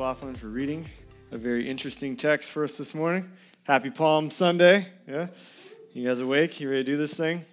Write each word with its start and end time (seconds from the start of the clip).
McLaughlin, 0.00 0.34
for 0.34 0.46
reading 0.46 0.86
a 1.30 1.36
very 1.36 1.68
interesting 1.68 2.16
text 2.16 2.52
for 2.52 2.64
us 2.64 2.78
this 2.78 2.94
morning. 2.94 3.30
Happy 3.64 3.90
Palm 3.90 4.30
Sunday. 4.30 4.86
Yeah? 5.06 5.26
You 5.92 6.08
guys 6.08 6.20
awake? 6.20 6.58
You 6.58 6.70
ready 6.70 6.82
to 6.82 6.90
do 6.90 6.96
this 6.96 7.12
thing? 7.12 7.44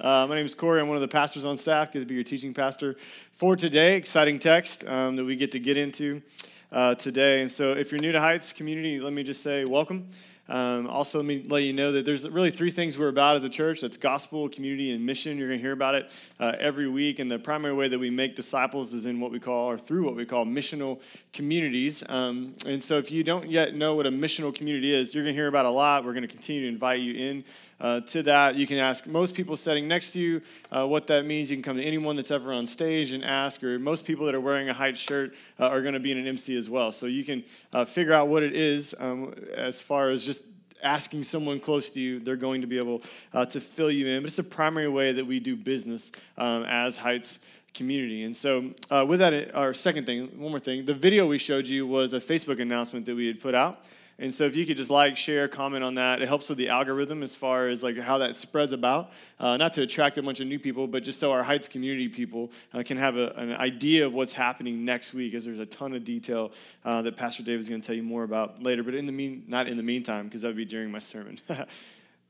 Uh, 0.00 0.24
my 0.28 0.36
name 0.36 0.46
is 0.46 0.54
Corey. 0.54 0.80
I'm 0.80 0.86
one 0.86 0.96
of 0.96 1.00
the 1.00 1.08
pastors 1.08 1.44
on 1.44 1.56
staff. 1.56 1.90
Good 1.90 1.98
to 1.98 2.06
be 2.06 2.14
your 2.14 2.22
teaching 2.22 2.54
pastor 2.54 2.94
for 3.32 3.56
today. 3.56 3.96
Exciting 3.96 4.38
text 4.38 4.86
um, 4.86 5.16
that 5.16 5.24
we 5.24 5.34
get 5.34 5.50
to 5.50 5.58
get 5.58 5.76
into 5.76 6.22
uh, 6.70 6.94
today. 6.94 7.40
And 7.40 7.50
so, 7.50 7.72
if 7.72 7.90
you're 7.90 8.00
new 8.00 8.12
to 8.12 8.20
Heights 8.20 8.52
community, 8.52 9.00
let 9.00 9.12
me 9.12 9.24
just 9.24 9.42
say 9.42 9.64
welcome. 9.64 10.08
Um, 10.48 10.86
also, 10.86 11.18
let 11.18 11.26
me 11.26 11.44
let 11.48 11.64
you 11.64 11.72
know 11.72 11.92
that 11.92 12.04
there's 12.04 12.28
really 12.28 12.50
three 12.50 12.70
things 12.70 12.98
we're 12.98 13.08
about 13.08 13.36
as 13.36 13.44
a 13.44 13.48
church 13.48 13.80
that's 13.80 13.96
gospel, 13.96 14.48
community, 14.48 14.92
and 14.92 15.04
mission. 15.04 15.38
You're 15.38 15.48
going 15.48 15.58
to 15.58 15.62
hear 15.62 15.72
about 15.72 15.94
it 15.96 16.10
uh, 16.38 16.54
every 16.58 16.88
week. 16.88 17.18
And 17.18 17.30
the 17.30 17.38
primary 17.38 17.74
way 17.74 17.88
that 17.88 17.98
we 17.98 18.10
make 18.10 18.36
disciples 18.36 18.94
is 18.94 19.06
in 19.06 19.20
what 19.20 19.32
we 19.32 19.40
call, 19.40 19.70
or 19.70 19.76
through 19.76 20.04
what 20.04 20.14
we 20.14 20.24
call, 20.24 20.44
missional 20.44 21.02
communities. 21.32 22.04
Um, 22.08 22.54
and 22.66 22.82
so, 22.82 22.98
if 22.98 23.10
you 23.10 23.24
don't 23.24 23.50
yet 23.50 23.74
know 23.74 23.94
what 23.94 24.06
a 24.06 24.10
missional 24.10 24.54
community 24.54 24.94
is, 24.94 25.14
you're 25.14 25.24
going 25.24 25.34
to 25.34 25.38
hear 25.38 25.48
about 25.48 25.66
a 25.66 25.70
lot. 25.70 26.04
We're 26.04 26.12
going 26.12 26.22
to 26.22 26.28
continue 26.28 26.62
to 26.62 26.68
invite 26.68 27.00
you 27.00 27.14
in 27.14 27.44
uh, 27.80 28.00
to 28.00 28.22
that. 28.24 28.56
You 28.56 28.66
can 28.66 28.78
ask 28.78 29.06
most 29.06 29.34
people 29.34 29.56
sitting 29.56 29.88
next 29.88 30.12
to 30.12 30.20
you 30.20 30.42
uh, 30.70 30.86
what 30.86 31.06
that 31.08 31.24
means. 31.24 31.50
You 31.50 31.56
can 31.56 31.62
come 31.62 31.76
to 31.76 31.84
anyone 31.84 32.16
that's 32.16 32.30
ever 32.30 32.52
on 32.52 32.66
stage 32.66 33.12
and 33.12 33.24
ask, 33.24 33.62
or 33.62 33.78
most 33.78 34.04
people 34.04 34.26
that 34.26 34.34
are 34.34 34.40
wearing 34.40 34.68
a 34.68 34.74
Heights 34.74 35.00
shirt 35.00 35.34
uh, 35.58 35.68
are 35.68 35.82
going 35.82 35.94
to 35.94 36.00
be 36.00 36.12
in 36.12 36.18
an 36.18 36.26
MC 36.26 36.56
as 36.56 36.70
well. 36.70 36.92
So 36.92 37.06
you 37.06 37.24
can 37.24 37.44
uh, 37.72 37.84
figure 37.84 38.12
out 38.12 38.28
what 38.28 38.42
it 38.42 38.54
is 38.54 38.94
um, 38.98 39.34
as 39.54 39.80
far 39.80 40.10
as 40.10 40.24
just 40.24 40.42
asking 40.82 41.24
someone 41.24 41.58
close 41.58 41.90
to 41.90 42.00
you, 42.00 42.20
they're 42.20 42.36
going 42.36 42.60
to 42.60 42.66
be 42.66 42.78
able 42.78 43.02
uh, 43.32 43.44
to 43.46 43.60
fill 43.60 43.90
you 43.90 44.06
in. 44.06 44.22
But 44.22 44.28
it's 44.28 44.36
the 44.36 44.42
primary 44.42 44.88
way 44.88 45.12
that 45.12 45.26
we 45.26 45.40
do 45.40 45.56
business 45.56 46.12
um, 46.36 46.64
as 46.64 46.96
Heights 46.96 47.40
community. 47.74 48.24
And 48.24 48.36
so, 48.36 48.70
uh, 48.90 49.04
with 49.06 49.20
that, 49.20 49.54
our 49.54 49.74
second 49.74 50.06
thing, 50.06 50.28
one 50.38 50.50
more 50.50 50.58
thing, 50.58 50.84
the 50.84 50.94
video 50.94 51.26
we 51.26 51.38
showed 51.38 51.66
you 51.66 51.86
was 51.86 52.14
a 52.14 52.20
Facebook 52.20 52.60
announcement 52.60 53.06
that 53.06 53.14
we 53.14 53.26
had 53.26 53.40
put 53.40 53.54
out. 53.54 53.84
And 54.18 54.32
so 54.32 54.44
if 54.44 54.56
you 54.56 54.64
could 54.64 54.78
just 54.78 54.90
like, 54.90 55.16
share, 55.16 55.46
comment 55.46 55.84
on 55.84 55.96
that, 55.96 56.22
it 56.22 56.28
helps 56.28 56.48
with 56.48 56.56
the 56.56 56.70
algorithm 56.70 57.22
as 57.22 57.34
far 57.34 57.68
as 57.68 57.82
like 57.82 57.98
how 57.98 58.18
that 58.18 58.34
spreads 58.34 58.72
about. 58.72 59.12
Uh, 59.38 59.58
not 59.58 59.74
to 59.74 59.82
attract 59.82 60.16
a 60.16 60.22
bunch 60.22 60.40
of 60.40 60.46
new 60.46 60.58
people, 60.58 60.86
but 60.86 61.02
just 61.02 61.20
so 61.20 61.32
our 61.32 61.42
Heights 61.42 61.68
community 61.68 62.08
people 62.08 62.50
uh, 62.72 62.82
can 62.82 62.96
have 62.96 63.16
a, 63.16 63.32
an 63.36 63.52
idea 63.52 64.06
of 64.06 64.14
what's 64.14 64.32
happening 64.32 64.86
next 64.86 65.12
week, 65.12 65.34
as 65.34 65.44
there's 65.44 65.58
a 65.58 65.66
ton 65.66 65.94
of 65.94 66.02
detail 66.02 66.52
uh, 66.84 67.02
that 67.02 67.16
Pastor 67.16 67.42
Dave 67.42 67.58
is 67.58 67.68
going 67.68 67.80
to 67.80 67.86
tell 67.86 67.96
you 67.96 68.02
more 68.02 68.24
about 68.24 68.62
later. 68.62 68.82
But 68.82 68.94
in 68.94 69.04
the 69.04 69.12
mean, 69.12 69.44
not 69.48 69.68
in 69.68 69.76
the 69.76 69.82
meantime, 69.82 70.24
because 70.24 70.42
that 70.42 70.48
would 70.48 70.56
be 70.56 70.64
during 70.64 70.90
my 70.90 71.00
sermon. 71.00 71.38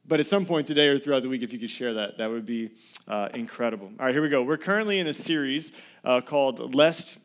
But 0.09 0.20
at 0.20 0.27
some 0.27 0.47
point 0.47 0.69
today 0.69 0.87
or 0.87 0.98
throughout 0.98 1.23
the 1.23 1.29
week, 1.29 1.42
if 1.42 1.53
you 1.53 1.59
could 1.59 1.70
share 1.70 1.95
that, 1.95 2.19
that 2.19 2.31
would 2.31 2.47
be 2.47 2.70
uh, 3.09 3.29
incredible. 3.34 3.91
All 3.98 4.07
right, 4.07 4.14
here 4.14 4.23
we 4.23 4.29
go. 4.29 4.45
We're 4.45 4.57
currently 4.57 5.01
in 5.01 5.07
a 5.09 5.12
series 5.12 5.73
uh, 6.05 6.20
called 6.20 6.77
Lest 6.77 7.19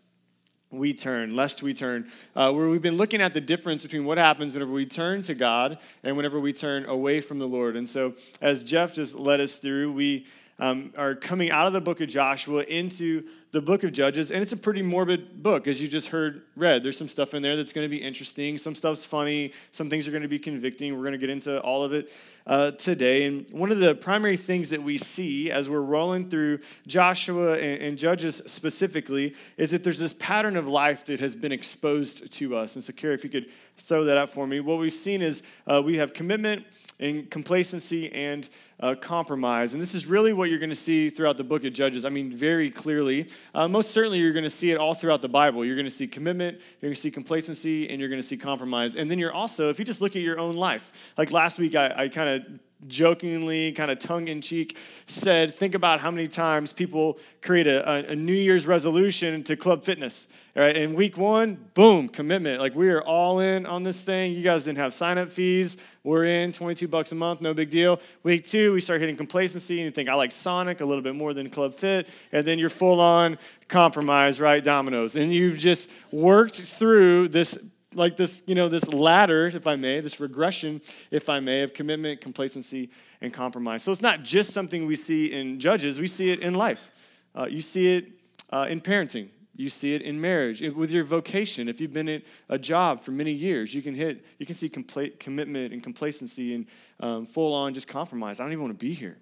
we 0.71 0.93
turn, 0.93 1.35
lest 1.35 1.61
we 1.61 1.73
turn, 1.73 2.09
uh, 2.35 2.51
where 2.51 2.69
we've 2.69 2.81
been 2.81 2.97
looking 2.97 3.21
at 3.21 3.33
the 3.33 3.41
difference 3.41 3.83
between 3.83 4.05
what 4.05 4.17
happens 4.17 4.53
whenever 4.53 4.71
we 4.71 4.85
turn 4.85 5.21
to 5.23 5.35
God 5.35 5.77
and 6.03 6.15
whenever 6.15 6.39
we 6.39 6.53
turn 6.53 6.85
away 6.85 7.21
from 7.21 7.39
the 7.39 7.47
Lord. 7.47 7.75
And 7.75 7.87
so, 7.87 8.15
as 8.41 8.63
Jeff 8.63 8.93
just 8.93 9.15
led 9.15 9.41
us 9.41 9.57
through, 9.57 9.91
we 9.91 10.25
um, 10.59 10.93
are 10.97 11.15
coming 11.15 11.51
out 11.51 11.67
of 11.67 11.73
the 11.73 11.81
book 11.81 12.01
of 12.01 12.07
Joshua 12.07 12.63
into 12.63 13.23
the 13.51 13.61
book 13.61 13.83
of 13.83 13.91
Judges, 13.91 14.31
and 14.31 14.41
it's 14.41 14.53
a 14.53 14.57
pretty 14.57 14.81
morbid 14.81 15.43
book, 15.43 15.67
as 15.67 15.81
you 15.81 15.87
just 15.87 16.07
heard 16.07 16.43
read. 16.55 16.83
There's 16.83 16.97
some 16.97 17.09
stuff 17.09 17.33
in 17.33 17.41
there 17.41 17.57
that's 17.57 17.73
going 17.73 17.83
to 17.83 17.89
be 17.89 18.01
interesting. 18.01 18.57
Some 18.57 18.75
stuff's 18.75 19.03
funny. 19.03 19.51
Some 19.73 19.89
things 19.89 20.07
are 20.07 20.11
going 20.11 20.23
to 20.23 20.29
be 20.29 20.39
convicting. 20.39 20.95
We're 20.95 21.01
going 21.01 21.11
to 21.13 21.17
get 21.17 21.29
into 21.29 21.59
all 21.59 21.83
of 21.83 21.91
it 21.91 22.11
uh, 22.47 22.71
today. 22.71 23.25
And 23.25 23.49
one 23.51 23.71
of 23.71 23.79
the 23.79 23.93
primary 23.93 24.37
things 24.37 24.69
that 24.69 24.81
we 24.81 24.97
see 24.97 25.51
as 25.51 25.69
we're 25.69 25.81
rolling 25.81 26.29
through 26.29 26.59
Joshua 26.87 27.53
and, 27.53 27.81
and 27.81 27.97
Judges 27.97 28.41
specifically 28.45 29.35
is 29.57 29.71
that 29.71 29.83
there's 29.83 29.99
this 29.99 30.13
pattern 30.13 30.55
of 30.55 30.67
life 30.67 31.05
that 31.05 31.19
has 31.19 31.35
been 31.35 31.51
exposed 31.51 32.31
to 32.31 32.55
us. 32.55 32.75
And 32.75 32.83
so, 32.83 32.93
Carrie, 32.93 33.15
if 33.15 33.25
you 33.25 33.29
could 33.29 33.49
throw 33.77 34.05
that 34.05 34.17
up 34.17 34.29
for 34.29 34.47
me, 34.47 34.61
what 34.61 34.79
we've 34.79 34.93
seen 34.93 35.21
is 35.21 35.43
uh, 35.67 35.81
we 35.83 35.97
have 35.97 36.13
commitment 36.13 36.65
and 37.01 37.29
complacency 37.29 38.11
and 38.13 38.47
uh, 38.79 38.95
compromise. 38.95 39.73
And 39.73 39.81
this 39.81 39.93
is 39.93 40.05
really 40.05 40.33
what 40.33 40.49
you're 40.49 40.59
going 40.59 40.69
to 40.69 40.75
see 40.75 41.09
throughout 41.09 41.37
the 41.37 41.43
book 41.43 41.65
of 41.65 41.73
Judges. 41.73 42.05
I 42.05 42.09
mean, 42.09 42.31
very 42.31 42.71
clearly. 42.71 43.27
Uh, 43.53 43.67
most 43.67 43.91
certainly, 43.91 44.19
you're 44.19 44.33
going 44.33 44.43
to 44.43 44.49
see 44.49 44.71
it 44.71 44.77
all 44.77 44.93
throughout 44.93 45.21
the 45.21 45.29
Bible. 45.29 45.65
You're 45.65 45.75
going 45.75 45.85
to 45.85 45.91
see 45.91 46.07
commitment, 46.07 46.57
you're 46.57 46.87
going 46.87 46.95
to 46.95 47.01
see 47.01 47.11
complacency, 47.11 47.89
and 47.89 47.99
you're 47.99 48.09
going 48.09 48.21
to 48.21 48.27
see 48.27 48.37
compromise. 48.37 48.95
And 48.95 49.09
then 49.11 49.19
you're 49.19 49.33
also, 49.33 49.69
if 49.69 49.79
you 49.79 49.85
just 49.85 50.01
look 50.01 50.15
at 50.15 50.21
your 50.21 50.39
own 50.39 50.55
life, 50.55 51.13
like 51.17 51.31
last 51.31 51.59
week, 51.59 51.75
I, 51.75 52.03
I 52.03 52.07
kind 52.07 52.29
of 52.29 52.59
jokingly, 52.87 53.71
kind 53.71 53.91
of 53.91 53.99
tongue 53.99 54.27
in 54.27 54.41
cheek, 54.41 54.77
said, 55.05 55.53
Think 55.53 55.75
about 55.75 55.99
how 55.99 56.11
many 56.11 56.27
times 56.27 56.73
people 56.73 57.19
create 57.41 57.67
a, 57.67 58.09
a, 58.09 58.15
New 58.15 58.33
Year's 58.33 58.67
resolution 58.67 59.43
to 59.43 59.55
club 59.55 59.83
fitness. 59.83 60.27
Right? 60.55 60.75
In 60.75 60.95
week 60.95 61.17
one, 61.17 61.57
boom, 61.73 62.09
commitment. 62.09 62.59
Like 62.59 62.75
we 62.75 62.89
are 62.89 63.01
all 63.01 63.39
in 63.39 63.65
on 63.65 63.83
this 63.83 64.03
thing. 64.03 64.33
You 64.33 64.43
guys 64.43 64.65
didn't 64.65 64.79
have 64.79 64.93
sign 64.93 65.17
up 65.17 65.29
fees. 65.29 65.77
We're 66.03 66.25
in 66.25 66.51
22 66.51 66.87
bucks 66.87 67.11
a 67.11 67.15
month, 67.15 67.41
no 67.41 67.53
big 67.53 67.69
deal. 67.69 68.01
Week 68.23 68.45
two, 68.45 68.73
we 68.73 68.81
start 68.81 68.99
hitting 68.99 69.15
complacency 69.15 69.77
and 69.77 69.85
you 69.85 69.91
think, 69.91 70.09
I 70.09 70.15
like 70.15 70.31
Sonic 70.31 70.81
a 70.81 70.85
little 70.85 71.03
bit 71.03 71.15
more 71.15 71.33
than 71.33 71.49
Club 71.49 71.75
Fit. 71.75 72.09
And 72.31 72.45
then 72.45 72.59
you're 72.59 72.69
full 72.69 72.99
on 72.99 73.37
compromise, 73.67 74.41
right? 74.41 74.63
Domino's. 74.63 75.15
And 75.15 75.31
you've 75.31 75.57
just 75.57 75.89
worked 76.11 76.61
through 76.61 77.29
this 77.29 77.57
like 77.93 78.15
this, 78.15 78.43
you 78.45 78.55
know, 78.55 78.69
this 78.69 78.91
ladder, 78.93 79.47
if 79.47 79.67
I 79.67 79.75
may, 79.75 79.99
this 79.99 80.19
regression, 80.19 80.81
if 81.09 81.29
I 81.29 81.39
may, 81.39 81.61
of 81.61 81.73
commitment, 81.73 82.21
complacency, 82.21 82.89
and 83.21 83.33
compromise. 83.33 83.83
So 83.83 83.91
it's 83.91 84.01
not 84.01 84.23
just 84.23 84.51
something 84.51 84.85
we 84.85 84.95
see 84.95 85.31
in 85.33 85.59
judges, 85.59 85.99
we 85.99 86.07
see 86.07 86.31
it 86.31 86.39
in 86.39 86.53
life. 86.53 86.91
Uh, 87.35 87.45
you 87.45 87.61
see 87.61 87.95
it 87.95 88.11
uh, 88.49 88.67
in 88.69 88.81
parenting. 88.81 89.29
You 89.55 89.69
see 89.69 89.93
it 89.93 90.01
in 90.01 90.19
marriage, 90.19 90.61
it, 90.61 90.75
with 90.75 90.91
your 90.91 91.03
vocation. 91.03 91.67
If 91.67 91.81
you've 91.81 91.93
been 91.93 92.09
at 92.09 92.23
a 92.49 92.57
job 92.57 93.01
for 93.01 93.11
many 93.11 93.31
years, 93.31 93.73
you 93.73 93.81
can 93.81 93.93
hit, 93.93 94.25
you 94.39 94.45
can 94.45 94.55
see 94.55 94.69
compla- 94.69 95.19
commitment 95.19 95.73
and 95.73 95.83
complacency 95.83 96.55
and 96.55 96.65
um, 96.99 97.25
full 97.25 97.53
on 97.53 97.73
just 97.73 97.87
compromise. 97.87 98.39
I 98.39 98.43
don't 98.43 98.53
even 98.53 98.63
want 98.63 98.79
to 98.79 98.85
be 98.85 98.93
here 98.93 99.17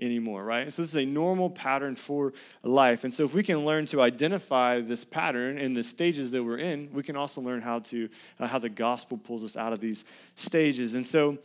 anymore, 0.00 0.44
right? 0.44 0.72
So 0.72 0.82
this 0.82 0.90
is 0.90 0.96
a 0.96 1.04
normal 1.04 1.50
pattern 1.50 1.94
for 1.94 2.32
life. 2.62 3.04
And 3.04 3.12
so 3.12 3.24
if 3.24 3.34
we 3.34 3.42
can 3.42 3.64
learn 3.64 3.86
to 3.86 4.00
identify 4.00 4.80
this 4.80 5.04
pattern 5.04 5.58
and 5.58 5.74
the 5.74 5.82
stages 5.82 6.30
that 6.32 6.42
we're 6.42 6.58
in, 6.58 6.90
we 6.92 7.02
can 7.02 7.16
also 7.16 7.40
learn 7.40 7.60
how 7.60 7.80
to 7.80 8.08
uh, 8.38 8.46
how 8.46 8.58
the 8.58 8.68
gospel 8.68 9.18
pulls 9.18 9.44
us 9.44 9.56
out 9.56 9.72
of 9.72 9.80
these 9.80 10.04
stages. 10.34 10.94
And 10.94 11.04
so 11.04 11.38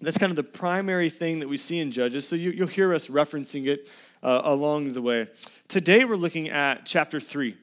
that's 0.00 0.18
kind 0.18 0.30
of 0.30 0.36
the 0.36 0.42
primary 0.42 1.10
thing 1.10 1.40
that 1.40 1.48
we 1.48 1.56
see 1.56 1.78
in 1.78 1.90
Judges. 1.90 2.28
So 2.28 2.36
you, 2.36 2.54
will 2.60 2.66
hear 2.66 2.94
us 2.94 3.08
referencing 3.08 3.66
it 3.66 3.88
uh, 4.22 4.42
along 4.44 4.92
the 4.92 5.02
way. 5.02 5.28
Today 5.66 6.04
we're 6.04 6.16
looking 6.16 6.48
at 6.48 6.86
chapter 6.86 7.20
3. 7.20 7.56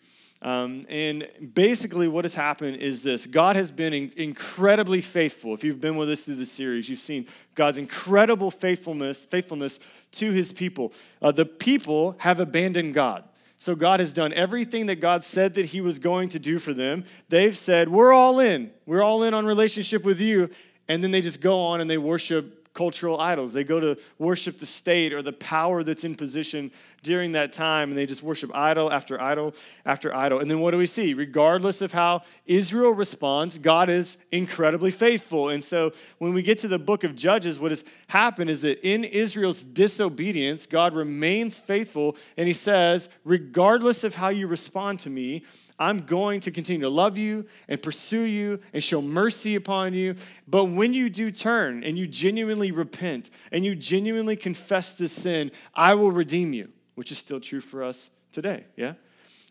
Um, 0.45 0.85
and 0.89 1.27
basically, 1.55 2.07
what 2.07 2.23
has 2.23 2.35
happened 2.35 2.77
is 2.77 3.01
this 3.01 3.25
God 3.25 3.55
has 3.55 3.71
been 3.71 3.93
in- 3.93 4.13
incredibly 4.15 5.01
faithful. 5.01 5.55
If 5.55 5.63
you've 5.63 5.81
been 5.81 5.97
with 5.97 6.07
us 6.07 6.21
through 6.21 6.35
the 6.35 6.45
series, 6.45 6.87
you've 6.87 6.99
seen 6.99 7.25
God's 7.55 7.79
incredible 7.79 8.51
faithfulness, 8.51 9.25
faithfulness 9.25 9.79
to 10.11 10.31
his 10.31 10.53
people. 10.53 10.93
Uh, 11.19 11.31
the 11.31 11.47
people 11.47 12.15
have 12.19 12.39
abandoned 12.39 12.93
God. 12.93 13.23
So 13.57 13.73
God 13.73 13.99
has 13.99 14.13
done 14.13 14.33
everything 14.33 14.85
that 14.85 14.97
God 14.97 15.23
said 15.23 15.55
that 15.55 15.65
he 15.65 15.81
was 15.81 15.97
going 15.97 16.29
to 16.29 16.37
do 16.37 16.59
for 16.59 16.75
them. 16.75 17.05
They've 17.29 17.57
said, 17.57 17.89
We're 17.89 18.13
all 18.13 18.39
in. 18.39 18.69
We're 18.85 19.01
all 19.01 19.23
in 19.23 19.33
on 19.33 19.47
relationship 19.47 20.03
with 20.03 20.21
you. 20.21 20.51
And 20.87 21.03
then 21.03 21.09
they 21.09 21.21
just 21.21 21.41
go 21.41 21.59
on 21.59 21.81
and 21.81 21.89
they 21.89 21.97
worship 21.97 22.64
cultural 22.75 23.19
idols. 23.19 23.53
They 23.53 23.63
go 23.63 23.79
to 23.79 23.97
worship 24.19 24.59
the 24.59 24.67
state 24.67 25.13
or 25.13 25.23
the 25.23 25.33
power 25.33 25.81
that's 25.81 26.03
in 26.03 26.13
position 26.13 26.71
during 27.01 27.31
that 27.31 27.53
time, 27.53 27.89
and 27.89 27.97
they 27.97 28.05
just 28.05 28.21
worship 28.23 28.51
idol 28.55 28.91
after 28.91 29.21
idol 29.21 29.55
after 29.85 30.13
idol. 30.13 30.39
And 30.39 30.49
then 30.49 30.59
what 30.59 30.71
do 30.71 30.77
we 30.77 30.85
see? 30.85 31.13
Regardless 31.13 31.81
of 31.81 31.93
how 31.93 32.21
Israel 32.45 32.91
responds, 32.91 33.57
God 33.57 33.89
is 33.89 34.17
incredibly 34.31 34.91
faithful. 34.91 35.49
And 35.49 35.63
so 35.63 35.93
when 36.17 36.33
we 36.33 36.41
get 36.41 36.57
to 36.59 36.67
the 36.67 36.79
book 36.79 37.03
of 37.03 37.15
Judges, 37.15 37.59
what 37.59 37.71
has 37.71 37.83
happened 38.07 38.49
is 38.49 38.63
that 38.63 38.79
in 38.87 39.03
Israel's 39.03 39.63
disobedience, 39.63 40.65
God 40.65 40.93
remains 40.93 41.59
faithful, 41.59 42.17
and 42.37 42.47
he 42.47 42.53
says, 42.53 43.09
regardless 43.23 44.03
of 44.03 44.15
how 44.15 44.29
you 44.29 44.47
respond 44.47 44.99
to 45.01 45.09
me, 45.09 45.43
I'm 45.77 45.99
going 45.99 46.39
to 46.41 46.51
continue 46.51 46.81
to 46.83 46.89
love 46.89 47.17
you 47.17 47.45
and 47.67 47.81
pursue 47.81 48.23
you 48.23 48.59
and 48.73 48.83
show 48.83 49.01
mercy 49.01 49.55
upon 49.55 49.93
you. 49.93 50.15
But 50.47 50.65
when 50.65 50.93
you 50.93 51.09
do 51.09 51.31
turn 51.31 51.83
and 51.83 51.97
you 51.97 52.07
genuinely 52.07 52.71
repent 52.71 53.29
and 53.51 53.65
you 53.65 53.75
genuinely 53.75 54.35
confess 54.35 54.93
this 54.93 55.11
sin, 55.11 55.51
I 55.73 55.93
will 55.95 56.11
redeem 56.11 56.53
you, 56.53 56.69
which 56.95 57.11
is 57.11 57.17
still 57.17 57.39
true 57.39 57.61
for 57.61 57.83
us 57.83 58.09
today, 58.31 58.65
yeah? 58.77 58.93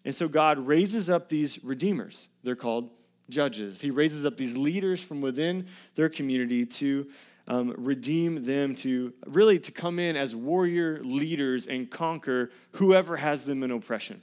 And 0.05 0.15
so 0.15 0.29
God 0.29 0.59
raises 0.59 1.09
up 1.11 1.29
these 1.29 1.63
redeemers. 1.65 2.29
They're 2.43 2.57
called 2.57 2.91
judges. 3.31 3.81
He 3.81 3.91
raises 3.91 4.27
up 4.27 4.37
these 4.37 4.57
leaders 4.57 5.03
from 5.03 5.21
within 5.21 5.67
their 5.95 6.09
community 6.09 6.67
to 6.67 7.07
um, 7.47 7.75
redeem 7.77 8.45
them, 8.45 8.75
to 8.77 9.13
really 9.27 9.59
to 9.61 9.73
come 9.73 9.99
in 9.99 10.17
as 10.17 10.35
warrior 10.35 11.03
leaders 11.03 11.67
and 11.67 11.91
conquer 11.91 12.51
whoever 12.73 13.17
has 13.17 13.45
them 13.45 13.63
in 13.63 13.71
oppression. 13.71 14.23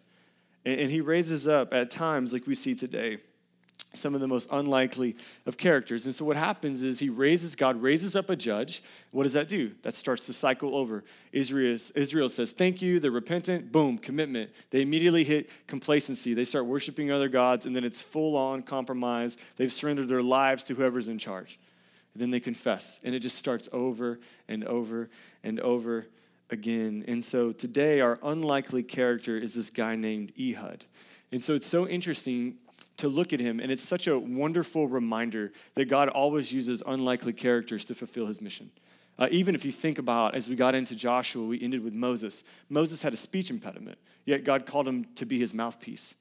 And, 0.66 0.92
he 0.92 1.02
raises 1.02 1.48
up 1.48 1.74
at 1.74 1.90
times, 1.90 2.34
like 2.34 2.46
we 2.46 2.56
see 2.56 2.76
today, 2.76 3.18
some 3.94 4.16
of 4.16 4.22
the 4.22 4.28
most 4.28 4.48
unlikely 4.52 5.18
of 5.46 5.58
characters. 5.58 6.06
And 6.06 6.16
so 6.16 6.24
what 6.24 6.38
happens 6.38 6.84
is 6.84 7.00
he 7.00 7.10
raises, 7.10 7.56
God 7.56 7.82
raises 7.82 8.16
up 8.16 8.30
a 8.30 8.36
judge. 8.36 8.82
What 9.12 9.24
does 9.24 9.34
that 9.34 9.48
do? 9.48 9.72
That 9.84 9.94
starts 9.96 10.28
the 10.28 10.34
cycle 10.34 10.76
over. 10.76 11.04
Israel, 11.34 11.78
Israel 11.96 12.30
says, 12.30 12.52
Thank 12.52 12.82
you. 12.82 13.00
They're 13.00 13.12
repentant. 13.12 13.72
Boom, 13.72 13.98
commitment. 13.98 14.52
They 14.70 14.82
immediately 14.82 15.24
hit 15.24 15.50
complacency. 15.68 16.34
They 16.34 16.46
start 16.46 16.66
worshiping 16.66 17.12
other 17.12 17.28
gods, 17.28 17.66
and 17.66 17.76
then 17.76 17.84
it's 17.84 18.02
full 18.02 18.38
on 18.38 18.64
compromise. 18.64 19.38
They've 19.58 19.74
surrendered 19.74 20.08
their 20.08 20.24
lives 20.24 20.64
to 20.66 20.76
whoever's 20.76 21.10
in 21.10 21.18
charge. 21.18 21.60
And 22.14 22.22
then 22.22 22.30
they 22.30 22.40
confess, 22.40 23.00
and 23.04 23.16
it 23.16 23.20
just 23.20 23.38
starts 23.38 23.68
over 23.72 24.20
and 24.48 24.64
over 24.66 25.10
and 25.44 25.60
over 25.60 26.08
again. 26.52 27.04
And 27.08 27.24
so 27.24 27.52
today, 27.52 28.02
our 28.02 28.20
unlikely 28.22 28.84
character 28.84 29.38
is 29.38 29.56
this 29.56 29.70
guy 29.70 29.96
named 29.96 30.34
Ehud. 30.40 30.86
And 31.32 31.44
so 31.44 31.56
it's 31.56 31.68
so 31.68 31.88
interesting 31.88 32.58
to 32.98 33.08
look 33.08 33.34
at 33.34 33.40
him, 33.40 33.60
and 33.60 33.72
it's 33.72 33.82
such 33.82 34.08
a 34.08 34.20
wonderful 34.20 34.88
reminder 34.88 35.52
that 35.74 35.86
God 35.86 36.10
always 36.10 36.54
uses 36.54 36.84
unlikely 36.86 37.34
characters 37.34 37.86
to 37.86 37.96
fulfill 37.96 38.28
his 38.28 38.42
mission. 38.42 38.70
Uh, 39.18 39.28
even 39.32 39.56
if 39.56 39.66
you 39.66 39.72
think 39.72 39.98
about, 39.98 40.36
as 40.36 40.50
we 40.50 40.56
got 40.56 40.76
into 40.76 40.96
Joshua, 40.96 41.44
we 41.44 41.60
ended 41.62 41.84
with 41.84 41.94
Moses. 41.94 42.44
Moses 42.70 43.02
had 43.02 43.14
a 43.14 43.18
speech 43.18 43.50
impediment, 43.50 43.98
yet 44.26 44.44
God 44.44 44.66
called 44.66 44.88
him 44.88 45.06
to 45.16 45.26
be 45.26 45.40
his 45.40 45.54
mouthpiece. 45.54 46.16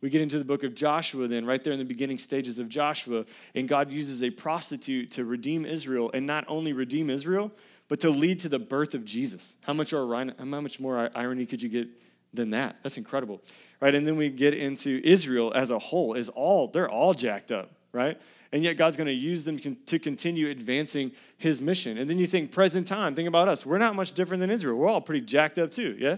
We 0.00 0.10
get 0.10 0.20
into 0.20 0.38
the 0.38 0.44
book 0.44 0.64
of 0.64 0.74
Joshua, 0.74 1.28
then, 1.28 1.44
right 1.44 1.62
there 1.62 1.72
in 1.72 1.78
the 1.78 1.84
beginning 1.84 2.18
stages 2.18 2.58
of 2.58 2.68
Joshua, 2.68 3.24
and 3.54 3.68
God 3.68 3.92
uses 3.92 4.22
a 4.22 4.30
prostitute 4.30 5.12
to 5.12 5.24
redeem 5.24 5.64
Israel, 5.64 6.10
and 6.12 6.26
not 6.26 6.44
only 6.48 6.72
redeem 6.72 7.10
Israel, 7.10 7.52
but 7.92 8.00
to 8.00 8.08
lead 8.08 8.40
to 8.40 8.48
the 8.48 8.58
birth 8.58 8.94
of 8.94 9.04
Jesus. 9.04 9.54
How 9.64 9.74
much, 9.74 9.92
more, 9.92 10.16
how 10.38 10.44
much 10.62 10.80
more 10.80 11.10
irony 11.14 11.44
could 11.44 11.60
you 11.60 11.68
get 11.68 11.88
than 12.32 12.48
that? 12.52 12.76
That's 12.82 12.96
incredible, 12.96 13.42
right? 13.82 13.94
And 13.94 14.06
then 14.06 14.16
we 14.16 14.30
get 14.30 14.54
into 14.54 15.02
Israel 15.04 15.52
as 15.54 15.70
a 15.70 15.78
whole, 15.78 16.14
is 16.14 16.30
all 16.30 16.68
they're 16.68 16.88
all 16.88 17.12
jacked 17.12 17.52
up, 17.52 17.70
right? 17.92 18.18
And 18.50 18.64
yet 18.64 18.78
God's 18.78 18.96
going 18.96 19.08
to 19.08 19.12
use 19.12 19.44
them 19.44 19.58
to 19.58 19.98
continue 19.98 20.48
advancing 20.48 21.12
His 21.36 21.60
mission. 21.60 21.98
And 21.98 22.08
then 22.08 22.16
you 22.16 22.26
think 22.26 22.50
present 22.50 22.88
time. 22.88 23.14
Think 23.14 23.28
about 23.28 23.48
us. 23.48 23.66
We're 23.66 23.76
not 23.76 23.94
much 23.94 24.12
different 24.12 24.40
than 24.40 24.48
Israel. 24.48 24.78
We're 24.78 24.88
all 24.88 25.02
pretty 25.02 25.26
jacked 25.26 25.58
up 25.58 25.70
too, 25.70 25.94
yeah. 25.98 26.16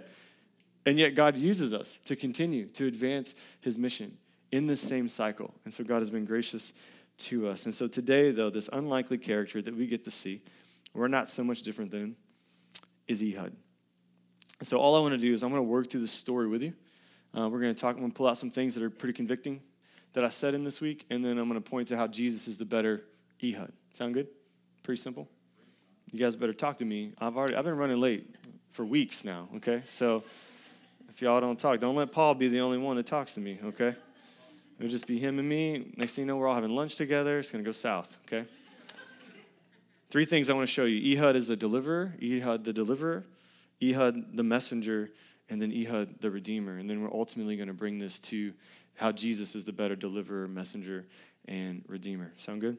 And 0.87 0.97
yet 0.97 1.17
God 1.17 1.37
uses 1.37 1.75
us 1.75 1.99
to 2.05 2.15
continue 2.15 2.67
to 2.67 2.87
advance 2.87 3.35
His 3.61 3.79
mission 3.79 4.17
in 4.53 4.69
this 4.69 4.81
same 4.81 5.09
cycle. 5.09 5.53
And 5.65 5.75
so 5.75 5.83
God 5.83 5.99
has 5.99 6.11
been 6.11 6.25
gracious 6.25 6.73
to 7.17 7.49
us. 7.49 7.65
And 7.65 7.75
so 7.75 7.89
today, 7.89 8.31
though, 8.31 8.51
this 8.51 8.71
unlikely 8.73 9.19
character 9.19 9.61
that 9.61 9.75
we 9.75 9.89
get 9.89 10.05
to 10.05 10.13
see 10.13 10.41
we're 10.95 11.09
not 11.09 11.29
so 11.29 11.45
much 11.45 11.63
different 11.63 11.91
than 11.91 12.17
is 13.07 13.23
Ehud. 13.23 13.55
So 14.63 14.79
all 14.79 14.97
I 14.97 15.01
want 15.01 15.13
to 15.13 15.19
do 15.19 15.35
is 15.35 15.43
I'm 15.43 15.51
going 15.51 15.61
to 15.61 15.69
work 15.69 15.91
through 15.91 16.01
the 16.01 16.09
story 16.09 16.47
with 16.47 16.63
you. 16.63 16.73
Uh, 17.37 17.49
we're 17.49 17.61
going 17.61 17.75
to 17.75 17.81
talk. 17.81 17.97
I'm 17.97 18.01
going 18.01 18.13
to 18.13 18.17
pull 18.17 18.29
out 18.29 18.39
some 18.39 18.51
things 18.51 18.75
that 18.75 18.85
are 18.85 18.91
pretty 18.91 19.13
convicting 19.13 19.61
that 20.13 20.25
I 20.25 20.29
said 20.29 20.55
in 20.55 20.63
this 20.63 20.81
week, 20.81 21.05
and 21.11 21.25
then 21.25 21.39
I'm 21.39 21.49
going 21.49 21.61
to 21.61 21.71
point 21.71 21.89
to 21.89 21.97
how 21.97 22.07
Jesus 22.07 22.47
is 22.47 22.57
the 22.57 22.65
better 22.65 23.03
Ehud. 23.45 23.73
Sound 23.95 24.15
good? 24.15 24.29
Pretty 24.83 25.01
simple. 25.01 25.29
You 26.13 26.19
guys 26.21 26.37
better 26.37 26.53
talk 26.53 26.79
to 26.79 26.85
me. 26.85 27.13
I've 27.19 27.37
already 27.37 27.57
I've 27.57 27.65
been 27.65 27.77
running 27.77 28.01
late 28.01 28.33
for 28.71 28.85
weeks 28.85 29.25
now. 29.25 29.49
Okay, 29.57 29.83
so 29.85 30.23
if 31.09 31.21
y'all 31.21 31.41
don't 31.41 31.59
talk, 31.59 31.81
don't 31.81 31.97
let 31.97 32.13
Paul 32.13 32.35
be 32.35 32.49
the 32.49 32.61
only 32.61 32.79
one 32.79 32.97
that 32.97 33.07
talks 33.07 33.35
to 33.35 33.41
me. 33.41 33.59
Okay, 33.65 33.95
it'll 34.79 34.91
just 34.91 35.09
be 35.09 35.19
him 35.19 35.41
and 35.41 35.49
me. 35.49 35.93
Next 35.97 36.15
thing 36.15 36.23
you 36.23 36.27
know, 36.27 36.37
we're 36.37 36.47
all 36.47 36.55
having 36.55 36.71
lunch 36.71 36.95
together. 36.95 37.41
It's 37.41 37.51
going 37.51 37.65
to 37.65 37.69
go 37.69 37.73
south. 37.73 38.17
Okay. 38.27 38.45
Three 40.15 40.25
things 40.25 40.49
I 40.49 40.53
want 40.53 40.69
to 40.69 40.73
show 40.73 40.85
you 40.85 41.19
Ehud 41.19 41.35
is 41.35 41.49
the 41.49 41.57
deliverer, 41.57 42.15
Ehud 42.23 42.63
the 42.63 42.73
deliverer, 42.73 43.25
Ehud 43.83 44.37
the 44.37 44.45
messenger, 44.45 45.11
and 45.49 45.61
then 45.61 45.73
Ehud 45.73 46.21
the 46.21 46.31
redeemer. 46.31 46.79
And 46.79 46.89
then 46.89 47.03
we're 47.03 47.13
ultimately 47.13 47.57
going 47.57 47.67
to 47.67 47.75
bring 47.75 47.99
this 47.99 48.21
to 48.21 48.53
how 48.95 49.11
Jesus 49.11 49.57
is 49.57 49.65
the 49.65 49.73
better 49.73 49.97
deliverer, 49.97 50.47
messenger, 50.47 51.05
and 51.49 51.83
redeemer. 51.89 52.31
Sound 52.37 52.61
good? 52.61 52.79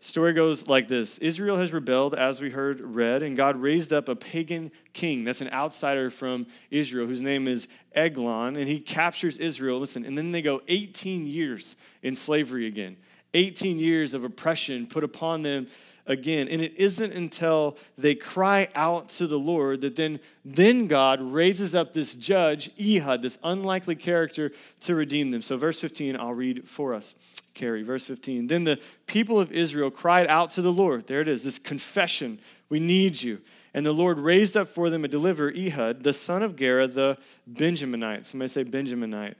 Story 0.00 0.32
goes 0.32 0.66
like 0.66 0.88
this 0.88 1.18
Israel 1.18 1.58
has 1.58 1.72
rebelled, 1.72 2.16
as 2.16 2.40
we 2.40 2.50
heard 2.50 2.80
read, 2.80 3.22
and 3.22 3.36
God 3.36 3.54
raised 3.54 3.92
up 3.92 4.08
a 4.08 4.16
pagan 4.16 4.72
king 4.92 5.22
that's 5.22 5.40
an 5.40 5.50
outsider 5.52 6.10
from 6.10 6.48
Israel 6.72 7.06
whose 7.06 7.20
name 7.20 7.46
is 7.46 7.68
Eglon, 7.94 8.56
and 8.56 8.66
he 8.66 8.80
captures 8.80 9.38
Israel. 9.38 9.78
Listen, 9.78 10.04
and 10.04 10.18
then 10.18 10.32
they 10.32 10.42
go 10.42 10.60
18 10.66 11.24
years 11.24 11.76
in 12.02 12.16
slavery 12.16 12.66
again. 12.66 12.96
18 13.34 13.78
years 13.78 14.14
of 14.14 14.24
oppression 14.24 14.86
put 14.86 15.04
upon 15.04 15.42
them 15.42 15.68
again. 16.08 16.48
And 16.48 16.60
it 16.60 16.76
isn't 16.76 17.14
until 17.14 17.76
they 17.96 18.14
cry 18.14 18.68
out 18.74 19.08
to 19.10 19.26
the 19.26 19.38
Lord 19.38 19.82
that 19.82 19.94
then, 19.94 20.18
then 20.44 20.88
God 20.88 21.20
raises 21.20 21.74
up 21.74 21.92
this 21.92 22.16
judge, 22.16 22.70
Ehud, 22.80 23.22
this 23.22 23.38
unlikely 23.44 23.94
character, 23.94 24.50
to 24.80 24.94
redeem 24.94 25.30
them. 25.30 25.42
So, 25.42 25.56
verse 25.56 25.80
15, 25.80 26.16
I'll 26.16 26.34
read 26.34 26.66
for 26.66 26.94
us. 26.94 27.14
Carrie, 27.54 27.82
verse 27.82 28.04
15. 28.04 28.46
Then 28.46 28.64
the 28.64 28.80
people 29.06 29.38
of 29.38 29.52
Israel 29.52 29.90
cried 29.90 30.26
out 30.28 30.50
to 30.52 30.62
the 30.62 30.72
Lord. 30.72 31.06
There 31.06 31.20
it 31.20 31.28
is, 31.28 31.44
this 31.44 31.58
confession. 31.58 32.38
We 32.68 32.80
need 32.80 33.22
you. 33.22 33.40
And 33.74 33.84
the 33.84 33.92
Lord 33.92 34.18
raised 34.18 34.56
up 34.56 34.68
for 34.68 34.90
them 34.90 35.04
a 35.04 35.08
deliverer, 35.08 35.52
Ehud, 35.54 36.02
the 36.02 36.12
son 36.12 36.42
of 36.42 36.56
Gera, 36.56 36.88
the 36.88 37.18
Benjaminite. 37.50 38.26
Somebody 38.26 38.48
say 38.48 38.64
Benjaminite 38.64 39.34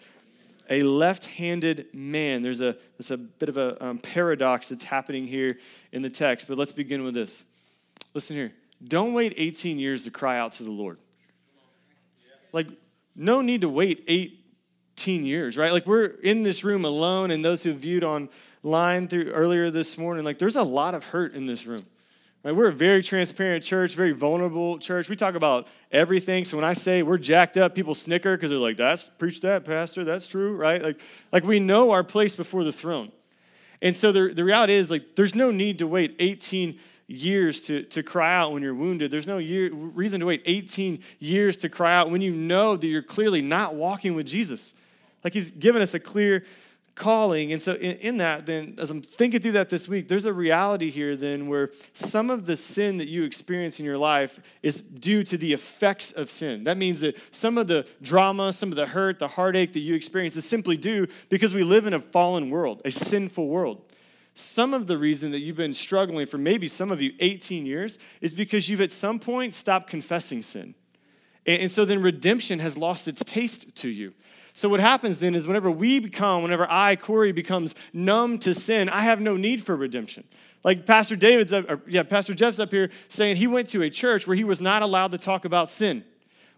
a 0.69 0.83
left 0.83 1.27
handed 1.27 1.87
man. 1.95 2.43
There's 2.43 2.61
a, 2.61 2.77
there's 2.99 3.11
a 3.11 3.17
bit 3.17 3.49
of 3.49 3.57
a 3.57 3.83
um, 3.85 3.99
paradox 3.99 4.69
that's 4.69 4.85
happening 4.85 5.27
here 5.27 5.59
in 5.93 6.03
the 6.03 6.11
text, 6.11 6.49
but 6.49 6.59
let's 6.59 6.73
begin 6.73 7.05
with 7.05 7.15
this. 7.15 7.45
Listen 8.15 8.37
here. 8.37 8.53
Don't 8.87 9.13
wait 9.13 9.35
18 9.37 9.79
years 9.79 10.05
to 10.05 10.11
cry 10.11 10.39
out 10.39 10.53
to 10.53 10.63
the 10.63 10.71
Lord. 10.71 10.99
Like, 12.53 12.69
no 13.17 13.41
need 13.41 13.63
to 13.63 13.69
wait 13.69 14.05
18 14.07 15.25
years, 15.25 15.59
right? 15.59 15.73
Like, 15.73 15.87
we're 15.87 16.07
in 16.07 16.43
this 16.43 16.65
room 16.65 16.85
alone, 16.85 17.31
and 17.31 17.45
those 17.45 17.63
who 17.63 17.73
viewed 17.73 18.05
online 18.05 19.09
through 19.09 19.31
earlier 19.33 19.71
this 19.71 19.99
morning, 19.99 20.25
like, 20.25 20.39
there's 20.39 20.57
a 20.57 20.63
lot 20.63 20.95
of 20.95 21.05
hurt 21.05 21.35
in 21.35 21.47
this 21.47 21.67
room. 21.67 21.85
Right? 22.45 22.55
We're 22.55 22.69
a 22.69 22.73
very 22.73 23.03
transparent 23.03 23.65
church, 23.65 23.95
very 23.95 24.13
vulnerable 24.13 24.79
church. 24.79 25.09
We 25.09 25.17
talk 25.17 25.35
about 25.35 25.67
everything. 25.91 26.45
So 26.45 26.57
when 26.57 26.65
I 26.65 26.73
say 26.73 27.03
we're 27.03 27.19
jacked 27.19 27.57
up, 27.57 27.75
people 27.75 27.95
snicker 27.95 28.37
because 28.37 28.51
they're 28.51 28.59
like, 28.59 28.77
"That's 28.77 29.11
preach 29.19 29.41
that, 29.41 29.65
pastor. 29.65 30.05
That's 30.05 30.29
true, 30.29 30.55
right?" 30.55 30.81
Like, 30.81 31.01
like 31.33 31.45
we 31.45 31.61
know 31.61 31.91
our 31.91 32.05
place 32.05 32.37
before 32.37 32.65
the 32.65 32.73
throne. 32.73 33.11
And 33.83 33.95
so 33.95 34.13
the, 34.13 34.33
the 34.35 34.45
reality 34.45 34.73
is, 34.73 34.91
like, 34.91 35.15
there's 35.15 35.35
no 35.35 35.51
need 35.51 35.79
to 35.79 35.87
wait 35.87 36.17
18 36.19 36.79
years 37.07 37.63
to, 37.63 37.85
to 37.85 38.03
cry 38.03 38.35
out 38.35 38.53
when 38.53 38.63
you're 38.63 38.75
wounded. 38.75 39.11
There's 39.11 39.27
no 39.27 39.39
year, 39.39 39.73
reason 39.73 40.21
to 40.21 40.27
wait 40.27 40.43
18 40.45 41.01
years 41.19 41.57
to 41.59 41.69
cry 41.69 41.97
out 41.97 42.11
when 42.11 42.21
you 42.21 42.33
know 42.33 42.77
that 42.77 42.87
you're 42.87 43.03
clearly 43.03 43.41
not 43.41 43.75
walking 43.75 44.15
with 44.15 44.27
Jesus. 44.27 44.75
Like 45.25 45.33
he's 45.33 45.51
given 45.51 45.81
us 45.81 45.95
a 45.95 46.01
clear 46.01 46.45
calling. 46.99 47.53
And 47.53 47.63
so, 47.63 47.75
in, 47.75 47.97
in, 47.97 48.17
that, 48.19 48.45
then, 48.45 48.75
as 48.79 48.91
I'm 48.91 49.01
thinking 49.01 49.41
through 49.41 49.53
that 49.53 49.71
this 49.71 49.89
week, 49.89 50.09
there's 50.09 50.27
a 50.27 50.33
reality 50.33 50.91
here 50.91 51.17
then 51.17 51.47
where 51.49 51.71
some 51.95 52.29
of 52.29 52.45
the 52.45 52.57
sin 52.57 52.99
that 52.99 53.09
you 53.09 53.25
experience 53.25 53.81
in 53.81 53.87
your 53.87 53.97
life 53.97 54.41
is 54.63 54.83
due 54.83 55.25
to 55.25 55.39
the 55.39 55.53
effects 55.53 56.13
of 56.13 56.31
sin. 56.31 56.65
That 56.65 56.77
means 56.77 57.01
that 57.01 57.17
some 57.35 57.57
of 57.57 57.69
the 57.69 57.87
drama, 58.03 58.53
some 58.53 58.71
of 58.71 58.77
the 58.77 58.87
hurt, 58.87 59.19
the 59.19 59.29
heartache 59.29 59.73
that 59.73 59.81
you 59.81 59.95
experience 59.95 60.37
is 60.37 60.45
simply 60.45 60.77
due 60.77 61.07
because 61.31 61.55
we 61.55 61.63
live 61.63 61.87
in 61.87 61.95
a 61.95 62.01
fallen 62.01 62.51
world, 62.51 62.83
a 62.85 62.91
sinful 62.91 63.49
world. 63.49 63.81
Some 64.35 64.75
of 64.75 64.87
the 64.87 64.99
reason 64.99 65.33
that 65.33 65.41
you've 65.41 65.57
been 65.57 65.75
struggling 65.75 66.27
for 66.27 66.39
maybe 66.39 66.69
some 66.69 66.93
of 66.93 67.03
you 67.03 67.13
18 67.19 67.67
years 67.67 67.99
is 68.21 68.33
because 68.33 68.69
you've 68.69 68.81
at 68.81 68.93
some 68.93 69.19
point 69.19 69.55
stopped 69.55 69.89
confessing 69.89 70.43
sin. 70.43 70.75
And, 71.45 71.63
and 71.63 71.71
so 71.73 71.85
then 71.85 72.03
redemption 72.03 72.59
has 72.61 72.77
lost 72.79 73.09
its 73.09 73.25
taste 73.25 73.75
to 73.77 73.89
you. 73.89 74.15
So 74.59 74.69
what 74.69 74.81
happens 74.81 75.21
then 75.21 75.37
is 75.37 75.47
whenever 75.47 75.71
we 75.71 76.01
become, 76.01 76.43
whenever 76.43 76.69
I, 76.69 76.97
Corey, 76.97 77.31
becomes 77.31 77.77
numb 77.93 78.39
to 78.41 78.57
sin, 78.57 78.89
I 78.89 79.03
have 79.03 79.21
no 79.21 79.37
need 79.37 79.63
for 79.63 79.77
redemption. 79.77 80.25
Like 80.65 80.85
Pastor 80.85 81.15
David's 81.15 81.53
up, 81.53 81.71
or, 81.71 81.81
yeah, 81.87 82.03
Pastor 82.03 82.35
Jeff's 82.35 82.59
up 82.59 82.73
here 82.73 82.91
saying 83.07 83.37
he 83.37 83.47
went 83.47 83.69
to 83.69 83.83
a 83.83 83.89
church 83.89 84.27
where 84.27 84.35
he 84.35 84.43
was 84.43 84.61
not 84.61 84.83
allowed 84.83 85.13
to 85.13 85.19
talk 85.19 85.45
about 85.45 85.69
sin. 85.69 86.03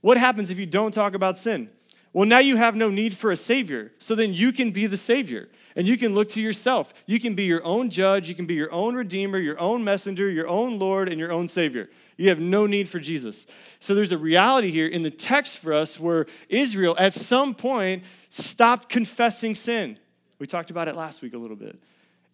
What 0.01 0.17
happens 0.17 0.51
if 0.51 0.59
you 0.59 0.65
don't 0.65 0.95
talk 0.95 1.13
about 1.13 1.37
sin? 1.37 1.69
Well, 2.15 2.27
now 2.27 2.39
you 2.39 2.57
have 2.57 2.75
no 2.75 2.89
need 2.89 3.15
for 3.15 3.33
a 3.33 3.37
savior. 3.37 3.93
So 3.99 4.15
then 4.15 4.33
you 4.33 4.51
can 4.51 4.71
be 4.71 4.87
the 4.87 4.97
savior. 4.97 5.51
And 5.77 5.87
you 5.87 5.99
can 5.99 6.15
look 6.15 6.31
to 6.31 6.41
yourself. 6.41 6.95
You 7.05 7.21
can 7.21 7.35
be 7.35 7.45
your 7.45 7.63
own 7.65 7.91
judge, 7.91 8.31
you 8.31 8.35
can 8.35 8.47
be 8.47 8.55
your 8.55 8.73
own 8.73 8.95
redeemer, 8.95 9.39
your 9.39 9.61
own 9.61 9.85
messenger, 9.85 10.31
your 10.31 10.49
own 10.49 10.79
Lord, 10.79 11.11
and 11.11 11.21
your 11.21 11.33
own 11.33 11.49
savior. 11.49 11.91
You 12.21 12.29
have 12.29 12.39
no 12.39 12.67
need 12.67 12.87
for 12.87 12.99
Jesus. 12.99 13.47
So 13.79 13.95
there's 13.95 14.13
a 14.13 14.19
reality 14.19 14.71
here 14.71 14.87
in 14.87 15.03
the 15.03 15.11
text 15.11 15.59
for 15.59 15.73
us 15.73 15.99
where 15.99 16.27
Israel 16.51 16.95
at 16.99 17.15
some 17.15 17.55
point 17.55 18.05
stopped 18.29 18.91
confessing 18.91 19.55
sin. 19.55 19.99
We 20.39 20.47
talked 20.47 20.71
about 20.71 20.87
it 20.87 20.97
last 20.97 21.23
week 21.23 21.33
a 21.33 21.39
little 21.39 21.57
bit. 21.57 21.81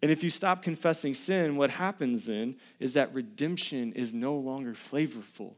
And 0.01 0.11
if 0.11 0.25
you 0.25 0.29
stop 0.29 0.61
confessing 0.61 1.13
sin, 1.13 1.55
what 1.55 1.69
happens 1.69 2.25
then 2.25 2.57
is 2.81 2.95
that 2.95 3.13
redemption 3.13 3.93
is 3.93 4.13
no 4.13 4.35
longer 4.35 4.73
flavorful, 4.73 5.53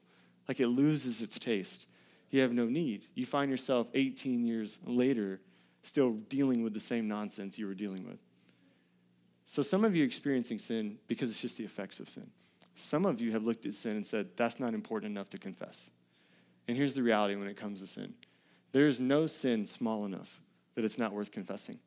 like 0.48 0.60
it 0.60 0.68
loses 0.68 1.24
its 1.24 1.40
taste. 1.40 1.88
You 2.30 2.42
have 2.42 2.54
no 2.54 2.66
need. 2.66 3.06
You 3.16 3.26
find 3.26 3.50
yourself 3.50 3.90
18 3.96 4.46
years 4.46 4.78
later 4.86 5.42
still 5.82 6.12
dealing 6.12 6.62
with 6.62 6.76
the 6.76 6.80
same 6.80 7.08
nonsense 7.08 7.58
you 7.58 7.66
were 7.66 7.74
dealing 7.74 8.08
with. 8.08 8.20
So 9.48 9.64
some 9.64 9.84
of 9.84 9.96
you 9.96 10.04
experiencing 10.06 10.60
sin 10.60 11.00
because 11.08 11.32
it's 11.32 11.42
just 11.42 11.58
the 11.58 11.64
effects 11.64 12.00
of 12.00 12.08
sin. 12.08 12.30
Some 12.80 13.06
of 13.06 13.20
you 13.20 13.32
have 13.34 13.46
looked 13.46 13.66
at 13.66 13.74
sin 13.74 13.98
and 13.98 14.08
said, 14.08 14.30
that's 14.38 14.60
not 14.60 14.74
important 14.74 15.12
enough 15.12 15.30
to 15.30 15.38
confess. 15.38 15.90
And 16.68 16.78
here's 16.78 16.94
the 16.94 17.04
reality 17.04 17.36
when 17.36 17.48
it 17.48 17.58
comes 17.58 17.82
to 17.82 17.88
sin 17.88 18.14
there 18.72 18.88
is 18.88 19.00
no 19.00 19.28
sin 19.28 19.66
small 19.66 20.06
enough 20.06 20.40
that 20.76 20.86
it's 20.86 20.98
not 20.98 21.12
worth 21.12 21.32
confessing. 21.32 21.80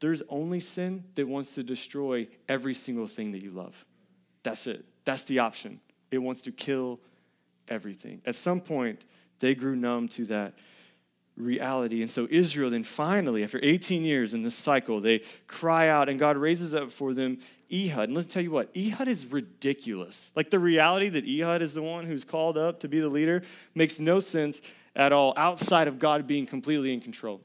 There's 0.00 0.22
only 0.28 0.60
sin 0.60 1.04
that 1.14 1.28
wants 1.28 1.54
to 1.54 1.62
destroy 1.62 2.28
every 2.48 2.74
single 2.74 3.06
thing 3.06 3.32
that 3.32 3.42
you 3.42 3.50
love. 3.50 3.86
That's 4.42 4.66
it. 4.66 4.84
That's 5.04 5.24
the 5.24 5.38
option. 5.38 5.80
It 6.10 6.18
wants 6.18 6.42
to 6.42 6.52
kill 6.52 7.00
everything. 7.68 8.22
At 8.26 8.34
some 8.34 8.60
point, 8.60 9.02
they 9.38 9.54
grew 9.54 9.76
numb 9.76 10.08
to 10.08 10.24
that 10.26 10.54
reality. 11.36 12.00
And 12.00 12.10
so 12.10 12.26
Israel 12.30 12.70
then 12.70 12.82
finally, 12.82 13.44
after 13.44 13.60
18 13.62 14.02
years 14.02 14.34
in 14.34 14.42
this 14.42 14.54
cycle, 14.54 15.00
they 15.00 15.20
cry 15.46 15.88
out 15.88 16.08
and 16.08 16.18
God 16.18 16.36
raises 16.36 16.74
up 16.74 16.90
for 16.90 17.14
them 17.14 17.38
Ehud. 17.72 18.04
And 18.04 18.14
let's 18.14 18.32
tell 18.32 18.42
you 18.42 18.50
what, 18.50 18.70
Ehud 18.76 19.08
is 19.08 19.26
ridiculous. 19.26 20.32
Like 20.34 20.50
the 20.50 20.58
reality 20.58 21.08
that 21.10 21.24
Ehud 21.26 21.62
is 21.62 21.74
the 21.74 21.82
one 21.82 22.06
who's 22.06 22.24
called 22.24 22.56
up 22.56 22.80
to 22.80 22.88
be 22.88 23.00
the 23.00 23.08
leader 23.08 23.42
makes 23.74 24.00
no 24.00 24.20
sense 24.20 24.62
at 24.94 25.12
all 25.12 25.34
outside 25.36 25.88
of 25.88 25.98
God 25.98 26.26
being 26.26 26.46
completely 26.46 26.92
in 26.92 27.00
control. 27.00 27.40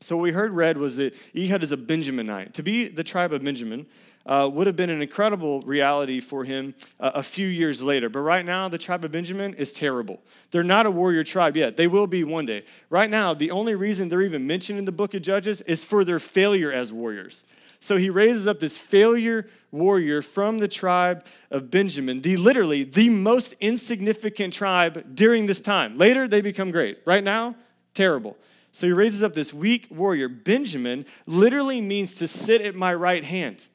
So 0.00 0.16
what 0.16 0.22
we 0.22 0.32
heard 0.32 0.50
read 0.50 0.76
was 0.76 0.96
that 0.96 1.14
Ehud 1.34 1.62
is 1.62 1.72
a 1.72 1.76
Benjaminite. 1.76 2.54
To 2.54 2.62
be 2.62 2.88
the 2.88 3.04
tribe 3.04 3.32
of 3.32 3.44
Benjamin, 3.44 3.86
uh, 4.26 4.48
would 4.52 4.66
have 4.66 4.76
been 4.76 4.90
an 4.90 5.02
incredible 5.02 5.60
reality 5.62 6.20
for 6.20 6.44
him 6.44 6.74
uh, 7.00 7.12
a 7.14 7.22
few 7.22 7.46
years 7.46 7.82
later. 7.82 8.08
But 8.08 8.20
right 8.20 8.44
now, 8.44 8.68
the 8.68 8.78
tribe 8.78 9.04
of 9.04 9.12
Benjamin 9.12 9.54
is 9.54 9.72
terrible. 9.72 10.20
They're 10.50 10.62
not 10.62 10.86
a 10.86 10.90
warrior 10.90 11.24
tribe 11.24 11.56
yet. 11.56 11.76
They 11.76 11.86
will 11.86 12.06
be 12.06 12.24
one 12.24 12.46
day. 12.46 12.64
Right 12.90 13.10
now, 13.10 13.34
the 13.34 13.50
only 13.50 13.74
reason 13.74 14.08
they're 14.08 14.22
even 14.22 14.46
mentioned 14.46 14.78
in 14.78 14.84
the 14.84 14.92
book 14.92 15.14
of 15.14 15.22
Judges 15.22 15.60
is 15.62 15.84
for 15.84 16.04
their 16.04 16.18
failure 16.18 16.72
as 16.72 16.92
warriors. 16.92 17.44
So 17.80 17.96
he 17.96 18.10
raises 18.10 18.46
up 18.46 18.60
this 18.60 18.78
failure 18.78 19.48
warrior 19.72 20.22
from 20.22 20.58
the 20.58 20.68
tribe 20.68 21.26
of 21.50 21.68
Benjamin, 21.68 22.20
the 22.20 22.36
literally 22.36 22.84
the 22.84 23.08
most 23.08 23.54
insignificant 23.54 24.52
tribe 24.52 25.16
during 25.16 25.46
this 25.46 25.60
time. 25.60 25.98
Later, 25.98 26.28
they 26.28 26.42
become 26.42 26.70
great. 26.70 26.98
Right 27.04 27.24
now, 27.24 27.56
terrible. 27.92 28.36
So 28.70 28.86
he 28.86 28.92
raises 28.92 29.22
up 29.22 29.34
this 29.34 29.52
weak 29.52 29.88
warrior. 29.90 30.28
Benjamin 30.28 31.06
literally 31.26 31.80
means 31.80 32.14
to 32.14 32.28
sit 32.28 32.62
at 32.62 32.76
my 32.76 32.94
right 32.94 33.24
hand. 33.24 33.68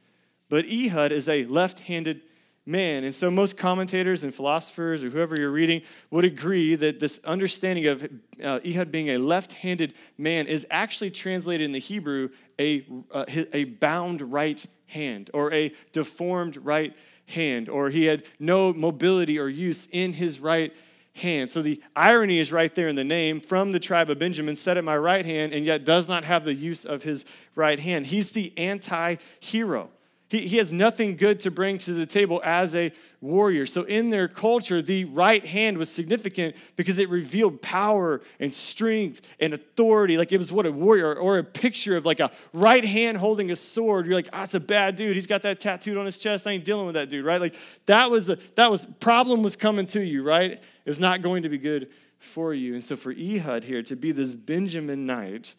But 0.50 0.66
Ehud 0.66 1.12
is 1.12 1.28
a 1.28 1.46
left 1.46 1.80
handed 1.82 2.22
man. 2.68 3.06
And 3.06 3.14
so 3.14 3.32
most 3.32 3.58
commentators 3.58 4.24
and 4.24 4.36
philosophers 4.36 5.04
or 5.04 5.10
whoever 5.10 5.40
you're 5.40 5.52
reading 5.52 5.82
would 6.12 6.26
agree 6.26 6.76
that 6.76 7.00
this 7.00 7.20
understanding 7.24 7.88
of 7.88 8.04
uh, 8.44 8.60
Ehud 8.66 8.92
being 8.92 9.10
a 9.10 9.18
left 9.18 9.54
handed 9.54 9.94
man 10.18 10.48
is 10.48 10.68
actually 10.70 11.12
translated 11.12 11.66
in 11.66 11.72
the 11.72 11.80
Hebrew 11.80 12.30
a, 12.60 12.86
uh, 13.12 13.26
a 13.54 13.64
bound 13.64 14.22
right 14.22 14.64
hand 14.88 15.30
or 15.34 15.52
a 15.54 15.72
deformed 15.94 16.58
right 16.58 16.96
hand, 17.28 17.70
or 17.70 17.90
he 17.90 18.06
had 18.06 18.26
no 18.40 18.74
mobility 18.74 19.40
or 19.40 19.48
use 19.48 19.88
in 19.92 20.14
his 20.14 20.40
right 20.40 20.74
hand. 21.14 21.50
So 21.50 21.62
the 21.62 21.82
irony 21.96 22.40
is 22.40 22.52
right 22.52 22.74
there 22.74 22.88
in 22.88 22.96
the 22.96 23.04
name 23.04 23.40
from 23.40 23.72
the 23.72 23.80
tribe 23.80 24.10
of 24.10 24.20
Benjamin, 24.20 24.56
set 24.56 24.78
at 24.78 24.84
my 24.84 24.98
right 24.98 25.26
hand, 25.26 25.54
and 25.54 25.66
yet 25.66 25.84
does 25.84 26.08
not 26.08 26.24
have 26.26 26.44
the 26.44 26.54
use 26.54 26.86
of 26.86 27.04
his 27.04 27.26
right 27.56 27.80
hand. 27.80 28.08
He's 28.08 28.32
the 28.32 28.58
anti 28.58 29.16
hero. 29.40 29.90
He, 30.30 30.48
he 30.48 30.58
has 30.58 30.74
nothing 30.74 31.16
good 31.16 31.40
to 31.42 31.52
bring 31.52 31.78
to 31.80 31.94
the 31.94 32.06
table 32.06 32.42
as 32.44 32.76
a 32.76 32.92
warrior. 33.22 33.66
So, 33.66 33.84
in 33.84 34.10
their 34.10 34.28
culture, 34.28 34.82
the 34.82 35.06
right 35.06 35.46
hand 35.46 35.78
was 35.78 35.90
significant 35.90 36.56
because 36.76 37.00
it 37.00 37.10
revealed 37.10 37.62
power 37.62 38.22
and 38.40 38.54
strength 38.54 39.22
and 39.40 39.54
authority. 39.54 40.18
Like 40.18 40.34
it 40.34 40.38
was 40.38 40.52
what 40.52 40.66
a 40.66 40.72
warrior 40.72 41.16
or 41.16 41.38
a 41.38 41.44
picture 41.44 41.96
of 41.96 42.06
like 42.06 42.20
a 42.20 42.32
right 42.52 42.84
hand 42.84 43.18
holding 43.18 43.52
a 43.52 43.56
sword. 43.56 44.06
You're 44.06 44.16
like, 44.16 44.30
ah, 44.34 44.40
that's 44.40 44.54
a 44.54 44.60
bad 44.60 44.96
dude. 44.98 45.16
He's 45.16 45.28
got 45.28 45.44
that 45.44 45.62
tattooed 45.62 45.98
on 45.98 46.06
his 46.06 46.18
chest. 46.18 46.46
I 46.46 46.52
ain't 46.52 46.66
dealing 46.66 46.86
with 46.88 46.96
that 46.96 47.10
dude, 47.10 47.24
right? 47.24 47.40
Like 47.40 47.56
that 47.86 48.12
was 48.12 48.30
a, 48.30 48.38
that 48.56 48.70
was 48.70 48.86
problem 49.00 49.44
was 49.44 49.56
coming 49.56 49.86
to 49.88 50.02
you, 50.02 50.24
right? 50.24 50.52
It 50.52 50.90
was 50.90 51.00
not 51.00 51.22
going 51.22 51.44
to 51.44 51.50
be 51.50 51.58
good 51.58 51.90
for 52.20 52.54
you. 52.54 52.74
And 52.74 52.84
so, 52.84 52.98
for 52.98 53.14
Ehud 53.14 53.64
here 53.64 53.82
to 53.84 53.96
be 53.96 54.12
this 54.12 54.36
Benjaminite 54.36 55.54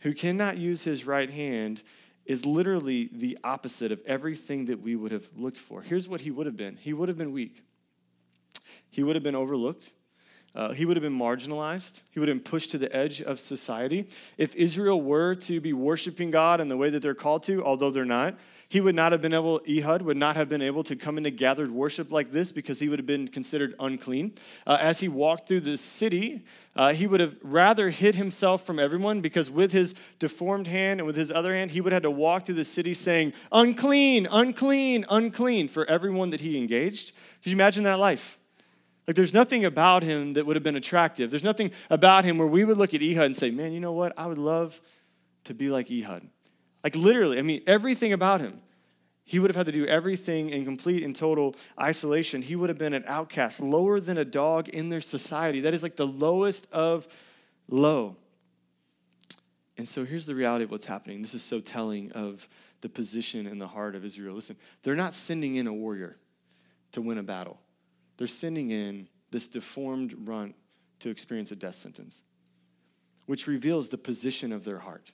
who 0.00 0.12
cannot 0.12 0.58
use 0.58 0.84
his 0.84 1.06
right 1.06 1.30
hand 1.30 1.82
is 2.26 2.46
literally 2.46 3.10
the 3.12 3.38
opposite 3.44 3.92
of 3.92 4.00
everything 4.06 4.66
that 4.66 4.80
we 4.80 4.96
would 4.96 5.12
have 5.12 5.28
looked 5.36 5.58
for. 5.58 5.82
Here's 5.82 6.08
what 6.08 6.22
he 6.22 6.30
would 6.30 6.46
have 6.46 6.56
been 6.56 6.76
he 6.76 6.92
would 6.92 7.08
have 7.08 7.18
been 7.18 7.32
weak, 7.32 7.62
he 8.90 9.02
would 9.02 9.16
have 9.16 9.24
been 9.24 9.36
overlooked. 9.36 9.92
Uh, 10.56 10.72
he 10.72 10.84
would 10.84 10.96
have 10.96 11.02
been 11.02 11.18
marginalized. 11.18 12.02
He 12.12 12.20
would 12.20 12.28
have 12.28 12.36
been 12.36 12.44
pushed 12.44 12.70
to 12.70 12.78
the 12.78 12.94
edge 12.94 13.20
of 13.20 13.40
society. 13.40 14.06
If 14.38 14.54
Israel 14.54 15.02
were 15.02 15.34
to 15.34 15.60
be 15.60 15.72
worshiping 15.72 16.30
God 16.30 16.60
in 16.60 16.68
the 16.68 16.76
way 16.76 16.90
that 16.90 17.02
they're 17.02 17.12
called 17.12 17.42
to, 17.44 17.64
although 17.64 17.90
they're 17.90 18.04
not, 18.04 18.38
he 18.68 18.80
would 18.80 18.94
not 18.94 19.12
have 19.12 19.20
been 19.20 19.34
able, 19.34 19.60
Ehud 19.68 20.02
would 20.02 20.16
not 20.16 20.36
have 20.36 20.48
been 20.48 20.62
able 20.62 20.82
to 20.84 20.96
come 20.96 21.18
into 21.18 21.30
gathered 21.30 21.70
worship 21.70 22.10
like 22.10 22.32
this 22.32 22.50
because 22.50 22.80
he 22.80 22.88
would 22.88 22.98
have 22.98 23.06
been 23.06 23.28
considered 23.28 23.74
unclean. 23.78 24.34
Uh, 24.66 24.78
as 24.80 25.00
he 25.00 25.08
walked 25.08 25.46
through 25.46 25.60
the 25.60 25.76
city, 25.76 26.44
uh, 26.76 26.92
he 26.92 27.06
would 27.06 27.20
have 27.20 27.36
rather 27.42 27.90
hid 27.90 28.16
himself 28.16 28.64
from 28.66 28.78
everyone 28.78 29.20
because 29.20 29.50
with 29.50 29.72
his 29.72 29.94
deformed 30.18 30.66
hand 30.66 31.00
and 31.00 31.06
with 31.06 31.16
his 31.16 31.30
other 31.30 31.54
hand, 31.54 31.70
he 31.70 31.80
would 31.80 31.92
have 31.92 32.02
to 32.02 32.10
walk 32.10 32.46
through 32.46 32.54
the 32.54 32.64
city 32.64 32.94
saying, 32.94 33.32
unclean, 33.52 34.26
unclean, 34.30 35.04
unclean 35.08 35.68
for 35.68 35.84
everyone 35.86 36.30
that 36.30 36.40
he 36.40 36.58
engaged. 36.58 37.12
Could 37.42 37.50
you 37.50 37.56
imagine 37.56 37.84
that 37.84 37.98
life? 37.98 38.38
Like, 39.06 39.16
there's 39.16 39.34
nothing 39.34 39.64
about 39.64 40.02
him 40.02 40.32
that 40.32 40.46
would 40.46 40.56
have 40.56 40.62
been 40.62 40.76
attractive. 40.76 41.30
There's 41.30 41.44
nothing 41.44 41.70
about 41.90 42.24
him 42.24 42.38
where 42.38 42.46
we 42.46 42.64
would 42.64 42.78
look 42.78 42.94
at 42.94 43.02
Ehud 43.02 43.26
and 43.26 43.36
say, 43.36 43.50
man, 43.50 43.72
you 43.72 43.80
know 43.80 43.92
what? 43.92 44.14
I 44.18 44.26
would 44.26 44.38
love 44.38 44.80
to 45.44 45.54
be 45.54 45.68
like 45.68 45.90
Ehud. 45.90 46.26
Like 46.84 46.94
literally, 46.94 47.38
I 47.38 47.42
mean, 47.42 47.62
everything 47.66 48.12
about 48.12 48.42
him. 48.42 48.60
He 49.24 49.38
would 49.38 49.48
have 49.48 49.56
had 49.56 49.66
to 49.66 49.72
do 49.72 49.86
everything 49.86 50.50
in 50.50 50.66
complete 50.66 51.02
and 51.02 51.16
total 51.16 51.54
isolation. 51.80 52.42
He 52.42 52.56
would 52.56 52.68
have 52.68 52.78
been 52.78 52.92
an 52.92 53.04
outcast, 53.06 53.62
lower 53.62 53.98
than 53.98 54.18
a 54.18 54.24
dog 54.24 54.68
in 54.68 54.90
their 54.90 55.00
society. 55.00 55.60
That 55.60 55.72
is 55.72 55.82
like 55.82 55.96
the 55.96 56.06
lowest 56.06 56.68
of 56.70 57.08
low. 57.66 58.16
And 59.78 59.88
so 59.88 60.04
here's 60.04 60.26
the 60.26 60.34
reality 60.34 60.64
of 60.64 60.70
what's 60.70 60.84
happening. 60.84 61.22
This 61.22 61.34
is 61.34 61.42
so 61.42 61.58
telling 61.58 62.12
of 62.12 62.46
the 62.82 62.90
position 62.90 63.46
in 63.46 63.58
the 63.58 63.66
heart 63.66 63.94
of 63.94 64.04
Israel. 64.04 64.34
Listen, 64.34 64.56
they're 64.82 64.94
not 64.94 65.14
sending 65.14 65.56
in 65.56 65.66
a 65.66 65.72
warrior 65.72 66.18
to 66.92 67.00
win 67.00 67.16
a 67.16 67.22
battle, 67.22 67.58
they're 68.18 68.26
sending 68.26 68.70
in 68.70 69.08
this 69.30 69.48
deformed 69.48 70.14
runt 70.28 70.54
to 71.00 71.08
experience 71.08 71.50
a 71.50 71.56
death 71.56 71.74
sentence, 71.74 72.22
which 73.26 73.46
reveals 73.46 73.88
the 73.88 73.98
position 73.98 74.52
of 74.52 74.64
their 74.64 74.78
heart. 74.78 75.10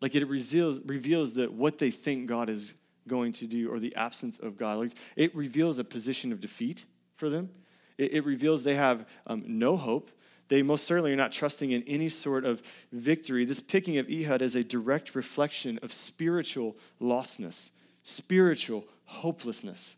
Like 0.00 0.14
it 0.14 0.26
reveals, 0.26 0.80
reveals 0.84 1.34
that 1.34 1.52
what 1.52 1.78
they 1.78 1.90
think 1.90 2.26
God 2.26 2.48
is 2.48 2.74
going 3.06 3.32
to 3.32 3.46
do 3.46 3.70
or 3.70 3.78
the 3.78 3.94
absence 3.96 4.38
of 4.38 4.56
God. 4.56 4.78
Like 4.78 4.92
it 5.16 5.34
reveals 5.34 5.78
a 5.78 5.84
position 5.84 6.32
of 6.32 6.40
defeat 6.40 6.84
for 7.14 7.28
them. 7.28 7.50
It, 7.98 8.14
it 8.14 8.24
reveals 8.24 8.64
they 8.64 8.76
have 8.76 9.08
um, 9.26 9.44
no 9.46 9.76
hope. 9.76 10.10
They 10.48 10.62
most 10.62 10.84
certainly 10.84 11.12
are 11.12 11.16
not 11.16 11.32
trusting 11.32 11.70
in 11.70 11.82
any 11.84 12.08
sort 12.08 12.44
of 12.44 12.62
victory. 12.92 13.44
This 13.44 13.60
picking 13.60 13.98
of 13.98 14.10
Ehud 14.10 14.42
is 14.42 14.56
a 14.56 14.64
direct 14.64 15.14
reflection 15.14 15.78
of 15.82 15.92
spiritual 15.92 16.76
lostness, 17.00 17.70
spiritual 18.02 18.84
hopelessness. 19.04 19.96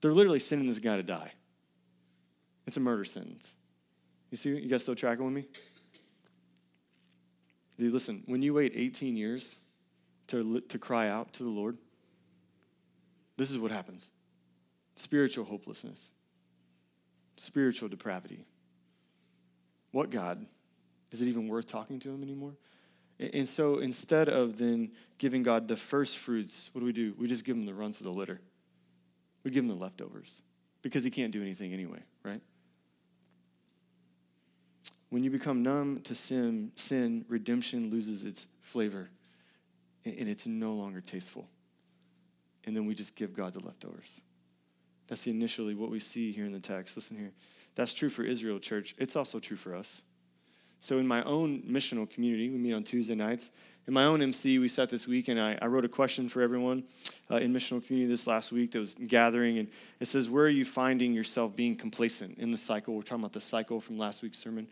They're 0.00 0.12
literally 0.12 0.40
sending 0.40 0.68
this 0.68 0.78
guy 0.78 0.96
to 0.96 1.02
die. 1.02 1.32
It's 2.66 2.76
a 2.76 2.80
murder 2.80 3.04
sentence. 3.04 3.54
You 4.30 4.36
see, 4.36 4.50
you 4.50 4.68
guys 4.68 4.82
still 4.82 4.94
tracking 4.94 5.24
with 5.24 5.34
me? 5.34 5.46
Dude, 7.78 7.92
listen, 7.92 8.22
when 8.26 8.42
you 8.42 8.54
wait 8.54 8.72
18 8.74 9.16
years 9.16 9.56
to, 10.28 10.60
to 10.60 10.78
cry 10.78 11.08
out 11.08 11.32
to 11.34 11.42
the 11.42 11.50
Lord, 11.50 11.76
this 13.36 13.50
is 13.50 13.58
what 13.58 13.70
happens 13.70 14.10
spiritual 14.94 15.44
hopelessness, 15.44 16.10
spiritual 17.36 17.88
depravity. 17.88 18.44
What 19.92 20.10
God? 20.10 20.46
Is 21.12 21.22
it 21.22 21.28
even 21.28 21.48
worth 21.48 21.66
talking 21.66 21.98
to 22.00 22.10
Him 22.10 22.22
anymore? 22.22 22.56
And 23.18 23.48
so 23.48 23.78
instead 23.78 24.28
of 24.28 24.58
then 24.58 24.92
giving 25.16 25.42
God 25.42 25.68
the 25.68 25.76
first 25.76 26.18
fruits, 26.18 26.68
what 26.72 26.80
do 26.80 26.84
we 26.84 26.92
do? 26.92 27.14
We 27.16 27.28
just 27.28 27.44
give 27.44 27.56
Him 27.56 27.64
the 27.64 27.74
runs 27.74 28.00
of 28.00 28.04
the 28.04 28.12
litter. 28.12 28.40
We 29.42 29.50
give 29.50 29.64
Him 29.64 29.68
the 29.68 29.76
leftovers 29.76 30.42
because 30.82 31.04
He 31.04 31.10
can't 31.10 31.32
do 31.32 31.40
anything 31.40 31.72
anyway, 31.72 32.00
right? 32.22 32.40
When 35.16 35.24
you 35.24 35.30
become 35.30 35.62
numb 35.62 36.00
to 36.02 36.14
sin, 36.14 36.72
sin, 36.74 37.24
redemption 37.26 37.88
loses 37.88 38.26
its 38.26 38.48
flavor 38.60 39.08
and 40.04 40.28
it's 40.28 40.46
no 40.46 40.74
longer 40.74 41.00
tasteful. 41.00 41.48
And 42.66 42.76
then 42.76 42.84
we 42.84 42.94
just 42.94 43.14
give 43.14 43.32
God 43.32 43.54
the 43.54 43.60
leftovers. 43.60 44.20
That's 45.06 45.24
the 45.24 45.30
initially 45.30 45.74
what 45.74 45.90
we 45.90 46.00
see 46.00 46.32
here 46.32 46.44
in 46.44 46.52
the 46.52 46.60
text. 46.60 46.98
Listen 46.98 47.16
here. 47.16 47.32
That's 47.76 47.94
true 47.94 48.10
for 48.10 48.24
Israel, 48.24 48.58
church. 48.58 48.94
It's 48.98 49.16
also 49.16 49.38
true 49.38 49.56
for 49.56 49.74
us. 49.74 50.02
So, 50.80 50.98
in 50.98 51.06
my 51.06 51.22
own 51.22 51.62
missional 51.62 52.08
community, 52.10 52.50
we 52.50 52.58
meet 52.58 52.74
on 52.74 52.84
Tuesday 52.84 53.14
nights. 53.14 53.50
In 53.86 53.94
my 53.94 54.04
own 54.04 54.20
MC, 54.20 54.58
we 54.58 54.68
sat 54.68 54.90
this 54.90 55.06
week 55.06 55.28
and 55.28 55.40
I, 55.40 55.56
I 55.62 55.66
wrote 55.66 55.86
a 55.86 55.88
question 55.88 56.28
for 56.28 56.42
everyone 56.42 56.84
uh, 57.30 57.36
in 57.36 57.54
missional 57.54 57.82
community 57.82 58.06
this 58.06 58.26
last 58.26 58.52
week 58.52 58.72
that 58.72 58.80
was 58.80 58.94
gathering. 58.96 59.56
And 59.56 59.68
it 59.98 60.08
says, 60.08 60.28
Where 60.28 60.44
are 60.44 60.50
you 60.50 60.66
finding 60.66 61.14
yourself 61.14 61.56
being 61.56 61.74
complacent 61.74 62.36
in 62.36 62.50
the 62.50 62.58
cycle? 62.58 62.94
We're 62.94 63.00
talking 63.00 63.22
about 63.22 63.32
the 63.32 63.40
cycle 63.40 63.80
from 63.80 63.96
last 63.96 64.22
week's 64.22 64.38
sermon. 64.38 64.66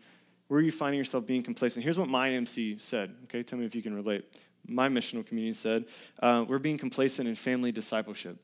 Where 0.47 0.59
are 0.59 0.63
you 0.63 0.71
finding 0.71 0.99
yourself 0.99 1.25
being 1.25 1.43
complacent? 1.43 1.83
Here's 1.83 1.97
what 1.97 2.09
my 2.09 2.29
MC 2.31 2.77
said. 2.77 3.15
Okay, 3.25 3.43
tell 3.43 3.57
me 3.57 3.65
if 3.65 3.75
you 3.75 3.81
can 3.81 3.95
relate. 3.95 4.25
My 4.67 4.89
missional 4.89 5.25
community 5.25 5.53
said, 5.53 5.85
uh, 6.21 6.45
We're 6.47 6.59
being 6.59 6.77
complacent 6.77 7.27
in 7.27 7.35
family 7.35 7.71
discipleship. 7.71 8.37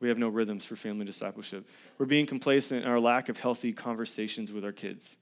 We 0.00 0.08
have 0.08 0.18
no 0.18 0.28
rhythms 0.28 0.64
for 0.64 0.74
family 0.74 1.06
discipleship. 1.06 1.68
We're 1.96 2.06
being 2.06 2.26
complacent 2.26 2.84
in 2.84 2.90
our 2.90 2.98
lack 2.98 3.28
of 3.28 3.38
healthy 3.38 3.72
conversations 3.72 4.52
with 4.52 4.64
our 4.64 4.72
kids. 4.72 5.16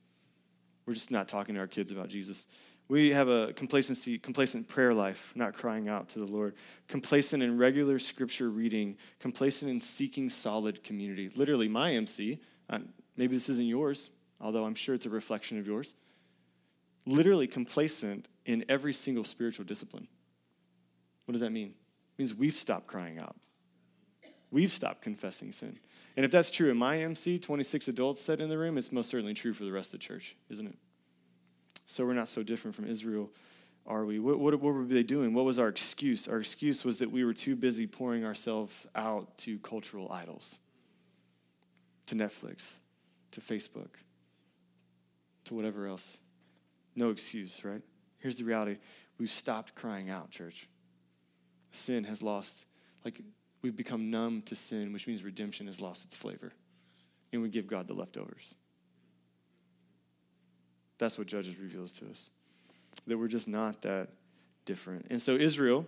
We're 0.86 0.94
just 0.94 1.10
not 1.10 1.28
talking 1.28 1.54
to 1.54 1.60
our 1.60 1.66
kids 1.66 1.92
about 1.92 2.08
Jesus. 2.08 2.46
We 2.88 3.10
have 3.10 3.28
a 3.28 3.52
complacency, 3.52 4.18
complacent 4.18 4.68
prayer 4.68 4.92
life, 4.92 5.32
not 5.36 5.52
crying 5.54 5.88
out 5.88 6.08
to 6.10 6.18
the 6.18 6.24
Lord. 6.24 6.54
Complacent 6.88 7.42
in 7.42 7.56
regular 7.56 7.98
scripture 7.98 8.50
reading. 8.50 8.96
Complacent 9.20 9.70
in 9.70 9.80
seeking 9.80 10.30
solid 10.30 10.82
community. 10.82 11.30
Literally, 11.36 11.68
my 11.68 11.92
MC, 11.92 12.40
uh, 12.68 12.80
maybe 13.16 13.36
this 13.36 13.48
isn't 13.48 13.66
yours, 13.66 14.10
although 14.40 14.64
I'm 14.64 14.74
sure 14.74 14.94
it's 14.94 15.06
a 15.06 15.10
reflection 15.10 15.58
of 15.58 15.66
yours. 15.66 15.94
Literally 17.06 17.46
complacent 17.46 18.28
in 18.46 18.64
every 18.68 18.92
single 18.92 19.24
spiritual 19.24 19.64
discipline. 19.64 20.08
What 21.24 21.32
does 21.32 21.40
that 21.40 21.50
mean? 21.50 21.68
It 21.68 22.18
means 22.18 22.34
we've 22.34 22.54
stopped 22.54 22.86
crying 22.86 23.18
out. 23.18 23.36
We've 24.50 24.70
stopped 24.70 25.02
confessing 25.02 25.52
sin. 25.52 25.78
And 26.16 26.24
if 26.24 26.32
that's 26.32 26.50
true 26.50 26.70
in 26.70 26.76
my 26.76 26.98
MC, 26.98 27.38
26 27.38 27.88
adults 27.88 28.20
said 28.20 28.40
in 28.40 28.48
the 28.48 28.58
room, 28.58 28.76
it's 28.76 28.90
most 28.90 29.08
certainly 29.08 29.34
true 29.34 29.52
for 29.52 29.64
the 29.64 29.72
rest 29.72 29.94
of 29.94 30.00
the 30.00 30.06
church, 30.06 30.36
isn't 30.50 30.66
it? 30.66 30.76
So 31.86 32.04
we're 32.04 32.14
not 32.14 32.28
so 32.28 32.42
different 32.42 32.74
from 32.74 32.86
Israel, 32.86 33.30
are 33.86 34.04
we? 34.04 34.18
What, 34.18 34.38
what, 34.38 34.54
what 34.60 34.74
were 34.74 34.84
they 34.84 35.02
doing? 35.02 35.34
What 35.34 35.44
was 35.44 35.58
our 35.58 35.68
excuse? 35.68 36.28
Our 36.28 36.38
excuse 36.38 36.84
was 36.84 36.98
that 36.98 37.10
we 37.10 37.24
were 37.24 37.32
too 37.32 37.56
busy 37.56 37.86
pouring 37.86 38.24
ourselves 38.24 38.86
out 38.94 39.38
to 39.38 39.58
cultural 39.58 40.10
idols, 40.12 40.58
to 42.06 42.14
Netflix, 42.14 42.74
to 43.32 43.40
Facebook, 43.40 43.90
to 45.50 45.54
whatever 45.56 45.88
else. 45.88 46.18
No 46.94 47.10
excuse, 47.10 47.64
right? 47.64 47.82
Here's 48.18 48.36
the 48.36 48.44
reality 48.44 48.78
we've 49.18 49.28
stopped 49.28 49.74
crying 49.74 50.08
out, 50.08 50.30
church. 50.30 50.68
Sin 51.72 52.04
has 52.04 52.22
lost, 52.22 52.66
like, 53.04 53.20
we've 53.60 53.76
become 53.76 54.10
numb 54.10 54.42
to 54.42 54.54
sin, 54.54 54.92
which 54.92 55.06
means 55.06 55.22
redemption 55.22 55.66
has 55.66 55.80
lost 55.80 56.04
its 56.04 56.16
flavor. 56.16 56.52
And 57.32 57.42
we 57.42 57.48
give 57.48 57.66
God 57.66 57.86
the 57.86 57.94
leftovers. 57.94 58.54
That's 60.98 61.18
what 61.18 61.26
Judges 61.26 61.58
reveals 61.58 61.92
to 61.94 62.08
us. 62.08 62.30
That 63.06 63.18
we're 63.18 63.28
just 63.28 63.48
not 63.48 63.82
that 63.82 64.08
different. 64.64 65.06
And 65.10 65.20
so 65.20 65.34
Israel 65.34 65.86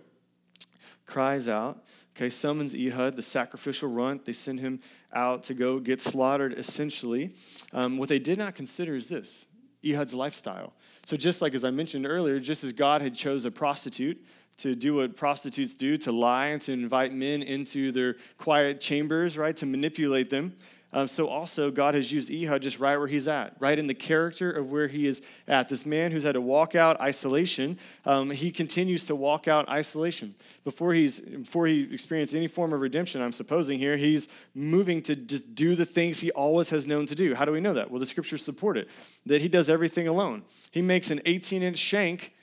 cries 1.05 1.47
out, 1.47 1.83
okay, 2.15 2.29
summons 2.29 2.75
Ehud, 2.75 3.15
the 3.15 3.21
sacrificial 3.21 3.89
runt. 3.89 4.25
They 4.25 4.33
send 4.33 4.59
him 4.59 4.81
out 5.13 5.43
to 5.43 5.53
go 5.53 5.79
get 5.79 6.01
slaughtered, 6.01 6.53
essentially. 6.53 7.33
Um, 7.71 7.97
what 7.97 8.09
they 8.09 8.19
did 8.19 8.37
not 8.37 8.55
consider 8.55 8.95
is 8.95 9.07
this 9.09 9.47
Ehud's 9.85 10.13
lifestyle. 10.13 10.73
So, 11.05 11.17
just 11.17 11.41
like 11.41 11.53
as 11.53 11.63
I 11.63 11.71
mentioned 11.71 12.05
earlier, 12.05 12.39
just 12.39 12.63
as 12.63 12.71
God 12.71 13.01
had 13.01 13.15
chose 13.15 13.45
a 13.45 13.51
prostitute 13.51 14.23
to 14.57 14.75
do 14.75 14.95
what 14.95 15.15
prostitutes 15.15 15.75
do, 15.75 15.97
to 15.97 16.11
lie 16.11 16.47
and 16.47 16.61
to 16.61 16.71
invite 16.71 17.13
men 17.13 17.41
into 17.41 17.91
their 17.91 18.15
quiet 18.37 18.79
chambers, 18.79 19.37
right, 19.37 19.55
to 19.57 19.65
manipulate 19.65 20.29
them. 20.29 20.55
Um, 20.95 21.07
so 21.07 21.27
also, 21.27 21.71
God 21.71 21.95
has 21.95 22.11
used 22.11 22.31
Ehud 22.31 22.61
just 22.61 22.79
right 22.79 22.95
where 22.97 23.07
he's 23.07 23.27
at, 23.27 23.55
right 23.59 23.77
in 23.77 23.87
the 23.87 23.95
character 23.95 24.51
of 24.51 24.71
where 24.71 24.87
he 24.87 25.07
is 25.07 25.23
at. 25.47 25.67
This 25.67 25.87
man 25.87 26.11
who's 26.11 26.23
had 26.23 26.33
to 26.33 26.41
walk 26.41 26.75
out 26.75 27.01
isolation, 27.01 27.79
um, 28.05 28.29
he 28.29 28.51
continues 28.51 29.07
to 29.07 29.15
walk 29.15 29.47
out 29.47 29.67
isolation. 29.69 30.35
Before, 30.63 30.93
he's, 30.93 31.19
before 31.19 31.65
he 31.65 31.91
experienced 31.91 32.35
any 32.35 32.47
form 32.47 32.73
of 32.73 32.81
redemption, 32.81 33.23
I'm 33.23 33.31
supposing 33.31 33.79
here, 33.79 33.97
he's 33.97 34.27
moving 34.53 35.01
to 35.03 35.15
just 35.15 35.55
do 35.55 35.73
the 35.73 35.85
things 35.85 36.19
he 36.19 36.29
always 36.31 36.69
has 36.69 36.85
known 36.85 37.07
to 37.07 37.15
do. 37.15 37.33
How 37.33 37.45
do 37.45 37.51
we 37.51 37.59
know 37.59 37.73
that? 37.73 37.89
Well, 37.89 37.99
the 37.99 38.05
scriptures 38.05 38.45
support 38.45 38.77
it, 38.77 38.87
that 39.25 39.41
he 39.41 39.47
does 39.47 39.71
everything 39.71 40.07
alone. 40.07 40.43
He 40.69 40.83
makes 40.83 41.09
an 41.09 41.21
18 41.25 41.63
inch 41.63 41.77
shank 41.77 42.33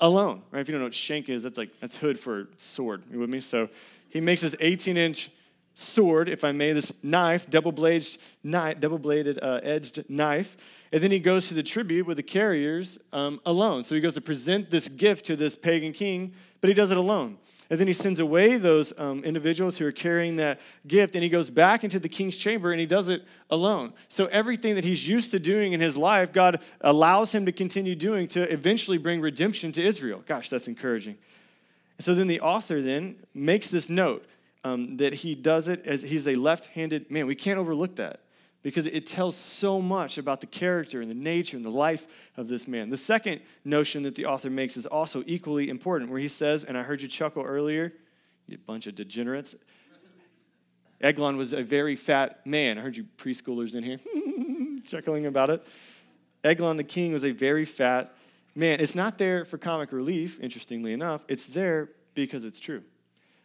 alone, 0.00 0.42
right? 0.50 0.60
If 0.60 0.68
you 0.68 0.72
don't 0.72 0.80
know 0.80 0.86
what 0.86 0.94
shank 0.94 1.28
is, 1.28 1.42
that's 1.42 1.58
like, 1.58 1.70
that's 1.80 1.96
hood 1.96 2.18
for 2.18 2.48
sword. 2.56 3.02
You 3.10 3.18
with 3.18 3.30
me? 3.30 3.40
So 3.40 3.68
he 4.08 4.20
makes 4.20 4.42
this 4.42 4.56
18 4.60 4.96
inch 4.96 5.30
sword, 5.74 6.28
if 6.28 6.42
I 6.42 6.52
may, 6.52 6.72
this 6.72 6.92
knife, 7.02 7.48
double 7.50 7.72
bladed, 7.72 8.16
knife, 8.42 8.80
double 8.80 8.98
bladed 8.98 9.38
uh, 9.42 9.60
edged 9.62 10.08
knife. 10.08 10.56
And 10.92 11.02
then 11.02 11.10
he 11.10 11.18
goes 11.18 11.48
to 11.48 11.54
the 11.54 11.62
tribute 11.62 12.06
with 12.06 12.16
the 12.16 12.22
carriers 12.22 12.98
um, 13.12 13.40
alone. 13.44 13.84
So 13.84 13.94
he 13.94 14.00
goes 14.00 14.14
to 14.14 14.20
present 14.20 14.70
this 14.70 14.88
gift 14.88 15.26
to 15.26 15.36
this 15.36 15.54
pagan 15.54 15.92
king, 15.92 16.32
but 16.60 16.68
he 16.68 16.74
does 16.74 16.90
it 16.90 16.96
alone. 16.96 17.38
And 17.68 17.80
then 17.80 17.86
he 17.86 17.92
sends 17.92 18.20
away 18.20 18.58
those 18.58 18.92
um, 18.98 19.24
individuals 19.24 19.78
who 19.78 19.86
are 19.86 19.92
carrying 19.92 20.36
that 20.36 20.60
gift, 20.86 21.14
and 21.14 21.24
he 21.24 21.28
goes 21.28 21.50
back 21.50 21.82
into 21.82 21.98
the 21.98 22.08
king's 22.08 22.36
chamber 22.36 22.70
and 22.70 22.78
he 22.78 22.86
does 22.86 23.08
it 23.08 23.24
alone. 23.50 23.92
So 24.08 24.26
everything 24.26 24.76
that 24.76 24.84
he's 24.84 25.08
used 25.08 25.32
to 25.32 25.40
doing 25.40 25.72
in 25.72 25.80
his 25.80 25.96
life, 25.96 26.32
God 26.32 26.62
allows 26.80 27.34
him 27.34 27.44
to 27.46 27.52
continue 27.52 27.96
doing 27.96 28.28
to 28.28 28.42
eventually 28.52 28.98
bring 28.98 29.20
redemption 29.20 29.72
to 29.72 29.82
Israel. 29.82 30.22
Gosh, 30.26 30.48
that's 30.48 30.68
encouraging. 30.68 31.16
So 31.98 32.14
then 32.14 32.26
the 32.26 32.40
author 32.40 32.80
then 32.80 33.16
makes 33.34 33.68
this 33.70 33.88
note 33.88 34.24
um, 34.62 34.98
that 34.98 35.14
he 35.14 35.34
does 35.34 35.68
it 35.68 35.84
as 35.86 36.02
he's 36.02 36.28
a 36.28 36.34
left 36.34 36.66
handed 36.66 37.10
man. 37.10 37.26
We 37.26 37.34
can't 37.34 37.58
overlook 37.58 37.96
that 37.96 38.20
because 38.62 38.86
it 38.86 39.06
tells 39.06 39.36
so 39.36 39.80
much 39.80 40.18
about 40.18 40.40
the 40.40 40.46
character 40.46 41.00
and 41.00 41.10
the 41.10 41.14
nature 41.14 41.56
and 41.56 41.64
the 41.64 41.70
life 41.70 42.06
of 42.36 42.48
this 42.48 42.66
man. 42.66 42.90
The 42.90 42.96
second 42.96 43.40
notion 43.64 44.02
that 44.02 44.14
the 44.14 44.26
author 44.26 44.50
makes 44.50 44.76
is 44.76 44.86
also 44.86 45.22
equally 45.26 45.68
important, 45.68 46.10
where 46.10 46.20
he 46.20 46.28
says, 46.28 46.64
and 46.64 46.76
I 46.76 46.82
heard 46.82 47.00
you 47.00 47.08
chuckle 47.08 47.42
earlier, 47.42 47.92
you 48.48 48.58
bunch 48.58 48.86
of 48.86 48.94
degenerates. 48.94 49.54
Eglon 51.00 51.36
was 51.36 51.52
a 51.52 51.62
very 51.62 51.94
fat 51.94 52.46
man. 52.46 52.78
I 52.78 52.80
heard 52.80 52.96
you 52.96 53.04
preschoolers 53.18 53.74
in 53.74 53.84
here 53.84 54.00
chuckling 54.86 55.26
about 55.26 55.50
it. 55.50 55.66
Eglon 56.42 56.76
the 56.76 56.84
king 56.84 57.12
was 57.12 57.24
a 57.24 57.32
very 57.32 57.64
fat 57.64 58.14
man. 58.54 58.80
It's 58.80 58.94
not 58.94 59.18
there 59.18 59.44
for 59.44 59.58
comic 59.58 59.92
relief, 59.92 60.40
interestingly 60.40 60.92
enough. 60.92 61.24
It's 61.28 61.46
there 61.46 61.90
because 62.14 62.44
it's 62.44 62.58
true. 62.58 62.82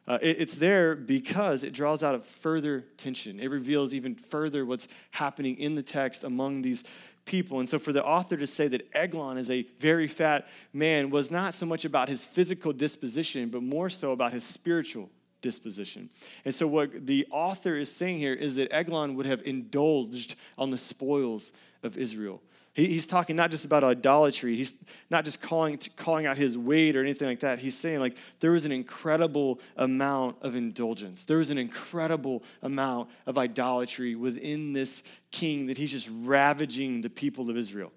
Uh, 0.07 0.17
it, 0.21 0.41
it's 0.41 0.55
there 0.55 0.95
because 0.95 1.63
it 1.63 1.73
draws 1.73 2.03
out 2.03 2.15
of 2.15 2.25
further 2.25 2.81
tension. 2.97 3.39
It 3.39 3.47
reveals 3.47 3.93
even 3.93 4.15
further 4.15 4.65
what's 4.65 4.87
happening 5.11 5.57
in 5.57 5.75
the 5.75 5.83
text 5.83 6.23
among 6.23 6.61
these 6.61 6.83
people. 7.25 7.59
And 7.59 7.69
so, 7.69 7.79
for 7.79 7.93
the 7.93 8.03
author 8.03 8.37
to 8.37 8.47
say 8.47 8.67
that 8.67 8.87
Eglon 8.93 9.37
is 9.37 9.49
a 9.49 9.63
very 9.79 10.07
fat 10.07 10.47
man 10.73 11.09
was 11.09 11.29
not 11.29 11.53
so 11.53 11.65
much 11.65 11.85
about 11.85 12.09
his 12.09 12.25
physical 12.25 12.73
disposition, 12.73 13.49
but 13.49 13.61
more 13.61 13.89
so 13.89 14.11
about 14.11 14.33
his 14.33 14.43
spiritual 14.43 15.09
disposition. 15.41 16.09
And 16.45 16.53
so, 16.53 16.67
what 16.67 17.05
the 17.05 17.27
author 17.31 17.75
is 17.75 17.93
saying 17.93 18.17
here 18.17 18.33
is 18.33 18.55
that 18.55 18.73
Eglon 18.73 19.15
would 19.15 19.25
have 19.25 19.41
indulged 19.45 20.35
on 20.57 20.71
the 20.71 20.77
spoils 20.77 21.53
of 21.83 21.97
Israel. 21.97 22.41
He, 22.73 22.87
he's 22.87 23.07
talking 23.07 23.35
not 23.35 23.51
just 23.51 23.65
about 23.65 23.83
idolatry. 23.83 24.55
He's 24.55 24.73
not 25.09 25.25
just 25.25 25.41
calling, 25.41 25.77
calling 25.97 26.25
out 26.25 26.37
his 26.37 26.57
weight 26.57 26.95
or 26.95 27.01
anything 27.01 27.27
like 27.27 27.41
that. 27.41 27.59
He's 27.59 27.77
saying, 27.77 27.99
like, 27.99 28.17
there 28.39 28.51
was 28.51 28.65
an 28.65 28.71
incredible 28.71 29.59
amount 29.75 30.37
of 30.41 30.55
indulgence. 30.55 31.25
There 31.25 31.37
was 31.37 31.51
an 31.51 31.57
incredible 31.57 32.43
amount 32.61 33.09
of 33.25 33.37
idolatry 33.37 34.15
within 34.15 34.73
this 34.73 35.03
king 35.31 35.67
that 35.67 35.77
he's 35.77 35.91
just 35.91 36.09
ravaging 36.11 37.01
the 37.01 37.09
people 37.09 37.49
of 37.49 37.57
Israel 37.57 37.91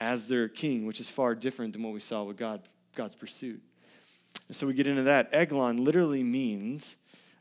as 0.00 0.28
their 0.28 0.48
king, 0.48 0.86
which 0.86 1.00
is 1.00 1.08
far 1.08 1.34
different 1.34 1.72
than 1.72 1.82
what 1.82 1.92
we 1.92 2.00
saw 2.00 2.22
with 2.22 2.36
God, 2.36 2.60
God's 2.94 3.14
pursuit. 3.14 3.60
So 4.50 4.66
we 4.66 4.74
get 4.74 4.86
into 4.86 5.02
that. 5.04 5.30
Eglon 5.32 5.82
literally 5.82 6.22
means 6.22 6.96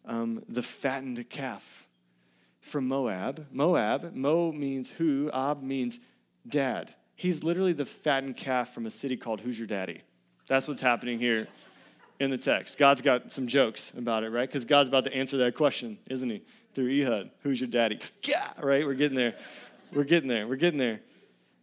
um, 0.05 0.41
the 0.47 0.63
fattened 0.63 1.29
calf 1.29 1.88
from 2.61 2.88
Moab. 2.88 3.47
Moab, 3.51 4.15
Mo 4.15 4.51
means 4.51 4.89
who, 4.89 5.29
Ab 5.33 5.61
means 5.61 5.99
dad. 6.47 6.93
He's 7.15 7.43
literally 7.43 7.73
the 7.73 7.86
fattened 7.86 8.38
calf 8.38 8.73
from 8.73 8.86
a 8.86 8.89
city 8.89 9.17
called 9.17 9.41
Who's 9.41 9.58
Your 9.58 9.67
Daddy? 9.67 10.01
That's 10.47 10.67
what's 10.67 10.81
happening 10.81 11.17
here 11.17 11.47
in 12.19 12.29
the 12.29 12.38
text. 12.38 12.77
God's 12.77 13.01
got 13.01 13.31
some 13.31 13.47
jokes 13.47 13.91
about 13.97 14.23
it, 14.23 14.29
right? 14.29 14.47
Because 14.47 14.65
God's 14.65 14.89
about 14.89 15.05
to 15.05 15.13
answer 15.13 15.38
that 15.38 15.55
question, 15.55 15.97
isn't 16.08 16.29
he? 16.29 16.41
Through 16.73 16.89
Ehud. 16.89 17.31
Who's 17.41 17.60
your 17.60 17.69
daddy? 17.69 17.99
Yeah, 18.23 18.47
right? 18.62 18.86
We're 18.86 18.93
getting 18.93 19.17
there. 19.17 19.36
We're 19.93 20.03
getting 20.03 20.29
there. 20.29 20.47
We're 20.47 20.55
getting 20.58 20.79
there. 20.79 20.99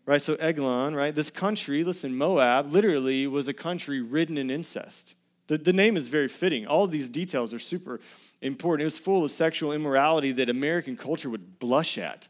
Right? 0.04 0.20
So 0.20 0.34
Eglon, 0.34 0.94
right? 0.94 1.14
This 1.14 1.30
country, 1.30 1.84
listen, 1.84 2.16
Moab 2.16 2.72
literally 2.72 3.26
was 3.26 3.46
a 3.46 3.54
country 3.54 4.00
ridden 4.00 4.36
in 4.36 4.50
incest. 4.50 5.14
The, 5.46 5.58
the 5.58 5.72
name 5.72 5.96
is 5.96 6.08
very 6.08 6.28
fitting. 6.28 6.66
All 6.66 6.86
these 6.86 7.08
details 7.08 7.54
are 7.54 7.58
super 7.58 8.00
important. 8.40 8.82
It 8.82 8.86
was 8.86 8.98
full 8.98 9.24
of 9.24 9.30
sexual 9.30 9.72
immorality 9.72 10.32
that 10.32 10.48
American 10.48 10.96
culture 10.96 11.30
would 11.30 11.58
blush 11.58 11.98
at 11.98 12.26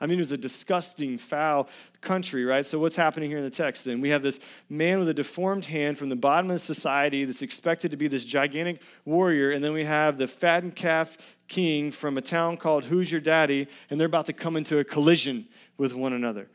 I 0.00 0.06
mean, 0.06 0.18
it 0.18 0.22
was 0.22 0.32
a 0.32 0.38
disgusting, 0.38 1.18
foul 1.18 1.68
country, 2.00 2.44
right? 2.44 2.66
So, 2.66 2.78
what's 2.78 2.96
happening 2.96 3.30
here 3.30 3.38
in 3.38 3.44
the 3.44 3.50
text 3.50 3.84
then? 3.84 4.00
We 4.00 4.08
have 4.08 4.22
this 4.22 4.40
man 4.68 4.98
with 4.98 5.08
a 5.08 5.14
deformed 5.14 5.66
hand 5.66 5.98
from 5.98 6.08
the 6.08 6.16
bottom 6.16 6.50
of 6.50 6.60
society 6.60 7.24
that's 7.24 7.42
expected 7.42 7.92
to 7.92 7.96
be 7.96 8.08
this 8.08 8.24
gigantic 8.24 8.82
warrior, 9.04 9.50
and 9.52 9.62
then 9.62 9.72
we 9.72 9.84
have 9.84 10.18
the 10.18 10.26
fattened 10.26 10.74
calf 10.74 11.36
king 11.46 11.92
from 11.92 12.18
a 12.18 12.20
town 12.20 12.56
called 12.56 12.84
Who's 12.84 13.10
Your 13.10 13.20
Daddy, 13.20 13.68
and 13.88 14.00
they're 14.00 14.06
about 14.06 14.26
to 14.26 14.32
come 14.32 14.56
into 14.56 14.78
a 14.78 14.84
collision 14.84 15.46
with 15.76 15.94
one 15.94 16.12
another. 16.12 16.48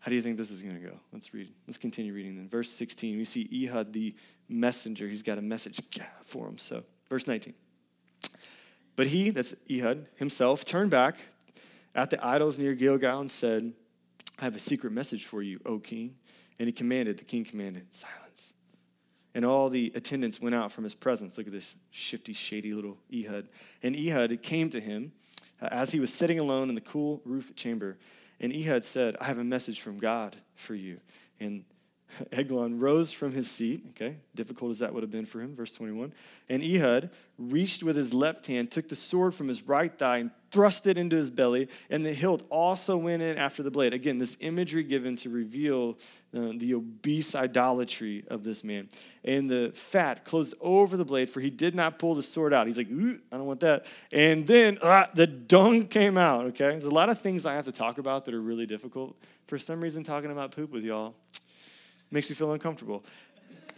How 0.00 0.10
do 0.10 0.16
you 0.16 0.22
think 0.22 0.36
this 0.36 0.50
is 0.50 0.62
going 0.62 0.80
to 0.80 0.86
go? 0.86 0.98
Let's 1.12 1.32
read. 1.34 1.52
Let's 1.66 1.78
continue 1.78 2.12
reading 2.12 2.36
then. 2.36 2.48
Verse 2.48 2.70
16, 2.70 3.18
we 3.18 3.24
see 3.24 3.66
Ehud 3.66 3.92
the 3.92 4.14
messenger. 4.48 5.06
He's 5.08 5.22
got 5.22 5.38
a 5.38 5.42
message 5.42 5.80
for 6.22 6.48
him. 6.48 6.58
So, 6.58 6.82
verse 7.08 7.26
19. 7.26 7.54
But 8.96 9.08
he, 9.08 9.30
that's 9.30 9.54
Ehud 9.70 10.06
himself, 10.16 10.64
turned 10.64 10.90
back 10.90 11.16
at 11.94 12.10
the 12.10 12.24
idols 12.24 12.58
near 12.58 12.74
Gilgal 12.74 13.20
and 13.20 13.30
said, 13.30 13.72
I 14.38 14.44
have 14.44 14.56
a 14.56 14.60
secret 14.60 14.92
message 14.92 15.24
for 15.24 15.42
you, 15.42 15.60
O 15.66 15.78
king. 15.78 16.14
And 16.58 16.66
he 16.66 16.72
commanded, 16.72 17.18
the 17.18 17.24
king 17.24 17.44
commanded, 17.44 17.94
silence. 17.94 18.54
And 19.34 19.44
all 19.44 19.68
the 19.68 19.92
attendants 19.94 20.40
went 20.40 20.54
out 20.54 20.72
from 20.72 20.84
his 20.84 20.94
presence. 20.94 21.38
Look 21.38 21.46
at 21.46 21.52
this 21.52 21.76
shifty, 21.90 22.32
shady 22.32 22.72
little 22.72 22.98
Ehud. 23.12 23.48
And 23.82 23.94
Ehud 23.94 24.42
came 24.42 24.70
to 24.70 24.80
him 24.80 25.12
uh, 25.60 25.68
as 25.70 25.92
he 25.92 26.00
was 26.00 26.12
sitting 26.12 26.40
alone 26.40 26.68
in 26.68 26.74
the 26.74 26.80
cool 26.80 27.20
roof 27.24 27.54
chamber. 27.54 27.96
And 28.40 28.52
Ehud 28.52 28.84
said, 28.84 29.16
I 29.20 29.24
have 29.24 29.38
a 29.38 29.44
message 29.44 29.80
from 29.80 29.98
God 29.98 30.36
for 30.54 30.74
you. 30.74 31.00
And 31.40 31.64
Eglon 32.32 32.78
rose 32.78 33.12
from 33.12 33.32
his 33.32 33.50
seat, 33.50 33.84
okay, 33.90 34.16
difficult 34.34 34.70
as 34.70 34.78
that 34.78 34.92
would 34.92 35.02
have 35.02 35.10
been 35.10 35.26
for 35.26 35.40
him, 35.40 35.54
verse 35.54 35.74
21. 35.74 36.12
And 36.48 36.62
Ehud 36.62 37.10
reached 37.38 37.82
with 37.82 37.96
his 37.96 38.14
left 38.14 38.46
hand, 38.46 38.70
took 38.70 38.88
the 38.88 38.96
sword 38.96 39.34
from 39.34 39.48
his 39.48 39.62
right 39.62 39.96
thigh, 39.96 40.18
and 40.18 40.30
thrust 40.50 40.86
it 40.86 40.96
into 40.96 41.16
his 41.16 41.30
belly, 41.30 41.68
and 41.90 42.04
the 42.04 42.12
hilt 42.12 42.42
also 42.50 42.96
went 42.96 43.22
in 43.22 43.36
after 43.36 43.62
the 43.62 43.70
blade. 43.70 43.92
Again, 43.92 44.18
this 44.18 44.36
imagery 44.40 44.82
given 44.82 45.14
to 45.16 45.28
reveal 45.28 45.98
uh, 46.34 46.52
the 46.56 46.74
obese 46.74 47.34
idolatry 47.34 48.24
of 48.28 48.44
this 48.44 48.64
man. 48.64 48.88
And 49.24 49.48
the 49.48 49.72
fat 49.74 50.24
closed 50.24 50.54
over 50.60 50.96
the 50.96 51.04
blade, 51.04 51.28
for 51.28 51.40
he 51.40 51.50
did 51.50 51.74
not 51.74 51.98
pull 51.98 52.14
the 52.14 52.22
sword 52.22 52.54
out. 52.54 52.66
He's 52.66 52.78
like, 52.78 52.88
I 52.90 53.36
don't 53.36 53.46
want 53.46 53.60
that. 53.60 53.84
And 54.10 54.46
then 54.46 54.78
uh, 54.80 55.06
the 55.14 55.26
dung 55.26 55.86
came 55.86 56.16
out, 56.16 56.46
okay? 56.46 56.70
There's 56.70 56.84
a 56.84 56.90
lot 56.90 57.10
of 57.10 57.20
things 57.20 57.44
I 57.44 57.54
have 57.54 57.66
to 57.66 57.72
talk 57.72 57.98
about 57.98 58.24
that 58.24 58.34
are 58.34 58.40
really 58.40 58.66
difficult. 58.66 59.16
For 59.46 59.58
some 59.58 59.80
reason, 59.80 60.02
talking 60.02 60.30
about 60.30 60.50
poop 60.50 60.70
with 60.70 60.84
y'all 60.84 61.14
Makes 62.10 62.30
me 62.30 62.36
feel 62.36 62.52
uncomfortable. 62.52 63.04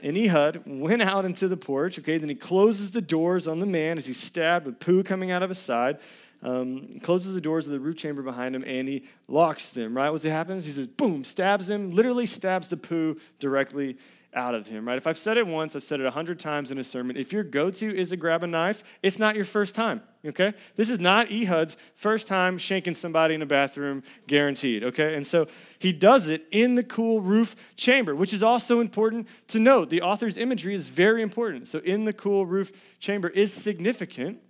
And 0.03 0.17
Ehud 0.17 0.63
went 0.67 1.03
out 1.03 1.25
into 1.25 1.49
the 1.49 1.57
porch, 1.57 1.99
okay? 1.99 2.17
Then 2.17 2.29
he 2.29 2.35
closes 2.35 2.91
the 2.91 3.03
doors 3.03 3.47
on 3.47 3.61
the 3.61 3.67
man 3.67 3.99
as 3.99 4.07
he's 4.07 4.19
stabbed 4.19 4.67
with 4.67 4.79
poo 4.79 5.03
coming 5.03 5.31
out 5.31 5.43
of 5.43 5.51
his 5.51 5.59
side. 5.59 5.99
Um, 6.43 7.01
closes 7.01 7.35
the 7.35 7.41
doors 7.41 7.67
of 7.67 7.75
the 7.75 7.81
roof 7.81 7.97
chamber 7.97 8.23
behind 8.23 8.57
him 8.57 8.65
and 8.67 8.89
he 8.89 9.05
locks 9.29 9.71
them, 9.73 9.95
right? 9.95 10.09
What 10.09 10.23
happens? 10.23 10.65
He 10.65 10.73
says, 10.73 10.87
boom, 10.87 11.23
stabs 11.23 11.69
him, 11.69 11.91
literally 11.91 12.25
stabs 12.25 12.69
the 12.69 12.79
poo 12.79 13.19
directly 13.39 13.99
out 14.35 14.55
of 14.55 14.67
him, 14.69 14.87
right? 14.87 14.97
If 14.97 15.07
I've 15.07 15.19
said 15.19 15.37
it 15.37 15.47
once, 15.47 15.75
I've 15.75 15.83
said 15.83 16.01
it 16.01 16.07
a 16.07 16.11
hundred 16.11 16.39
times 16.39 16.71
in 16.71 16.79
a 16.79 16.85
sermon. 16.85 17.17
If 17.17 17.33
your 17.33 17.43
go 17.43 17.71
to 17.71 17.97
is 17.97 18.11
to 18.11 18.17
grab 18.17 18.43
a 18.43 18.47
knife, 18.47 18.85
it's 19.03 19.19
not 19.19 19.35
your 19.35 19.45
first 19.45 19.75
time, 19.75 20.03
okay? 20.25 20.55
This 20.77 20.89
is 20.89 21.01
not 21.01 21.29
Ehud's 21.29 21.77
first 21.95 22.29
time 22.29 22.57
shanking 22.57 22.95
somebody 22.95 23.35
in 23.35 23.43
a 23.43 23.47
bathroom, 23.47 24.03
guaranteed, 24.27 24.85
okay? 24.85 25.15
And 25.15 25.27
so 25.27 25.49
he 25.79 25.93
does 25.93 26.29
it 26.29 26.47
in 26.53 26.77
the 26.77 26.85
cool 26.85 27.21
roof 27.21 27.57
chamber, 27.77 28.15
which 28.15 28.33
is 28.33 28.43
also 28.43 28.81
important 28.81 29.29
to 29.49 29.59
note. 29.59 29.91
The 29.91 30.03
author's 30.03 30.37
imagery 30.37 30.75
is 30.75 30.87
very 30.87 31.23
important. 31.23 31.67
So, 31.67 31.81
in 31.81 32.05
the 32.05 32.13
cool 32.13 32.47
roof 32.47 32.73
chamber 33.01 33.29
is 33.29 33.53
significant 33.53 34.41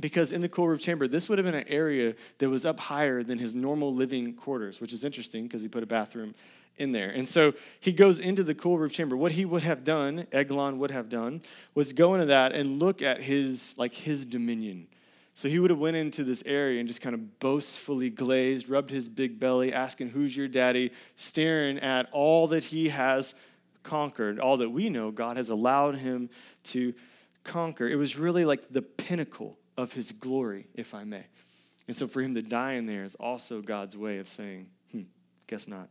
because 0.00 0.32
in 0.32 0.40
the 0.40 0.48
cool 0.48 0.68
roof 0.68 0.80
chamber, 0.80 1.06
this 1.06 1.28
would 1.28 1.38
have 1.38 1.44
been 1.44 1.54
an 1.54 1.68
area 1.68 2.14
that 2.38 2.48
was 2.48 2.66
up 2.66 2.80
higher 2.80 3.22
than 3.22 3.38
his 3.38 3.54
normal 3.54 3.94
living 3.94 4.34
quarters, 4.34 4.80
which 4.80 4.92
is 4.92 5.04
interesting 5.04 5.44
because 5.44 5.62
he 5.62 5.68
put 5.68 5.82
a 5.82 5.86
bathroom 5.86 6.34
in 6.76 6.92
there. 6.92 7.10
And 7.10 7.28
so 7.28 7.54
he 7.80 7.92
goes 7.92 8.18
into 8.18 8.42
the 8.42 8.54
cool 8.54 8.78
roof 8.78 8.92
chamber. 8.92 9.16
What 9.16 9.32
he 9.32 9.44
would 9.44 9.62
have 9.62 9.84
done, 9.84 10.26
Eglon 10.32 10.78
would 10.78 10.90
have 10.90 11.08
done, 11.08 11.42
was 11.74 11.92
go 11.92 12.14
into 12.14 12.26
that 12.26 12.52
and 12.52 12.78
look 12.78 13.02
at 13.02 13.22
his 13.22 13.74
like 13.78 13.94
his 13.94 14.24
dominion. 14.24 14.88
So 15.36 15.48
he 15.48 15.58
would 15.58 15.70
have 15.70 15.80
went 15.80 15.96
into 15.96 16.22
this 16.22 16.44
area 16.46 16.78
and 16.78 16.86
just 16.86 17.00
kind 17.00 17.14
of 17.14 17.40
boastfully 17.40 18.08
glazed, 18.08 18.68
rubbed 18.68 18.90
his 18.90 19.08
big 19.08 19.40
belly, 19.40 19.72
asking, 19.72 20.10
"Who's 20.10 20.36
your 20.36 20.48
daddy?" 20.48 20.92
staring 21.14 21.78
at 21.78 22.08
all 22.12 22.48
that 22.48 22.64
he 22.64 22.88
has 22.88 23.34
conquered, 23.82 24.38
all 24.38 24.56
that 24.58 24.70
we 24.70 24.88
know 24.88 25.10
God 25.10 25.36
has 25.36 25.50
allowed 25.50 25.96
him 25.96 26.30
to 26.64 26.94
conquer. 27.42 27.88
It 27.88 27.96
was 27.96 28.16
really 28.16 28.44
like 28.44 28.68
the 28.70 28.82
pinnacle 28.82 29.58
of 29.76 29.92
his 29.92 30.12
glory, 30.12 30.68
if 30.74 30.94
I 30.94 31.04
may. 31.04 31.24
And 31.86 31.94
so 31.94 32.06
for 32.06 32.22
him 32.22 32.34
to 32.34 32.42
die 32.42 32.72
in 32.74 32.86
there 32.86 33.04
is 33.04 33.14
also 33.16 33.60
God's 33.60 33.96
way 33.96 34.18
of 34.18 34.28
saying, 34.28 34.68
hmm, 34.90 35.02
guess 35.46 35.68
not. 35.68 35.88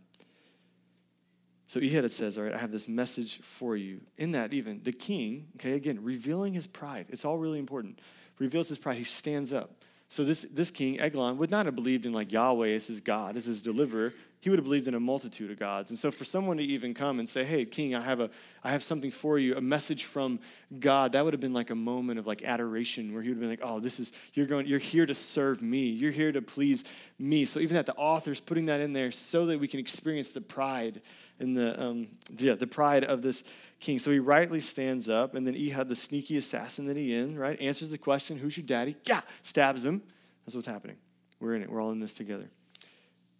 So 1.68 1.80
Ehud 1.80 2.12
says, 2.12 2.38
All 2.38 2.46
right, 2.46 2.54
I 2.54 2.58
have 2.58 2.72
this 2.72 2.88
message 2.88 3.40
for 3.40 3.76
you. 3.76 4.02
In 4.18 4.32
that, 4.34 4.54
even 4.54 4.82
the 4.84 4.92
king, 4.92 5.48
okay, 5.56 5.74
again, 5.74 6.04
revealing 6.04 6.54
his 6.54 6.68
pride. 6.68 7.08
It's 7.10 7.26
all 7.26 7.38
really 7.38 7.60
important. 7.60 8.00
Reveals 8.40 8.70
his 8.70 8.78
pride. 8.78 8.98
He 8.98 9.04
stands 9.04 9.54
up. 9.54 9.72
So 10.10 10.24
this, 10.24 10.44
this 10.44 10.70
king, 10.70 11.00
Eglon, 11.00 11.38
would 11.38 11.50
not 11.50 11.66
have 11.66 11.76
believed 11.76 12.06
in 12.06 12.14
like 12.14 12.32
Yahweh 12.32 12.70
as 12.70 12.88
his 12.88 13.02
God, 13.02 13.36
as 13.36 13.46
his 13.46 13.62
deliverer 13.62 14.14
he 14.44 14.50
would 14.50 14.60
have 14.60 14.66
believed 14.66 14.90
in 14.90 14.94
a 14.94 15.00
multitude 15.00 15.52
of 15.52 15.58
gods. 15.58 15.90
And 15.90 15.98
so 15.98 16.12
for 16.12 16.26
someone 16.26 16.58
to 16.58 16.64
even 16.64 16.94
come 16.94 17.20
and 17.20 17.30
say, 17.30 17.46
"Hey, 17.46 17.64
king, 17.64 17.96
I 17.96 18.02
have 18.02 18.20
a 18.20 18.30
I 18.62 18.72
have 18.72 18.84
something 18.84 19.10
for 19.10 19.40
you, 19.40 19.56
a 19.56 19.62
message 19.62 20.04
from 20.04 20.42
God." 20.82 21.14
That 21.14 21.24
would 21.24 21.34
have 21.34 21.40
been 21.40 21.54
like 21.54 21.70
a 21.70 21.76
moment 21.76 22.20
of 22.20 22.28
like 22.28 22.44
adoration 22.44 23.14
where 23.14 23.22
he 23.22 23.30
would 23.30 23.38
have 23.38 23.40
been 23.40 23.50
like, 23.50 23.62
"Oh, 23.64 23.80
this 23.80 24.02
is 24.02 24.12
you're 24.34 24.46
going 24.46 24.68
you're 24.68 24.80
here 24.80 25.06
to 25.06 25.16
serve 25.16 25.62
me. 25.62 25.88
You're 25.88 26.12
here 26.12 26.34
to 26.34 26.42
please 26.42 26.84
me." 27.18 27.46
So 27.46 27.62
even 27.62 27.76
that 27.76 27.86
the 27.86 27.96
author's 27.96 28.42
putting 28.42 28.66
that 28.66 28.82
in 28.82 28.92
there 28.92 29.12
so 29.12 29.46
that 29.46 29.62
we 29.62 29.70
can 29.70 29.80
experience 29.80 30.34
the 30.34 30.42
pride 30.42 31.02
and 31.40 31.58
the 31.58 31.82
um, 31.82 32.08
yeah, 32.38 32.54
the 32.56 32.68
pride 32.68 33.04
of 33.04 33.22
this 33.22 33.44
king. 33.80 34.00
So 34.00 34.12
he 34.12 34.20
rightly 34.20 34.60
stands 34.60 35.10
up 35.10 35.36
and 35.36 35.46
then 35.46 35.56
Ehud, 35.56 35.90
the 35.90 35.96
sneaky 35.96 36.38
assassin 36.38 36.86
that 36.86 36.98
he 36.98 37.14
in, 37.14 37.38
right, 37.38 37.60
answers 37.60 37.92
the 37.92 37.98
question, 37.98 38.38
"Who's 38.38 38.58
your 38.58 38.66
daddy?" 38.66 38.96
Yeah, 39.06 39.22
stabs 39.42 39.86
him. 39.86 40.02
That's 40.46 40.56
what's 40.56 40.68
happening. 40.68 40.98
We're 41.40 41.56
in 41.56 41.62
it. 41.62 41.70
We're 41.70 41.82
all 41.82 41.92
in 41.92 42.00
this 42.00 42.14
together. 42.14 42.50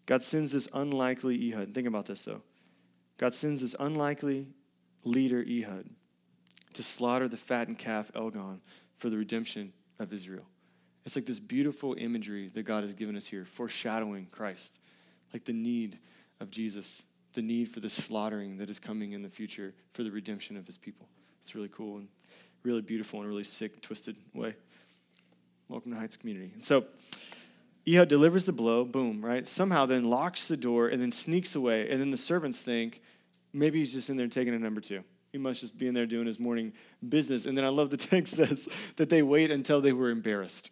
God 0.06 0.24
sends 0.24 0.52
this 0.52 0.68
unlikely 0.74 1.50
Ehud. 1.50 1.74
Think 1.74 1.88
about 1.88 2.06
this 2.06 2.26
though. 2.26 2.42
God 3.18 3.34
sends 3.34 3.62
this 3.62 3.76
unlikely 3.80 4.48
leader 5.04 5.44
Ehud 5.48 5.90
to 6.74 6.84
slaughter 6.84 7.28
the 7.28 7.38
fattened 7.38 7.78
calf 7.78 8.12
Eglon 8.16 8.62
for 8.98 9.10
the 9.10 9.18
redemption 9.18 9.72
of 10.00 10.12
Israel. 10.12 10.46
It's 11.06 11.16
like 11.16 11.26
this 11.26 11.40
beautiful 11.40 11.96
imagery 11.98 12.48
that 12.50 12.64
God 12.64 12.84
has 12.84 12.94
given 12.94 13.16
us 13.16 13.28
here, 13.28 13.46
foreshadowing 13.46 14.28
Christ, 14.28 14.80
like 15.34 15.44
the 15.44 15.54
need 15.54 16.00
of 16.40 16.50
Jesus, 16.50 17.04
the 17.34 17.42
need 17.42 17.70
for 17.70 17.80
the 17.80 17.90
slaughtering 17.90 18.58
that 18.58 18.70
is 18.70 18.80
coming 18.80 19.12
in 19.12 19.22
the 19.22 19.30
future 19.30 19.74
for 19.94 20.04
the 20.04 20.12
redemption 20.12 20.56
of 20.56 20.66
his 20.66 20.78
people. 20.78 21.08
It's 21.42 21.56
really 21.56 21.70
cool 21.70 21.98
and 21.98 22.08
really 22.64 22.82
beautiful 22.82 23.20
in 23.20 23.26
a 23.26 23.30
really 23.30 23.44
sick, 23.44 23.82
twisted 23.82 24.16
way. 24.34 24.56
Welcome 25.68 25.92
to 25.92 25.98
Heights 25.98 26.18
Community. 26.18 26.52
And 26.54 26.64
so, 26.64 26.86
Ehud 27.88 28.08
delivers 28.08 28.46
the 28.46 28.54
blow, 28.54 28.86
boom, 28.86 29.24
right? 29.26 29.48
Somehow 29.48 29.86
then 29.86 30.06
locks 30.06 30.48
the 30.48 30.56
door 30.56 30.88
and 30.88 31.02
then 31.02 31.12
sneaks 31.12 31.56
away. 31.56 31.90
And 31.90 32.00
then 32.00 32.12
the 32.12 32.18
servants 32.18 32.62
think 32.62 33.02
maybe 33.52 33.80
he's 33.80 33.94
just 33.94 34.10
in 34.10 34.16
there 34.16 34.28
taking 34.28 34.54
a 34.54 34.60
number 34.60 34.80
two. 34.80 35.04
He 35.32 35.38
must 35.38 35.62
just 35.62 35.78
be 35.78 35.88
in 35.88 35.94
there 35.94 36.06
doing 36.06 36.28
his 36.28 36.40
morning 36.40 36.74
business. 37.08 37.46
And 37.46 37.58
then 37.58 37.66
I 37.66 37.70
love 37.70 37.90
the 37.90 37.98
text 37.98 38.36
says 38.36 38.70
that 38.96 39.10
they 39.10 39.24
wait 39.24 39.52
until 39.52 39.82
they 39.82 39.92
were 39.92 40.12
embarrassed 40.12 40.72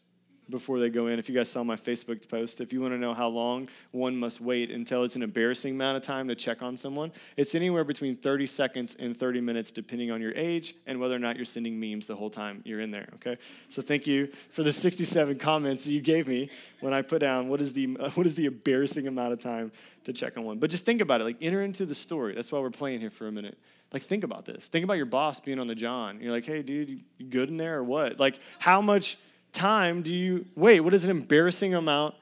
before 0.51 0.79
they 0.79 0.89
go 0.89 1.07
in. 1.07 1.17
If 1.17 1.27
you 1.27 1.35
guys 1.35 1.49
saw 1.49 1.63
my 1.63 1.75
Facebook 1.75 2.27
post, 2.29 2.61
if 2.61 2.71
you 2.71 2.81
want 2.81 2.93
to 2.93 2.97
know 2.99 3.13
how 3.13 3.27
long 3.27 3.67
one 3.91 4.15
must 4.17 4.39
wait 4.39 4.69
until 4.69 5.03
it's 5.03 5.15
an 5.15 5.23
embarrassing 5.23 5.73
amount 5.73 5.97
of 5.97 6.03
time 6.03 6.27
to 6.27 6.35
check 6.35 6.61
on 6.61 6.77
someone, 6.77 7.11
it's 7.37 7.55
anywhere 7.55 7.83
between 7.83 8.15
30 8.15 8.45
seconds 8.45 8.95
and 8.99 9.17
30 9.17 9.41
minutes, 9.41 9.71
depending 9.71 10.11
on 10.11 10.21
your 10.21 10.33
age 10.35 10.75
and 10.85 10.99
whether 10.99 11.15
or 11.15 11.19
not 11.19 11.37
you're 11.37 11.45
sending 11.45 11.79
memes 11.79 12.05
the 12.05 12.15
whole 12.15 12.29
time 12.29 12.61
you're 12.65 12.81
in 12.81 12.91
there. 12.91 13.09
Okay, 13.15 13.37
so 13.69 13.81
thank 13.81 14.05
you 14.05 14.27
for 14.51 14.61
the 14.61 14.71
67 14.71 15.39
comments 15.39 15.85
that 15.85 15.91
you 15.91 16.01
gave 16.01 16.27
me 16.27 16.49
when 16.81 16.93
I 16.93 17.01
put 17.01 17.19
down 17.19 17.49
what 17.49 17.61
is 17.61 17.73
the 17.73 17.87
what 18.13 18.25
is 18.27 18.35
the 18.35 18.45
embarrassing 18.45 19.07
amount 19.07 19.33
of 19.33 19.39
time 19.39 19.71
to 20.03 20.13
check 20.13 20.37
on 20.37 20.43
one. 20.43 20.59
But 20.59 20.69
just 20.69 20.85
think 20.85 21.01
about 21.01 21.21
it. 21.21 21.23
Like 21.23 21.37
enter 21.41 21.61
into 21.61 21.85
the 21.85 21.95
story. 21.95 22.35
That's 22.35 22.51
why 22.51 22.59
we're 22.59 22.69
playing 22.69 22.99
here 22.99 23.09
for 23.09 23.27
a 23.27 23.31
minute. 23.31 23.57
Like 23.93 24.01
think 24.01 24.23
about 24.23 24.45
this. 24.45 24.67
Think 24.67 24.83
about 24.83 24.97
your 24.97 25.05
boss 25.05 25.39
being 25.39 25.59
on 25.59 25.67
the 25.67 25.75
John. 25.75 26.19
You're 26.21 26.31
like, 26.31 26.45
hey, 26.45 26.61
dude, 26.61 26.89
you 26.89 27.25
good 27.25 27.49
in 27.49 27.57
there 27.57 27.77
or 27.77 27.83
what? 27.83 28.19
Like 28.19 28.39
how 28.59 28.81
much 28.81 29.17
time 29.51 30.01
do 30.01 30.13
you 30.13 30.45
wait? 30.55 30.81
What 30.81 30.93
is 30.93 31.05
an 31.05 31.11
embarrassing 31.11 31.73
amount 31.73 32.15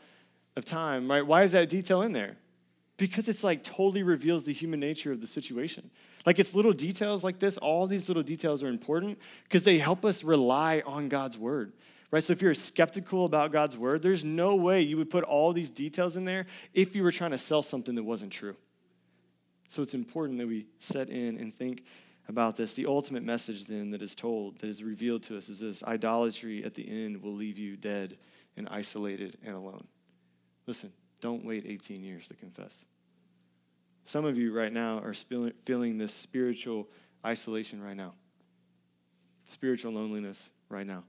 of 0.56 0.66
time, 0.66 1.10
right? 1.10 1.26
Why 1.26 1.44
is 1.44 1.54
that 1.54 1.70
detail 1.70 2.02
in 2.02 2.12
there? 2.12 2.38
Because 2.98 3.30
it's 3.30 3.44
like 3.44 3.64
totally 3.64 4.04
reveals 4.04 4.46
the 4.46 4.54
human 4.54 4.80
nature 4.80 5.12
of 5.12 5.22
the 5.22 5.28
situation. 5.28 5.90
Like 6.26 6.38
it's 6.38 6.54
little 6.54 6.74
details 6.74 7.24
like 7.24 7.40
this, 7.40 7.58
all 7.58 7.88
these 7.88 8.10
little 8.10 8.24
details 8.24 8.62
are 8.62 8.68
important 8.68 9.18
because 9.44 9.64
they 9.64 9.78
help 9.78 10.04
us 10.04 10.24
rely 10.24 10.84
on 10.86 11.08
God's 11.08 11.38
word. 11.38 11.72
Right? 12.12 12.24
So 12.24 12.34
if 12.34 12.42
you're 12.42 12.54
skeptical 12.54 13.26
about 13.26 13.52
God's 13.52 13.78
word, 13.78 14.02
there's 14.02 14.26
no 14.26 14.56
way 14.56 14.82
you 14.82 14.98
would 14.98 15.10
put 15.10 15.24
all 15.24 15.54
these 15.54 15.70
details 15.70 16.18
in 16.18 16.26
there 16.26 16.48
if 16.74 16.96
you 16.96 17.04
were 17.04 17.12
trying 17.12 17.32
to 17.32 17.38
sell 17.38 17.62
something 17.62 17.96
that 17.96 18.04
wasn't 18.04 18.32
true. 18.32 18.56
So 19.70 19.84
it's 19.84 19.94
important 19.94 20.40
that 20.40 20.48
we 20.48 20.66
set 20.80 21.10
in 21.10 21.38
and 21.38 21.56
think 21.56 21.84
about 22.30 22.56
this. 22.56 22.76
The 22.76 22.86
ultimate 22.86 23.24
message, 23.24 23.66
then, 23.66 23.92
that 23.92 24.02
is 24.02 24.16
told, 24.16 24.60
that 24.60 24.68
is 24.68 24.82
revealed 24.84 25.24
to 25.24 25.38
us, 25.38 25.50
is 25.50 25.60
this 25.60 25.84
idolatry 25.84 26.64
at 26.64 26.76
the 26.76 26.88
end 26.88 27.22
will 27.22 27.34
leave 27.34 27.58
you 27.58 27.76
dead 27.76 28.18
and 28.56 28.70
isolated 28.70 29.38
and 29.44 29.56
alone. 29.56 29.86
Listen, 30.66 30.94
Don't 31.22 31.44
wait 31.44 31.66
18 31.66 32.04
years 32.04 32.28
to 32.30 32.34
confess. 32.34 32.86
Some 34.04 34.26
of 34.26 34.38
you 34.38 34.54
right 34.54 34.72
now 34.72 35.00
are 35.00 35.14
feeling 35.14 35.98
this 35.98 36.14
spiritual 36.14 36.88
isolation 37.26 37.82
right 37.84 37.98
now, 37.98 38.14
spiritual 39.46 39.92
loneliness 39.94 40.52
right 40.70 40.88
now. 40.88 41.04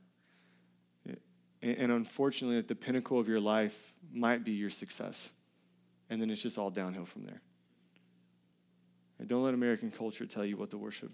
And 1.63 1.93
unfortunately, 1.93 2.57
at 2.57 2.69
the 2.69 2.75
pinnacle 2.75 3.21
of 3.21 3.29
your 3.29 3.41
life 3.41 3.95
might 4.11 4.45
be 4.45 4.53
your 4.53 4.71
success. 4.71 5.33
And 6.09 6.21
then 6.21 6.31
it's 6.31 6.43
just 6.43 6.57
all 6.57 6.71
downhill 6.71 7.05
from 7.05 7.25
there. 7.25 7.43
Don't 9.27 9.43
let 9.43 9.55
American 9.55 9.91
culture 9.91 10.27
tell 10.27 10.45
you 10.45 10.57
what 10.57 10.71
to 10.71 10.79
worship. 10.79 11.13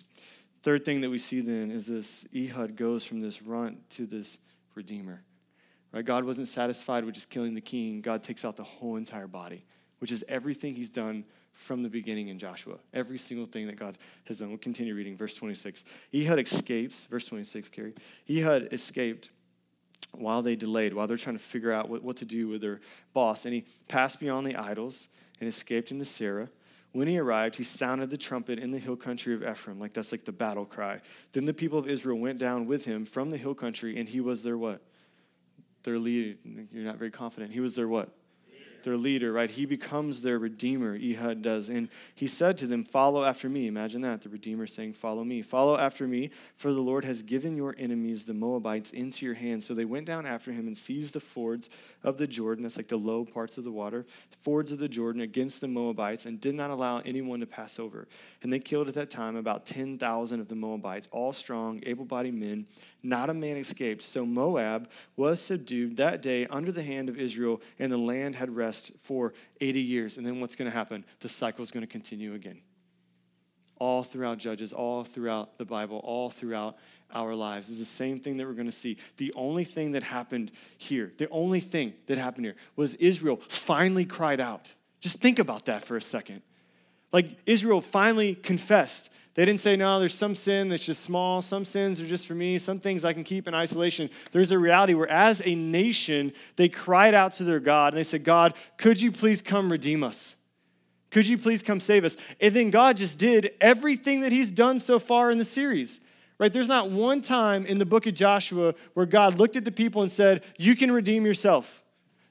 Third 0.62 0.84
thing 0.84 1.00
that 1.02 1.10
we 1.10 1.18
see 1.18 1.40
then 1.40 1.70
is 1.70 1.86
this 1.86 2.26
Ehud 2.34 2.76
goes 2.76 3.04
from 3.04 3.20
this 3.20 3.42
runt 3.42 3.88
to 3.90 4.06
this 4.06 4.38
redeemer. 4.74 5.22
Right? 5.92 6.04
God 6.04 6.24
wasn't 6.24 6.48
satisfied 6.48 7.04
with 7.04 7.14
just 7.14 7.30
killing 7.30 7.54
the 7.54 7.60
king. 7.60 8.00
God 8.00 8.22
takes 8.22 8.44
out 8.44 8.56
the 8.56 8.64
whole 8.64 8.96
entire 8.96 9.26
body, 9.26 9.64
which 9.98 10.12
is 10.12 10.24
everything 10.28 10.74
he's 10.74 10.90
done 10.90 11.24
from 11.52 11.82
the 11.82 11.88
beginning 11.88 12.28
in 12.28 12.38
Joshua. 12.38 12.76
Every 12.92 13.18
single 13.18 13.46
thing 13.46 13.66
that 13.66 13.78
God 13.78 13.96
has 14.24 14.38
done. 14.38 14.50
We'll 14.50 14.58
continue 14.58 14.94
reading 14.94 15.16
verse 15.16 15.34
26. 15.34 15.84
Ehud 16.14 16.38
escapes, 16.38 17.06
verse 17.06 17.24
26, 17.24 17.68
Carrie. 17.70 17.94
Ehud 18.28 18.68
escaped 18.72 19.30
while 20.12 20.42
they 20.42 20.54
delayed, 20.54 20.92
while 20.92 21.06
they're 21.06 21.16
trying 21.16 21.36
to 21.36 21.42
figure 21.42 21.72
out 21.72 21.88
what, 21.88 22.02
what 22.02 22.16
to 22.18 22.24
do 22.24 22.48
with 22.48 22.60
their 22.60 22.80
boss. 23.14 23.44
And 23.44 23.54
he 23.54 23.64
passed 23.88 24.20
beyond 24.20 24.46
the 24.46 24.56
idols 24.56 25.08
and 25.40 25.48
escaped 25.48 25.90
into 25.90 26.04
Seirah. 26.04 26.48
When 26.96 27.08
he 27.08 27.18
arrived, 27.18 27.56
he 27.56 27.62
sounded 27.62 28.08
the 28.08 28.16
trumpet 28.16 28.58
in 28.58 28.70
the 28.70 28.78
hill 28.78 28.96
country 28.96 29.34
of 29.34 29.42
Ephraim, 29.42 29.78
like 29.78 29.92
that's 29.92 30.12
like 30.12 30.24
the 30.24 30.32
battle 30.32 30.64
cry. 30.64 31.02
Then 31.32 31.44
the 31.44 31.52
people 31.52 31.78
of 31.78 31.86
Israel 31.86 32.18
went 32.18 32.38
down 32.38 32.64
with 32.64 32.86
him 32.86 33.04
from 33.04 33.28
the 33.28 33.36
hill 33.36 33.54
country, 33.54 33.98
and 33.98 34.08
he 34.08 34.22
was 34.22 34.42
their 34.42 34.56
what? 34.56 34.80
Their 35.82 35.98
leader. 35.98 36.38
You're 36.72 36.84
not 36.84 36.96
very 36.96 37.10
confident. 37.10 37.52
He 37.52 37.60
was 37.60 37.76
their 37.76 37.86
what? 37.86 38.16
Their 38.82 38.96
leader, 38.96 39.32
right? 39.32 39.50
He 39.50 39.66
becomes 39.66 40.22
their 40.22 40.38
redeemer, 40.38 40.96
Ehud 40.96 41.42
does. 41.42 41.68
And 41.68 41.88
he 42.14 42.26
said 42.26 42.56
to 42.58 42.66
them, 42.66 42.84
Follow 42.84 43.24
after 43.24 43.48
me. 43.48 43.66
Imagine 43.66 44.00
that, 44.02 44.22
the 44.22 44.28
redeemer 44.28 44.66
saying, 44.66 44.94
Follow 44.94 45.24
me. 45.24 45.42
Follow 45.42 45.76
after 45.76 46.06
me, 46.06 46.30
for 46.56 46.72
the 46.72 46.80
Lord 46.80 47.04
has 47.04 47.22
given 47.22 47.56
your 47.56 47.74
enemies, 47.78 48.24
the 48.24 48.34
Moabites, 48.34 48.90
into 48.90 49.26
your 49.26 49.34
hands. 49.34 49.66
So 49.66 49.74
they 49.74 49.84
went 49.84 50.06
down 50.06 50.26
after 50.26 50.52
him 50.52 50.66
and 50.66 50.76
seized 50.76 51.14
the 51.14 51.20
fords 51.20 51.70
of 52.02 52.18
the 52.18 52.26
Jordan. 52.26 52.62
That's 52.62 52.76
like 52.76 52.88
the 52.88 52.96
low 52.96 53.24
parts 53.24 53.58
of 53.58 53.64
the 53.64 53.72
water, 53.72 54.06
fords 54.40 54.72
of 54.72 54.78
the 54.78 54.88
Jordan 54.88 55.22
against 55.22 55.60
the 55.60 55.68
Moabites, 55.68 56.26
and 56.26 56.40
did 56.40 56.54
not 56.54 56.70
allow 56.70 56.98
anyone 57.00 57.40
to 57.40 57.46
pass 57.46 57.78
over. 57.78 58.08
And 58.42 58.52
they 58.52 58.58
killed 58.58 58.88
at 58.88 58.94
that 58.94 59.10
time 59.10 59.36
about 59.36 59.66
10,000 59.66 60.40
of 60.40 60.48
the 60.48 60.54
Moabites, 60.54 61.08
all 61.12 61.32
strong, 61.32 61.82
able 61.84 62.04
bodied 62.04 62.34
men 62.34 62.66
not 63.06 63.30
a 63.30 63.34
man 63.34 63.56
escaped. 63.56 64.02
So 64.02 64.26
Moab 64.26 64.88
was 65.16 65.40
subdued 65.40 65.96
that 65.96 66.22
day 66.22 66.46
under 66.46 66.72
the 66.72 66.82
hand 66.82 67.08
of 67.08 67.18
Israel, 67.18 67.60
and 67.78 67.90
the 67.90 67.98
land 67.98 68.34
had 68.34 68.54
rest 68.54 68.92
for 69.02 69.32
80 69.60 69.80
years. 69.80 70.16
And 70.16 70.26
then 70.26 70.40
what's 70.40 70.56
going 70.56 70.70
to 70.70 70.76
happen? 70.76 71.04
The 71.20 71.28
cycle 71.28 71.62
is 71.62 71.70
going 71.70 71.86
to 71.86 71.90
continue 71.90 72.34
again. 72.34 72.60
All 73.78 74.02
throughout 74.02 74.38
Judges, 74.38 74.72
all 74.72 75.04
throughout 75.04 75.58
the 75.58 75.64
Bible, 75.64 75.98
all 75.98 76.30
throughout 76.30 76.76
our 77.14 77.34
lives 77.34 77.68
is 77.68 77.78
the 77.78 77.84
same 77.84 78.18
thing 78.18 78.36
that 78.38 78.46
we're 78.46 78.54
going 78.54 78.66
to 78.66 78.72
see. 78.72 78.96
The 79.18 79.32
only 79.34 79.64
thing 79.64 79.92
that 79.92 80.02
happened 80.02 80.50
here, 80.78 81.12
the 81.18 81.28
only 81.30 81.60
thing 81.60 81.94
that 82.06 82.18
happened 82.18 82.46
here 82.46 82.56
was 82.74 82.94
Israel 82.96 83.36
finally 83.36 84.04
cried 84.04 84.40
out. 84.40 84.74
Just 85.00 85.18
think 85.20 85.38
about 85.38 85.66
that 85.66 85.84
for 85.84 85.96
a 85.96 86.02
second. 86.02 86.42
Like 87.12 87.36
Israel 87.46 87.80
finally 87.80 88.34
confessed 88.34 89.10
they 89.36 89.44
didn't 89.44 89.60
say, 89.60 89.76
no, 89.76 90.00
there's 90.00 90.14
some 90.14 90.34
sin 90.34 90.70
that's 90.70 90.86
just 90.86 91.02
small. 91.02 91.42
Some 91.42 91.66
sins 91.66 92.00
are 92.00 92.06
just 92.06 92.26
for 92.26 92.34
me. 92.34 92.58
Some 92.58 92.80
things 92.80 93.04
I 93.04 93.12
can 93.12 93.22
keep 93.22 93.46
in 93.46 93.54
isolation. 93.54 94.08
There's 94.32 94.50
a 94.50 94.58
reality 94.58 94.94
where, 94.94 95.10
as 95.10 95.42
a 95.44 95.54
nation, 95.54 96.32
they 96.56 96.70
cried 96.70 97.12
out 97.12 97.32
to 97.32 97.44
their 97.44 97.60
God 97.60 97.92
and 97.92 97.98
they 97.98 98.04
said, 98.04 98.24
God, 98.24 98.54
could 98.78 98.98
you 98.98 99.12
please 99.12 99.42
come 99.42 99.70
redeem 99.70 100.02
us? 100.02 100.36
Could 101.10 101.28
you 101.28 101.36
please 101.36 101.62
come 101.62 101.80
save 101.80 102.02
us? 102.06 102.16
And 102.40 102.56
then 102.56 102.70
God 102.70 102.96
just 102.96 103.18
did 103.18 103.50
everything 103.60 104.22
that 104.22 104.32
He's 104.32 104.50
done 104.50 104.78
so 104.78 104.98
far 104.98 105.30
in 105.30 105.36
the 105.36 105.44
series. 105.44 106.00
Right? 106.38 106.50
There's 106.50 106.66
not 106.66 106.90
one 106.90 107.20
time 107.20 107.66
in 107.66 107.78
the 107.78 107.86
book 107.86 108.06
of 108.06 108.14
Joshua 108.14 108.74
where 108.94 109.06
God 109.06 109.38
looked 109.38 109.56
at 109.56 109.66
the 109.66 109.72
people 109.72 110.00
and 110.00 110.10
said, 110.10 110.44
You 110.56 110.74
can 110.74 110.90
redeem 110.90 111.26
yourself. 111.26 111.84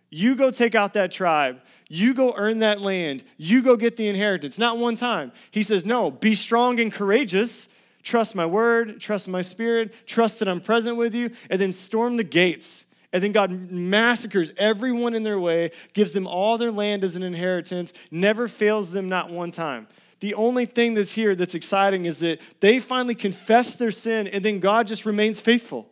You 0.09 0.35
go 0.35 0.49
take 0.49 0.73
out 0.73 0.93
that 0.93 1.11
tribe. 1.11 1.61
You 1.87 2.13
go 2.13 2.33
earn 2.35 2.59
that 2.59 2.81
land. 2.81 3.23
You 3.37 3.61
go 3.61 3.75
get 3.77 3.95
the 3.95 4.07
inheritance. 4.07 4.57
Not 4.57 4.77
one 4.77 4.95
time. 4.95 5.31
He 5.51 5.63
says, 5.63 5.85
No, 5.85 6.09
be 6.11 6.35
strong 6.35 6.79
and 6.79 6.91
courageous. 6.91 7.69
Trust 8.01 8.35
my 8.35 8.45
word, 8.45 8.99
trust 8.99 9.27
my 9.27 9.41
spirit, 9.41 9.91
trust 10.05 10.39
that 10.39 10.47
I'm 10.47 10.61
present 10.61 10.95
with 10.95 11.15
you, 11.15 11.31
and 11.49 11.59
then 11.59 11.71
storm 11.71 12.17
the 12.17 12.23
gates. 12.23 12.85
And 13.11 13.23
then 13.23 13.31
God 13.31 13.49
massacres 13.71 14.51
everyone 14.57 15.15
in 15.15 15.23
their 15.23 15.39
way, 15.39 15.71
gives 15.93 16.11
them 16.11 16.27
all 16.27 16.57
their 16.57 16.71
land 16.71 17.03
as 17.03 17.15
an 17.15 17.23
inheritance, 17.23 17.93
never 18.11 18.47
fails 18.47 18.91
them 18.91 19.09
not 19.09 19.31
one 19.31 19.49
time. 19.49 19.87
The 20.19 20.35
only 20.35 20.65
thing 20.65 20.93
that's 20.93 21.13
here 21.13 21.33
that's 21.33 21.55
exciting 21.55 22.05
is 22.05 22.19
that 22.19 22.41
they 22.59 22.79
finally 22.79 23.15
confess 23.15 23.75
their 23.75 23.91
sin, 23.91 24.27
and 24.27 24.45
then 24.45 24.59
God 24.59 24.85
just 24.85 25.05
remains 25.05 25.39
faithful. 25.39 25.89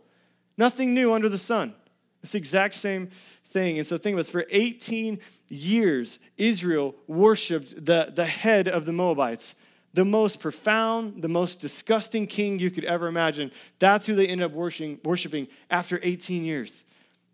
Nothing 0.56 0.94
new 0.94 1.14
under 1.14 1.30
the 1.30 1.38
sun. 1.40 1.74
It's 2.22 2.34
the 2.34 2.38
exact 2.38 2.76
same 2.76 3.10
thing. 3.54 3.78
And 3.78 3.88
so 3.88 3.98
think 3.98 4.16
about 4.16 4.22
this 4.22 4.30
for 4.30 4.46
18 4.50 5.20
years, 5.48 6.20
Israel 6.38 6.96
worshiped 7.08 7.86
the, 7.86 8.12
the 8.14 8.26
head 8.26 8.68
of 8.68 8.86
the 8.86 8.92
Moabites. 8.92 9.56
The 9.94 10.04
most 10.04 10.40
profound, 10.40 11.22
the 11.22 11.30
most 11.30 11.62
disgusting 11.62 12.26
king 12.26 12.58
you 12.58 12.72
could 12.72 12.84
ever 12.84 13.08
imagine. 13.08 13.52
That's 13.78 14.08
who 14.08 14.16
they 14.16 14.26
ended 14.26 14.46
up 14.46 14.52
worshiping, 14.52 15.00
worshiping 15.06 15.48
after 15.70 16.00
18 16.02 16.44
years. 16.44 16.84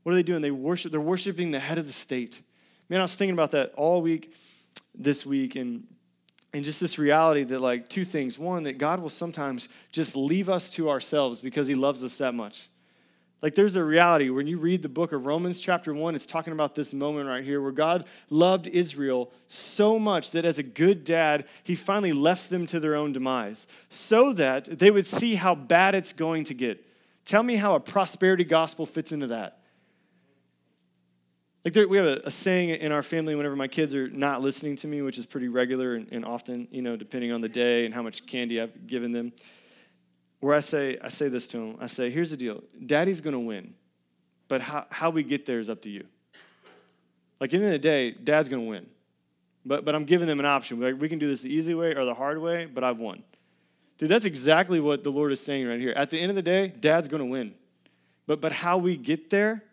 What 0.04 0.12
are 0.12 0.16
they 0.16 0.24
doing? 0.24 0.42
They 0.42 0.52
worship, 0.52 0.92
they're 0.92 1.00
worshiping 1.00 1.52
the 1.52 1.60
head 1.60 1.78
of 1.78 1.88
the 1.88 1.94
state. 1.94 2.42
Man, 2.90 3.00
I 3.00 3.04
was 3.04 3.16
thinking 3.16 3.34
about 3.34 3.52
that 3.52 3.74
all 3.76 4.02
week 4.02 4.36
this 4.94 5.26
week 5.26 5.56
and 5.56 5.88
and 6.54 6.66
just 6.66 6.82
this 6.82 6.98
reality 6.98 7.44
that 7.44 7.60
like 7.60 7.88
two 7.88 8.04
things 8.04 8.40
one 8.40 8.64
that 8.64 8.78
god 8.78 9.00
will 9.00 9.10
sometimes 9.10 9.70
just 9.92 10.16
leave 10.16 10.50
us 10.50 10.72
to 10.72 10.90
ourselves 10.90 11.40
because 11.40 11.68
he 11.68 11.76
loves 11.76 12.04
us 12.04 12.18
that 12.18 12.34
much 12.34 12.69
like 13.42 13.56
there's 13.56 13.78
a 13.78 13.84
reality 13.84 14.30
when 14.30 14.48
you 14.48 14.58
read 14.58 14.82
the 14.82 14.90
book 14.90 15.14
of 15.14 15.26
Romans, 15.26 15.60
chapter 15.60 15.94
1, 15.94 16.14
it's 16.14 16.26
talking 16.26 16.52
about 16.52 16.76
this 16.76 16.94
moment 16.94 17.30
right 17.30 17.44
here 17.44 17.62
where 17.62 17.72
God 17.72 18.06
loved 18.30 18.68
Israel 18.68 19.32
so 19.48 19.98
much 19.98 20.32
that 20.32 20.44
as 20.44 20.60
a 20.60 20.64
good 20.64 21.06
dad, 21.06 21.46
he 21.64 21.76
finally 21.76 22.12
left 22.12 22.50
them 22.50 22.66
to 22.68 22.80
their 22.80 22.96
own 22.96 23.14
demise 23.14 23.66
so 23.88 24.34
that 24.34 24.66
they 24.66 24.92
would 24.92 25.08
see 25.08 25.36
how 25.36 25.56
bad 25.56 25.96
it's 25.96 26.12
going 26.12 26.44
to 26.46 26.54
get. 26.54 26.86
Tell 27.24 27.44
me 27.44 27.56
how 27.56 27.76
a 27.76 27.80
prosperity 27.80 28.44
gospel 28.44 28.86
fits 28.86 29.14
into 29.14 29.28
that. 29.28 29.60
Like 31.64 31.74
there, 31.74 31.88
we 31.88 31.98
have 31.98 32.06
a, 32.06 32.22
a, 32.26 32.32
saying 32.32 32.70
in 32.70 32.92
our 32.92 33.04
family 33.04 33.36
whenever 33.36 33.56
my 33.56 33.68
kids 33.68 33.94
are 33.94 34.10
not 34.10 34.42
listening 34.42 34.76
to 34.78 34.88
me, 34.88 35.02
which 35.02 35.18
is 35.18 35.26
pretty 35.26 35.50
regular 35.50 35.96
and, 35.96 36.08
and 36.12 36.26
often, 36.26 36.68
you 36.72 36.82
know, 36.82 36.96
depending 36.96 37.32
on 37.32 37.42
the 37.42 37.50
day 37.50 37.86
and 37.86 37.94
how 37.94 38.02
much 38.02 38.26
candy 38.26 38.60
I've 38.60 38.88
given 38.88 39.12
them 39.12 39.34
where 40.40 40.56
I 40.56 40.60
say, 40.60 40.98
I 41.02 41.10
say 41.10 41.28
this 41.28 41.48
to 41.48 41.58
him. 41.58 41.78
I 41.80 41.88
say, 41.88 42.10
here's 42.10 42.32
the 42.32 42.38
deal. 42.38 42.64
Daddy's 42.86 43.22
to 43.22 43.40
win, 43.40 43.74
but 44.48 44.62
how, 44.62 44.86
how 44.90 45.10
we 45.10 45.24
get 45.24 45.46
there 45.46 45.60
is 45.60 45.70
up 45.70 45.82
to 45.84 45.90
you. 45.90 46.06
Like, 47.40 47.54
in 47.54 47.62
the 47.62 47.68
end 47.68 47.76
of 47.76 47.82
the 47.82 47.88
day, 47.88 48.12
dad's 48.12 48.50
to 48.50 48.60
win. 48.60 48.86
But, 49.66 49.86
but 49.86 49.96
I'm 49.96 50.06
giving 50.06 50.28
them 50.28 50.40
an 50.40 50.46
option. 50.46 50.80
Like, 50.80 51.00
we 51.00 51.10
can 51.10 51.20
do 51.20 51.28
this 51.28 51.42
the 51.42 51.54
easy 51.54 51.74
way 51.74 51.94
or 51.94 52.06
the 52.06 52.14
hard 52.14 52.40
way, 52.40 52.66
but 52.66 52.84
I've 52.84 53.00
won. 53.00 53.24
Dude, 53.98 54.10
that's 54.10 54.26
exactly 54.26 54.80
what 54.80 55.04
the 55.04 55.12
Lord 55.12 55.32
is 55.32 55.42
saying 55.42 55.68
right 55.68 55.80
here. 55.80 55.94
At 55.96 56.10
the 56.10 56.20
end 56.20 56.30
of 56.30 56.36
the 56.36 56.42
day, 56.42 56.68
dad's 56.68 57.08
to 57.08 57.24
win. 57.26 57.54
But, 58.26 58.40
but 58.40 58.52
how 58.52 58.78
we 58.78 58.96
get 58.96 59.30
there 59.30 59.64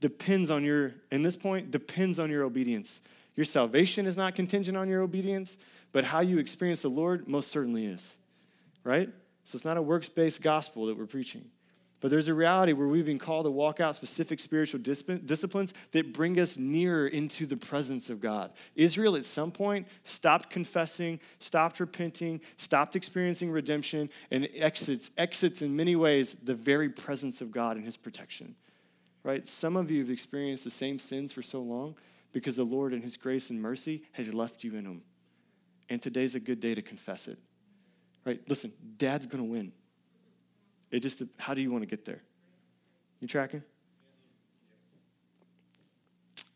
depends 0.00 0.50
on 0.50 0.64
your, 0.64 0.94
in 1.10 1.22
this 1.22 1.36
point, 1.36 1.70
depends 1.70 2.18
on 2.18 2.30
your 2.30 2.42
obedience. 2.42 3.02
Your 3.36 3.44
salvation 3.44 4.06
is 4.06 4.16
not 4.16 4.34
contingent 4.34 4.76
on 4.76 4.88
your 4.88 5.02
obedience, 5.02 5.58
but 5.92 6.04
how 6.04 6.20
you 6.20 6.38
experience 6.38 6.82
the 6.82 6.88
Lord 6.88 7.28
most 7.28 7.48
certainly 7.48 7.86
is. 7.86 8.16
Right? 8.82 9.10
So 9.48 9.56
it's 9.56 9.64
not 9.64 9.78
a 9.78 9.82
works 9.82 10.10
based 10.10 10.42
gospel 10.42 10.84
that 10.86 10.98
we're 10.98 11.06
preaching. 11.06 11.42
But 12.02 12.10
there's 12.10 12.28
a 12.28 12.34
reality 12.34 12.74
where 12.74 12.86
we've 12.86 13.06
been 13.06 13.18
called 13.18 13.46
to 13.46 13.50
walk 13.50 13.80
out 13.80 13.94
specific 13.94 14.40
spiritual 14.40 14.78
disciplines 14.78 15.72
that 15.92 16.12
bring 16.12 16.38
us 16.38 16.58
nearer 16.58 17.06
into 17.06 17.46
the 17.46 17.56
presence 17.56 18.10
of 18.10 18.20
God. 18.20 18.52
Israel, 18.76 19.16
at 19.16 19.24
some 19.24 19.50
point, 19.50 19.88
stopped 20.04 20.50
confessing, 20.50 21.18
stopped 21.38 21.80
repenting, 21.80 22.42
stopped 22.58 22.94
experiencing 22.94 23.50
redemption, 23.50 24.10
and 24.30 24.50
exits, 24.54 25.10
exits 25.16 25.62
in 25.62 25.74
many 25.74 25.96
ways 25.96 26.34
the 26.34 26.54
very 26.54 26.90
presence 26.90 27.40
of 27.40 27.50
God 27.50 27.76
and 27.76 27.86
His 27.86 27.96
protection. 27.96 28.54
Right? 29.22 29.46
Some 29.48 29.78
of 29.78 29.90
you 29.90 30.00
have 30.00 30.10
experienced 30.10 30.64
the 30.64 30.70
same 30.70 30.98
sins 30.98 31.32
for 31.32 31.40
so 31.40 31.62
long 31.62 31.94
because 32.32 32.56
the 32.56 32.64
Lord, 32.64 32.92
in 32.92 33.00
His 33.00 33.16
grace 33.16 33.48
and 33.48 33.62
mercy, 33.62 34.02
has 34.12 34.34
left 34.34 34.62
you 34.62 34.74
in 34.74 34.84
them. 34.84 35.00
And 35.88 36.02
today's 36.02 36.34
a 36.34 36.40
good 36.40 36.60
day 36.60 36.74
to 36.74 36.82
confess 36.82 37.28
it. 37.28 37.38
Right? 38.24 38.40
Listen, 38.48 38.72
dad's 38.96 39.26
going 39.26 39.44
to 39.44 39.50
win. 39.50 39.72
It 40.90 41.00
just, 41.00 41.22
how 41.38 41.54
do 41.54 41.60
you 41.60 41.70
want 41.70 41.82
to 41.82 41.88
get 41.88 42.04
there? 42.04 42.22
You 43.20 43.28
tracking? 43.28 43.62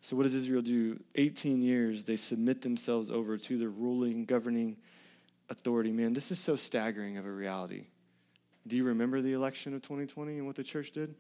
So, 0.01 0.17
what 0.17 0.25
does 0.25 0.35
Israel 0.35 0.63
do? 0.63 1.01
18 1.15 1.63
years, 1.63 2.05
they 2.05 2.17
submit 2.17 2.61
themselves 2.61 3.11
over 3.11 3.37
to 3.39 3.57
the 3.57 3.69
ruling, 3.69 4.25
governing 4.25 4.77
authority. 5.49 5.93
Man, 5.93 6.13
this 6.13 6.31
is 6.31 6.39
so 6.39 6.57
staggering 6.57 7.19
of 7.19 7.27
a 7.27 7.31
reality. 7.31 7.87
Do 8.67 8.77
you 8.77 8.85
remember 8.85 9.21
the 9.21 9.33
election 9.33 9.75
of 9.75 9.83
2020 9.83 10.39
and 10.39 10.47
what 10.47 10.57
the 10.57 10.65
church 10.65 10.93
did? 10.93 11.15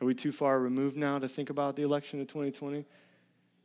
Are 0.00 0.06
we 0.06 0.14
too 0.14 0.32
far 0.32 0.58
removed 0.60 0.96
now 0.96 1.18
to 1.18 1.28
think 1.28 1.50
about 1.50 1.76
the 1.76 1.82
election 1.82 2.20
of 2.20 2.28
2020? 2.28 2.84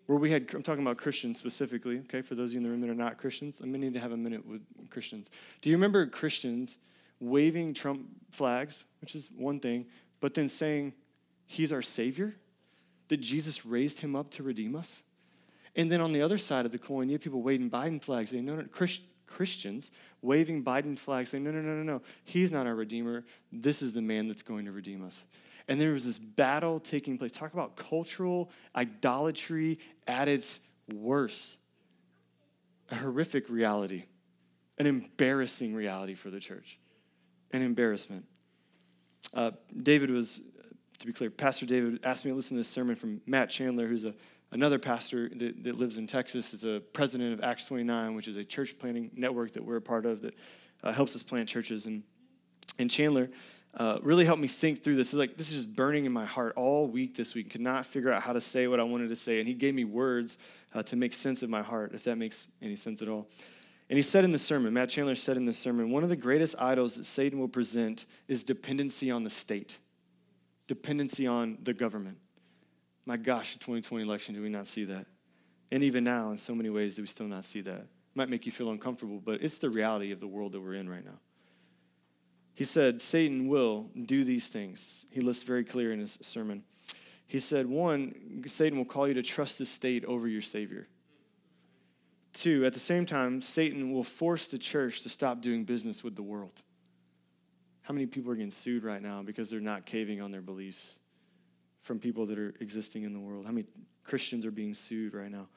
Where 0.05 0.17
we 0.17 0.31
had, 0.31 0.53
I'm 0.53 0.63
talking 0.63 0.81
about 0.81 0.97
Christians 0.97 1.39
specifically, 1.39 1.99
okay, 1.99 2.21
for 2.21 2.35
those 2.35 2.49
of 2.49 2.53
you 2.53 2.57
in 2.59 2.63
the 2.63 2.69
room 2.69 2.81
that 2.81 2.89
are 2.89 2.95
not 2.95 3.17
Christians, 3.17 3.61
I'm 3.61 3.71
to 3.71 3.79
need 3.79 3.93
to 3.93 3.99
have 3.99 4.11
a 4.11 4.17
minute 4.17 4.45
with 4.45 4.61
Christians. 4.89 5.31
Do 5.61 5.69
you 5.69 5.75
remember 5.75 6.05
Christians 6.07 6.77
waving 7.19 7.73
Trump 7.73 8.07
flags, 8.31 8.85
which 9.01 9.15
is 9.15 9.29
one 9.35 9.59
thing, 9.59 9.85
but 10.19 10.33
then 10.33 10.49
saying, 10.49 10.93
He's 11.45 11.71
our 11.71 11.81
Savior? 11.81 12.35
That 13.09 13.17
Jesus 13.17 13.65
raised 13.65 13.99
him 13.99 14.15
up 14.15 14.31
to 14.31 14.43
redeem 14.43 14.75
us? 14.75 15.03
And 15.75 15.91
then 15.91 16.01
on 16.01 16.13
the 16.13 16.21
other 16.21 16.37
side 16.37 16.65
of 16.65 16.71
the 16.71 16.77
coin, 16.77 17.09
you 17.09 17.13
have 17.13 17.21
people 17.21 17.41
waving 17.41 17.69
Biden 17.69 18.01
flags 18.01 18.31
saying, 18.31 18.45
No, 18.45 18.55
no, 18.55 18.63
Christ, 18.63 19.01
Christians 19.25 19.91
waving 20.21 20.63
Biden 20.63 20.97
flags 20.97 21.29
saying, 21.29 21.43
No, 21.43 21.51
no, 21.51 21.61
no, 21.61 21.75
no, 21.75 21.83
no, 21.83 22.01
He's 22.23 22.51
not 22.51 22.67
our 22.67 22.75
Redeemer. 22.75 23.23
This 23.51 23.81
is 23.81 23.93
the 23.93 24.01
man 24.01 24.27
that's 24.27 24.43
going 24.43 24.65
to 24.65 24.71
redeem 24.71 25.03
us. 25.03 25.25
And 25.67 25.79
there 25.79 25.93
was 25.93 26.05
this 26.05 26.19
battle 26.19 26.79
taking 26.79 27.17
place. 27.17 27.31
Talk 27.31 27.53
about 27.53 27.75
cultural 27.75 28.49
idolatry 28.75 29.79
at 30.07 30.27
its 30.27 30.59
worst. 30.93 31.57
A 32.91 32.95
horrific 32.95 33.49
reality, 33.49 34.03
an 34.77 34.85
embarrassing 34.85 35.73
reality 35.73 36.15
for 36.15 36.29
the 36.29 36.39
church, 36.39 36.77
an 37.51 37.61
embarrassment. 37.61 38.25
Uh, 39.33 39.51
David 39.81 40.11
was, 40.11 40.41
to 40.99 41.07
be 41.07 41.13
clear, 41.13 41.29
Pastor 41.29 41.65
David 41.65 42.01
asked 42.03 42.25
me 42.25 42.31
to 42.31 42.35
listen 42.35 42.55
to 42.55 42.59
this 42.59 42.67
sermon 42.67 42.95
from 42.95 43.21
Matt 43.25 43.49
Chandler, 43.49 43.87
who's 43.87 44.03
a, 44.05 44.13
another 44.51 44.77
pastor 44.77 45.29
that, 45.29 45.63
that 45.63 45.77
lives 45.77 45.97
in 45.97 46.07
Texas, 46.07 46.53
is 46.53 46.65
a 46.65 46.81
president 46.91 47.33
of 47.33 47.41
Acts 47.41 47.65
29, 47.65 48.15
which 48.15 48.27
is 48.27 48.35
a 48.35 48.43
church 48.43 48.77
planting 48.77 49.09
network 49.15 49.53
that 49.53 49.63
we're 49.63 49.77
a 49.77 49.81
part 49.81 50.05
of 50.05 50.21
that 50.21 50.35
uh, 50.83 50.91
helps 50.91 51.15
us 51.15 51.23
plant 51.23 51.47
churches. 51.47 51.85
And, 51.85 52.03
and 52.77 52.91
Chandler 52.91 53.29
uh, 53.75 53.97
really 54.03 54.25
helped 54.25 54.41
me 54.41 54.47
think 54.47 54.83
through 54.83 54.95
this. 54.95 55.13
Like 55.13 55.35
this 55.35 55.49
is 55.49 55.57
just 55.63 55.75
burning 55.75 56.05
in 56.05 56.11
my 56.11 56.25
heart 56.25 56.53
all 56.55 56.87
week 56.87 57.15
this 57.15 57.33
week. 57.33 57.49
Could 57.49 57.61
not 57.61 57.85
figure 57.85 58.11
out 58.11 58.21
how 58.21 58.33
to 58.33 58.41
say 58.41 58.67
what 58.67 58.79
I 58.79 58.83
wanted 58.83 59.09
to 59.09 59.15
say, 59.15 59.39
and 59.39 59.47
he 59.47 59.53
gave 59.53 59.73
me 59.73 59.83
words 59.83 60.37
uh, 60.73 60.83
to 60.83 60.95
make 60.95 61.13
sense 61.13 61.43
of 61.43 61.49
my 61.49 61.61
heart, 61.61 61.93
if 61.93 62.03
that 62.03 62.17
makes 62.17 62.47
any 62.61 62.75
sense 62.75 63.01
at 63.01 63.07
all. 63.07 63.27
And 63.89 63.97
he 63.97 64.01
said 64.01 64.23
in 64.23 64.31
the 64.31 64.39
sermon, 64.39 64.73
Matt 64.73 64.89
Chandler 64.89 65.15
said 65.15 65.37
in 65.37 65.45
the 65.45 65.53
sermon, 65.53 65.91
one 65.91 66.03
of 66.03 66.09
the 66.09 66.15
greatest 66.15 66.55
idols 66.59 66.95
that 66.95 67.03
Satan 67.03 67.37
will 67.39 67.49
present 67.49 68.05
is 68.27 68.43
dependency 68.43 69.11
on 69.11 69.23
the 69.23 69.29
state, 69.29 69.79
dependency 70.67 71.27
on 71.27 71.57
the 71.61 71.73
government. 71.73 72.17
My 73.05 73.17
gosh, 73.17 73.53
the 73.53 73.59
2020 73.59 74.03
election, 74.03 74.35
do 74.35 74.41
we 74.41 74.49
not 74.49 74.67
see 74.67 74.85
that? 74.85 75.05
And 75.71 75.83
even 75.83 76.03
now, 76.03 76.31
in 76.31 76.37
so 76.37 76.55
many 76.55 76.69
ways, 76.69 76.95
do 76.95 77.01
we 77.01 77.07
still 77.07 77.27
not 77.27 77.43
see 77.43 77.61
that? 77.61 77.79
It 77.79 77.87
Might 78.15 78.29
make 78.29 78.45
you 78.45 78.51
feel 78.51 78.71
uncomfortable, 78.71 79.19
but 79.23 79.41
it's 79.41 79.57
the 79.57 79.69
reality 79.69 80.11
of 80.11 80.19
the 80.19 80.27
world 80.27 80.53
that 80.53 80.61
we're 80.61 80.75
in 80.75 80.87
right 80.87 81.03
now. 81.03 81.19
He 82.55 82.63
said, 82.63 83.01
Satan 83.01 83.47
will 83.47 83.89
do 84.05 84.23
these 84.23 84.47
things. 84.47 85.05
He 85.09 85.21
lists 85.21 85.43
very 85.43 85.63
clear 85.63 85.91
in 85.91 85.99
his 85.99 86.19
sermon. 86.21 86.63
He 87.25 87.39
said, 87.39 87.65
one, 87.65 88.43
Satan 88.45 88.77
will 88.77 88.85
call 88.85 89.07
you 89.07 89.15
to 89.15 89.23
trust 89.23 89.57
the 89.57 89.65
state 89.65 90.05
over 90.05 90.27
your 90.27 90.41
Savior. 90.41 90.87
Two, 92.31 92.65
at 92.65 92.73
the 92.73 92.79
same 92.79 93.05
time, 93.05 93.41
Satan 93.41 93.91
will 93.91 94.03
force 94.03 94.47
the 94.47 94.57
church 94.57 95.01
to 95.01 95.09
stop 95.09 95.41
doing 95.41 95.63
business 95.63 96.03
with 96.03 96.15
the 96.15 96.23
world. 96.23 96.61
How 97.81 97.93
many 97.93 98.05
people 98.05 98.31
are 98.31 98.35
getting 98.35 98.51
sued 98.51 98.83
right 98.83 99.01
now 99.01 99.23
because 99.23 99.49
they're 99.49 99.59
not 99.59 99.85
caving 99.85 100.21
on 100.21 100.31
their 100.31 100.41
beliefs 100.41 100.99
from 101.81 101.99
people 101.99 102.25
that 102.27 102.39
are 102.39 102.53
existing 102.59 103.03
in 103.03 103.13
the 103.13 103.19
world? 103.19 103.45
How 103.45 103.51
many 103.51 103.67
Christians 104.03 104.45
are 104.45 104.51
being 104.51 104.73
sued 104.73 105.13
right 105.13 105.31
now? 105.31 105.47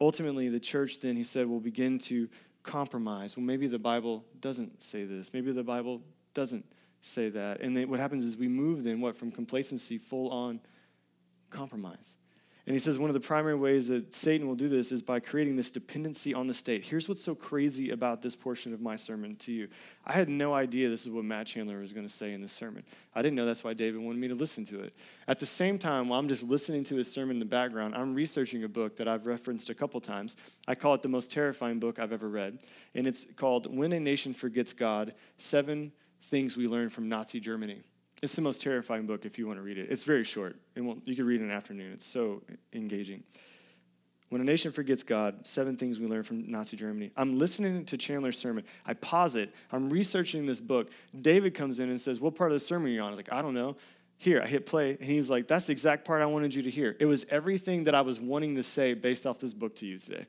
Ultimately, 0.00 0.48
the 0.48 0.60
church 0.60 1.00
then, 1.00 1.16
he 1.16 1.22
said, 1.22 1.46
will 1.46 1.60
begin 1.60 1.98
to 1.98 2.28
compromise. 2.62 3.36
Well, 3.36 3.44
maybe 3.44 3.66
the 3.66 3.78
Bible 3.78 4.24
doesn't 4.40 4.82
say 4.82 5.04
this. 5.04 5.32
Maybe 5.32 5.52
the 5.52 5.62
Bible 5.62 6.02
doesn't 6.34 6.64
say 7.00 7.28
that. 7.30 7.60
And 7.60 7.76
then 7.76 7.88
what 7.88 8.00
happens 8.00 8.24
is 8.24 8.36
we 8.36 8.48
move 8.48 8.84
then 8.84 9.00
what 9.00 9.16
from 9.16 9.30
complacency 9.30 9.98
full 9.98 10.30
on 10.30 10.60
compromise. 11.50 12.16
And 12.66 12.74
he 12.74 12.78
says 12.78 12.98
one 12.98 13.10
of 13.10 13.14
the 13.14 13.20
primary 13.20 13.56
ways 13.56 13.88
that 13.88 14.14
Satan 14.14 14.46
will 14.46 14.54
do 14.54 14.68
this 14.68 14.92
is 14.92 15.02
by 15.02 15.18
creating 15.18 15.56
this 15.56 15.70
dependency 15.70 16.34
on 16.34 16.46
the 16.46 16.54
state. 16.54 16.84
Here's 16.84 17.08
what's 17.08 17.24
so 17.24 17.34
crazy 17.34 17.90
about 17.90 18.20
this 18.22 18.36
portion 18.36 18.74
of 18.74 18.80
my 18.80 18.96
sermon 18.96 19.34
to 19.36 19.52
you. 19.52 19.68
I 20.06 20.12
had 20.12 20.28
no 20.28 20.52
idea 20.52 20.88
this 20.88 21.02
is 21.02 21.10
what 21.10 21.24
Matt 21.24 21.46
Chandler 21.46 21.80
was 21.80 21.92
going 21.92 22.06
to 22.06 22.12
say 22.12 22.32
in 22.32 22.42
this 22.42 22.52
sermon. 22.52 22.84
I 23.14 23.22
didn't 23.22 23.34
know 23.34 23.46
that's 23.46 23.64
why 23.64 23.72
David 23.72 24.00
wanted 24.00 24.20
me 24.20 24.28
to 24.28 24.34
listen 24.34 24.64
to 24.66 24.80
it. 24.80 24.94
At 25.26 25.38
the 25.38 25.46
same 25.46 25.78
time, 25.78 26.08
while 26.08 26.20
I'm 26.20 26.28
just 26.28 26.48
listening 26.48 26.84
to 26.84 26.96
his 26.96 27.10
sermon 27.10 27.36
in 27.36 27.40
the 27.40 27.46
background, 27.46 27.94
I'm 27.94 28.14
researching 28.14 28.62
a 28.62 28.68
book 28.68 28.94
that 28.98 29.08
I've 29.08 29.26
referenced 29.26 29.70
a 29.70 29.74
couple 29.74 30.00
times. 30.00 30.36
I 30.68 30.74
call 30.74 30.94
it 30.94 31.02
the 31.02 31.08
most 31.08 31.32
terrifying 31.32 31.80
book 31.80 31.98
I've 31.98 32.12
ever 32.12 32.28
read. 32.28 32.58
And 32.94 33.06
it's 33.06 33.26
called 33.36 33.74
When 33.74 33.92
a 33.92 33.98
Nation 33.98 34.34
Forgets 34.34 34.74
God 34.74 35.14
Seven 35.38 35.92
things 36.20 36.56
we 36.56 36.66
learned 36.66 36.92
from 36.92 37.08
Nazi 37.08 37.40
Germany. 37.40 37.82
It's 38.22 38.34
the 38.34 38.42
most 38.42 38.60
terrifying 38.60 39.06
book 39.06 39.24
if 39.24 39.38
you 39.38 39.46
want 39.46 39.58
to 39.58 39.62
read 39.62 39.78
it. 39.78 39.90
It's 39.90 40.04
very 40.04 40.24
short, 40.24 40.56
and 40.76 41.00
you 41.04 41.16
can 41.16 41.26
read 41.26 41.40
it 41.40 41.44
in 41.44 41.50
an 41.50 41.56
afternoon. 41.56 41.92
It's 41.92 42.04
so 42.04 42.42
engaging. 42.72 43.22
When 44.28 44.40
a 44.40 44.44
nation 44.44 44.70
forgets 44.70 45.02
God, 45.02 45.44
seven 45.44 45.74
things 45.74 45.98
we 45.98 46.06
learn 46.06 46.22
from 46.22 46.48
Nazi 46.48 46.76
Germany. 46.76 47.10
I'm 47.16 47.38
listening 47.38 47.84
to 47.86 47.96
Chandler's 47.96 48.38
sermon. 48.38 48.64
I 48.86 48.94
pause 48.94 49.34
it. 49.34 49.52
I'm 49.72 49.90
researching 49.90 50.46
this 50.46 50.60
book. 50.60 50.90
David 51.20 51.54
comes 51.54 51.80
in 51.80 51.88
and 51.88 52.00
says, 52.00 52.20
What 52.20 52.36
part 52.36 52.52
of 52.52 52.54
the 52.54 52.60
sermon 52.60 52.90
are 52.90 52.94
you 52.94 53.00
on? 53.00 53.08
I 53.08 53.10
was 53.10 53.18
like, 53.18 53.32
I 53.32 53.42
don't 53.42 53.54
know. 53.54 53.76
Here, 54.18 54.42
I 54.42 54.46
hit 54.46 54.66
play, 54.66 54.90
and 54.90 55.02
he's 55.02 55.30
like, 55.30 55.48
That's 55.48 55.66
the 55.66 55.72
exact 55.72 56.04
part 56.04 56.22
I 56.22 56.26
wanted 56.26 56.54
you 56.54 56.62
to 56.62 56.70
hear. 56.70 56.94
It 57.00 57.06
was 57.06 57.26
everything 57.28 57.84
that 57.84 57.94
I 57.94 58.02
was 58.02 58.20
wanting 58.20 58.54
to 58.54 58.62
say 58.62 58.94
based 58.94 59.26
off 59.26 59.40
this 59.40 59.52
book 59.52 59.74
to 59.76 59.86
you 59.86 59.98
today. 59.98 60.26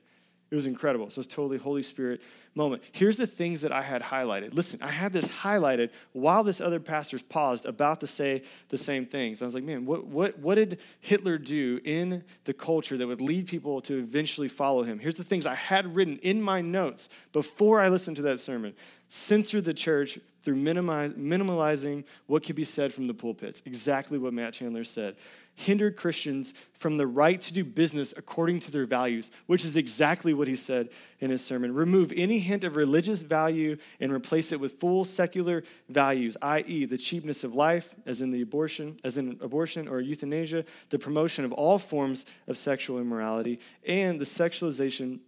It 0.52 0.54
was 0.54 0.66
incredible. 0.66 1.08
So 1.08 1.22
it's 1.22 1.34
totally 1.34 1.56
Holy 1.56 1.80
Spirit 1.80 2.20
moment. 2.54 2.82
Here's 2.92 3.16
the 3.16 3.26
things 3.26 3.62
that 3.62 3.72
I 3.72 3.80
had 3.80 4.02
highlighted. 4.02 4.52
Listen, 4.52 4.82
I 4.82 4.90
had 4.90 5.10
this 5.10 5.30
highlighted 5.30 5.88
while 6.12 6.44
this 6.44 6.60
other 6.60 6.78
pastor's 6.78 7.22
paused 7.22 7.64
about 7.64 8.00
to 8.00 8.06
say 8.06 8.42
the 8.68 8.76
same 8.76 9.06
things. 9.06 9.40
I 9.40 9.46
was 9.46 9.54
like, 9.54 9.64
man, 9.64 9.86
what, 9.86 10.06
what, 10.06 10.38
what 10.38 10.56
did 10.56 10.78
Hitler 11.00 11.38
do 11.38 11.80
in 11.86 12.22
the 12.44 12.52
culture 12.52 12.98
that 12.98 13.08
would 13.08 13.22
lead 13.22 13.46
people 13.46 13.80
to 13.80 13.98
eventually 13.98 14.46
follow 14.46 14.82
him? 14.82 14.98
Here's 14.98 15.14
the 15.14 15.24
things 15.24 15.46
I 15.46 15.54
had 15.54 15.96
written 15.96 16.18
in 16.18 16.42
my 16.42 16.60
notes 16.60 17.08
before 17.32 17.80
I 17.80 17.88
listened 17.88 18.16
to 18.16 18.22
that 18.24 18.38
sermon. 18.38 18.74
Censor 19.08 19.62
the 19.62 19.72
church 19.72 20.18
through 20.42 20.56
minimize, 20.56 21.12
minimalizing 21.12 22.04
what 22.26 22.42
could 22.42 22.56
be 22.56 22.64
said 22.64 22.92
from 22.92 23.06
the 23.06 23.14
pulpits. 23.14 23.62
Exactly 23.64 24.18
what 24.18 24.34
Matt 24.34 24.52
Chandler 24.52 24.84
said 24.84 25.16
hindered 25.54 25.96
Christians 25.96 26.54
from 26.72 26.96
the 26.96 27.06
right 27.06 27.40
to 27.40 27.52
do 27.52 27.64
business 27.64 28.12
according 28.16 28.60
to 28.60 28.70
their 28.70 28.86
values, 28.86 29.30
which 29.46 29.64
is 29.64 29.76
exactly 29.76 30.34
what 30.34 30.48
he 30.48 30.56
said 30.56 30.88
in 31.20 31.30
his 31.30 31.44
sermon. 31.44 31.74
Remove 31.74 32.12
any 32.16 32.38
hint 32.38 32.64
of 32.64 32.76
religious 32.76 33.22
value 33.22 33.76
and 34.00 34.12
replace 34.12 34.52
it 34.52 34.60
with 34.60 34.80
full 34.80 35.04
secular 35.04 35.62
values, 35.88 36.36
i.e., 36.42 36.84
the 36.84 36.98
cheapness 36.98 37.44
of 37.44 37.54
life, 37.54 37.94
as 38.06 38.20
in 38.20 38.30
the 38.30 38.42
abortion, 38.42 38.98
as 39.04 39.18
in 39.18 39.38
abortion 39.40 39.86
or 39.88 40.00
euthanasia, 40.00 40.64
the 40.90 40.98
promotion 40.98 41.44
of 41.44 41.52
all 41.52 41.78
forms 41.78 42.26
of 42.48 42.56
sexual 42.56 42.98
immorality, 42.98 43.60
and 43.86 44.20
the 44.20 44.24
sexualization 44.24 45.20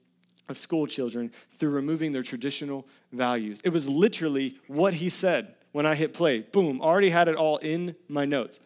of 0.49 0.59
school 0.59 0.87
children 0.87 1.31
through 1.51 1.71
removing 1.71 2.13
their 2.13 2.23
traditional 2.23 2.87
values. 3.13 3.61
It 3.65 3.71
was 3.71 3.89
literally 3.89 4.59
what 4.67 4.95
he 4.95 5.09
said 5.09 5.55
when 5.73 5.87
I 5.87 5.95
hit 5.95 6.13
play. 6.13 6.41
Boom, 6.41 6.81
already 6.81 7.11
had 7.11 7.29
it 7.29 7.37
all 7.37 7.59
in 7.59 7.97
my 8.09 8.25
notes. 8.25 8.61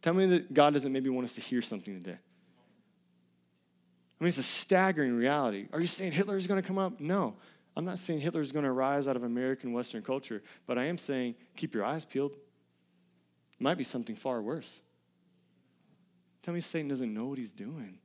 Tell 0.00 0.14
me 0.14 0.26
that 0.26 0.54
God 0.54 0.74
doesn't 0.74 0.92
maybe 0.92 1.10
want 1.10 1.24
us 1.24 1.34
to 1.34 1.40
hear 1.40 1.60
something 1.62 1.94
today. 1.94 2.18
I 4.20 4.24
mean, 4.24 4.28
it's 4.28 4.38
a 4.38 4.42
staggering 4.42 5.16
reality. 5.16 5.66
Are 5.72 5.80
you 5.80 5.86
saying 5.86 6.12
Hitler 6.12 6.36
is 6.36 6.46
going 6.46 6.60
to 6.60 6.66
come 6.66 6.78
up? 6.78 7.00
No. 7.00 7.36
I'm 7.76 7.84
not 7.84 7.98
saying 7.98 8.20
Hitler 8.20 8.40
is 8.40 8.50
going 8.50 8.64
to 8.64 8.72
rise 8.72 9.06
out 9.06 9.14
of 9.14 9.22
American 9.22 9.72
Western 9.72 10.02
culture, 10.02 10.42
but 10.66 10.78
I 10.78 10.86
am 10.86 10.98
saying 10.98 11.36
keep 11.56 11.74
your 11.74 11.84
eyes 11.84 12.04
peeled. 12.04 12.32
It 12.32 13.60
might 13.60 13.78
be 13.78 13.84
something 13.84 14.16
far 14.16 14.42
worse. 14.42 14.80
Tell 16.42 16.52
me 16.54 16.60
Satan 16.60 16.88
doesn't 16.88 17.12
know 17.12 17.26
what 17.26 17.38
he's 17.38 17.52
doing. 17.52 17.98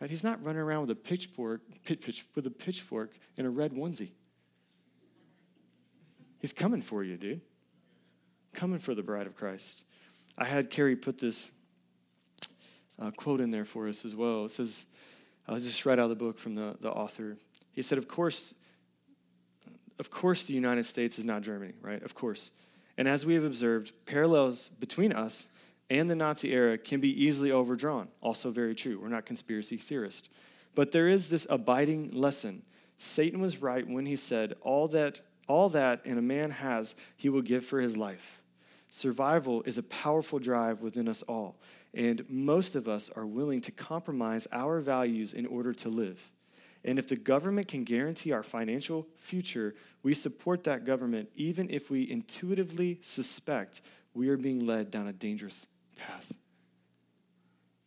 Right? 0.00 0.10
He's 0.10 0.24
not 0.24 0.44
running 0.44 0.60
around 0.60 0.82
with 0.82 0.90
a 0.90 0.96
pitchfork, 0.96 1.62
pitch, 1.84 2.26
with 2.34 2.46
a 2.46 2.50
pitchfork 2.50 3.12
and 3.38 3.46
a 3.46 3.50
red 3.50 3.72
onesie. 3.72 4.10
He's 6.40 6.52
coming 6.52 6.82
for 6.82 7.02
you, 7.02 7.16
dude. 7.16 7.40
Coming 8.52 8.78
for 8.78 8.94
the 8.94 9.02
bride 9.02 9.26
of 9.26 9.34
Christ. 9.34 9.84
I 10.36 10.44
had 10.44 10.70
Carrie 10.70 10.96
put 10.96 11.18
this 11.18 11.52
uh, 12.98 13.10
quote 13.10 13.40
in 13.40 13.50
there 13.50 13.64
for 13.64 13.88
us 13.88 14.04
as 14.04 14.14
well. 14.14 14.44
It 14.44 14.50
says, 14.50 14.86
I'll 15.46 15.58
just 15.58 15.84
write 15.84 15.98
out 15.98 16.04
of 16.04 16.10
the 16.10 16.24
book 16.24 16.38
from 16.38 16.54
the, 16.54 16.76
the 16.80 16.90
author. 16.90 17.36
He 17.72 17.82
said, 17.82 17.98
Of 17.98 18.08
course, 18.08 18.54
of 19.98 20.10
course, 20.10 20.44
the 20.44 20.54
United 20.54 20.84
States 20.84 21.18
is 21.18 21.24
not 21.24 21.42
Germany, 21.42 21.74
right? 21.80 22.02
Of 22.02 22.14
course. 22.14 22.50
And 22.96 23.08
as 23.08 23.26
we 23.26 23.34
have 23.34 23.44
observed, 23.44 23.92
parallels 24.06 24.70
between 24.80 25.12
us 25.12 25.46
and 25.90 26.08
the 26.08 26.14
Nazi 26.14 26.52
era 26.52 26.78
can 26.78 27.00
be 27.00 27.24
easily 27.24 27.52
overdrawn. 27.52 28.08
Also, 28.20 28.50
very 28.50 28.74
true. 28.74 28.98
We're 29.00 29.08
not 29.08 29.26
conspiracy 29.26 29.76
theorists. 29.76 30.28
But 30.74 30.92
there 30.92 31.08
is 31.08 31.28
this 31.28 31.46
abiding 31.50 32.12
lesson. 32.12 32.62
Satan 32.98 33.40
was 33.40 33.60
right 33.60 33.86
when 33.86 34.06
he 34.06 34.16
said, 34.16 34.54
All 34.62 34.88
that, 34.88 35.20
all 35.46 35.68
that 35.70 36.00
in 36.04 36.18
a 36.18 36.22
man 36.22 36.50
has, 36.50 36.94
he 37.16 37.28
will 37.28 37.42
give 37.42 37.64
for 37.64 37.80
his 37.80 37.96
life. 37.96 38.40
Survival 38.96 39.60
is 39.64 39.76
a 39.76 39.82
powerful 39.82 40.38
drive 40.38 40.80
within 40.80 41.08
us 41.08 41.22
all, 41.22 41.56
and 41.94 42.24
most 42.30 42.76
of 42.76 42.86
us 42.86 43.10
are 43.16 43.26
willing 43.26 43.60
to 43.60 43.72
compromise 43.72 44.46
our 44.52 44.78
values 44.78 45.32
in 45.32 45.46
order 45.46 45.72
to 45.72 45.88
live. 45.88 46.30
And 46.84 46.96
if 46.96 47.08
the 47.08 47.16
government 47.16 47.66
can 47.66 47.82
guarantee 47.82 48.30
our 48.30 48.44
financial 48.44 49.08
future, 49.16 49.74
we 50.04 50.14
support 50.14 50.62
that 50.62 50.84
government 50.84 51.28
even 51.34 51.70
if 51.70 51.90
we 51.90 52.08
intuitively 52.08 53.00
suspect 53.02 53.82
we 54.14 54.28
are 54.28 54.36
being 54.36 54.64
led 54.64 54.92
down 54.92 55.08
a 55.08 55.12
dangerous 55.12 55.66
path. 55.96 56.32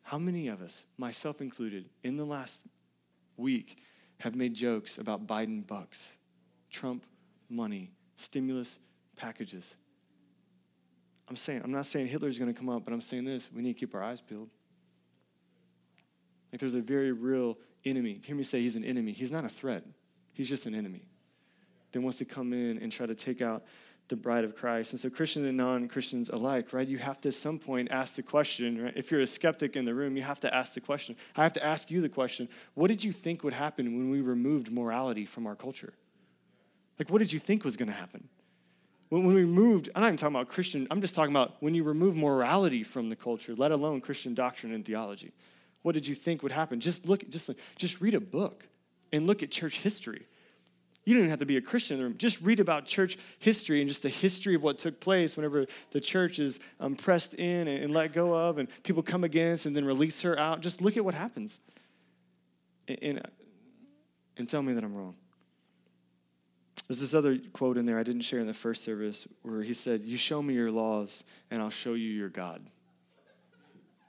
How 0.02 0.18
many 0.18 0.50
of 0.50 0.62
us, 0.62 0.86
myself 0.98 1.40
included, 1.40 1.86
in 2.04 2.18
the 2.18 2.26
last 2.26 2.66
week 3.38 3.82
have 4.20 4.36
made 4.36 4.56
jokes 4.56 4.98
about 4.98 5.26
Biden 5.26 5.66
bucks, 5.66 6.18
Trump 6.70 7.06
money, 7.50 7.94
stimulus 8.18 8.78
packages? 9.16 9.78
I'm 11.30 11.36
saying, 11.36 11.62
I'm 11.64 11.72
not 11.72 11.86
saying 11.86 12.08
Hitler's 12.08 12.40
going 12.40 12.54
to 12.54 12.58
come 12.58 12.70
up, 12.70 12.86
but 12.86 12.94
I'm 12.94 13.02
saying 13.02 13.26
this 13.26 13.52
we 13.52 13.62
need 13.62 13.74
to 13.74 13.80
keep 13.80 13.94
our 13.96 14.04
eyes 14.04 14.22
peeled. 14.22 14.50
Like 16.52 16.60
there's 16.60 16.76
a 16.76 16.82
very 16.82 17.12
real 17.12 17.58
enemy. 17.86 18.22
Hear 18.26 18.36
me 18.36 18.44
say 18.44 18.62
he's 18.62 18.76
an 18.76 18.84
enemy. 18.86 19.12
He's 19.12 19.32
not 19.32 19.44
a 19.44 19.50
threat, 19.50 19.84
he's 20.34 20.50
just 20.50 20.66
an 20.66 20.76
enemy 20.76 21.04
that 21.92 22.02
wants 22.02 22.18
to 22.20 22.26
come 22.26 22.54
in 22.54 22.78
and 22.78 22.92
try 22.92 23.06
to 23.06 23.16
take 23.16 23.42
out 23.42 23.64
the 24.10 24.16
bride 24.16 24.44
of 24.44 24.56
Christ. 24.56 24.94
And 24.94 25.00
so, 25.00 25.10
Christian 25.10 25.46
and 25.46 25.58
non 25.58 25.88
Christians 25.88 26.30
alike, 26.30 26.72
right? 26.74 26.88
You 26.88 26.98
have 26.98 27.20
to 27.22 27.30
at 27.30 27.34
some 27.34 27.60
point 27.60 27.90
ask 27.92 28.16
the 28.16 28.24
question, 28.24 28.84
right? 28.84 28.94
If 28.96 29.12
you're 29.12 29.22
a 29.22 29.28
skeptic 29.28 29.76
in 29.76 29.86
the 29.86 29.94
room, 29.94 30.16
you 30.16 30.24
have 30.24 30.40
to 30.42 30.54
ask 30.54 30.74
the 30.74 30.82
question. 30.82 31.16
I 31.36 31.44
have 31.44 31.54
to 31.54 31.66
ask 31.66 31.92
you 31.92 32.02
the 32.02 32.10
question 32.10 32.48
what 32.74 32.88
did 32.88 33.04
you 33.04 33.12
think 33.12 33.44
would 33.44 33.54
happen 33.54 33.98
when 33.98 34.10
we 34.10 34.22
removed 34.22 34.72
morality 34.72 35.26
from 35.26 35.46
our 35.46 35.56
culture? 35.56 35.94
Like, 36.98 37.10
what 37.10 37.20
did 37.20 37.32
you 37.32 37.40
think 37.40 37.64
was 37.64 37.78
going 37.78 37.90
to 37.90 37.96
happen? 37.96 38.28
When, 39.10 39.26
when 39.26 39.36
we 39.36 39.46
moved, 39.46 39.90
I'm 39.96 40.02
not 40.02 40.08
even 40.08 40.18
talking 40.18 40.36
about 40.36 40.50
Christian, 40.50 40.88
I'm 40.92 41.02
just 41.02 41.16
talking 41.16 41.32
about 41.32 41.56
when 41.62 41.74
you 41.74 41.84
remove 41.84 42.16
morality 42.16 42.84
from 42.84 43.10
the 43.10 43.16
culture, 43.16 43.56
let 43.56 43.72
alone 43.72 44.02
Christian 44.02 44.34
doctrine 44.34 44.74
and 44.74 44.86
theology. 44.86 45.32
What 45.82 45.94
did 45.94 46.08
you 46.08 46.16
think 46.16 46.44
would 46.44 46.52
happen? 46.52 46.80
Just 46.80 47.08
look, 47.08 47.28
just, 47.30 47.50
just 47.78 48.02
read 48.02 48.16
a 48.16 48.20
book 48.20 48.68
and 49.12 49.26
look 49.28 49.44
at 49.44 49.52
church 49.52 49.80
history 49.80 50.26
you 51.08 51.14
don't 51.14 51.22
even 51.22 51.30
have 51.30 51.40
to 51.40 51.46
be 51.46 51.56
a 51.56 51.62
Christian 51.62 51.96
in 51.96 52.00
the 52.00 52.10
room. 52.10 52.18
Just 52.18 52.42
read 52.42 52.60
about 52.60 52.86
church 52.86 53.18
history 53.40 53.80
and 53.80 53.88
just 53.88 54.04
the 54.04 54.10
history 54.10 54.56
of 54.56 54.62
what 54.62 54.78
took 54.78 55.00
place 55.00 55.38
whenever 55.38 55.66
the 55.92 56.02
church 56.02 56.38
is 56.38 56.60
um, 56.82 56.98
pressed 56.98 57.34
in 57.36 57.70
and, 57.70 57.82
and, 57.86 57.94
let 57.94 58.12
go 58.12 58.36
of, 58.36 58.58
and 58.58 58.68
people 58.84 59.02
come 59.02 59.24
against 59.24 59.66
and 59.66 59.74
then 59.74 59.86
release 59.86 60.22
her 60.24 60.38
out. 60.38 60.60
Just 60.60 60.82
look 60.82 60.98
at 60.98 61.06
what 61.06 61.14
happens. 61.14 61.62
And, 62.90 63.00
and, 63.02 63.28
and 64.36 64.50
tell 64.50 64.62
me 64.62 64.74
that 64.74 64.84
I'm 64.84 64.94
wrong. 64.94 65.16
There's 66.88 67.02
this 67.02 67.14
other 67.14 67.38
quote 67.52 67.78
in 67.78 67.86
there 67.86 68.00
I 68.00 68.04
didn't 68.04 68.22
share 68.22 68.40
in 68.40 68.48
the 68.48 68.54
first 68.54 68.84
service 68.84 69.28
where 69.42 69.62
he 69.62 69.74
said, 69.74 70.04
You 70.04 70.18
show 70.18 70.42
me 70.42 70.54
your 70.54 70.72
laws, 70.72 71.24
and 71.52 71.62
I'll 71.62 71.70
show 71.70 71.94
you 71.94 72.10
your 72.10 72.30
God. 72.30 72.62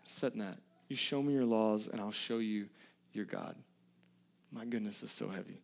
Setting 0.05 0.41
that. 0.41 0.59
You 0.89 0.97
show 0.97 1.21
me 1.21 1.33
your 1.33 1.45
laws, 1.45 1.89
and 1.89 2.01
I'll 2.01 2.13
show 2.13 2.39
you 2.39 2.69
your 3.13 3.25
God. 3.25 3.57
My 4.53 4.65
goodness, 4.65 5.03
is 5.03 5.11
so 5.11 5.29
heavy. 5.29 5.61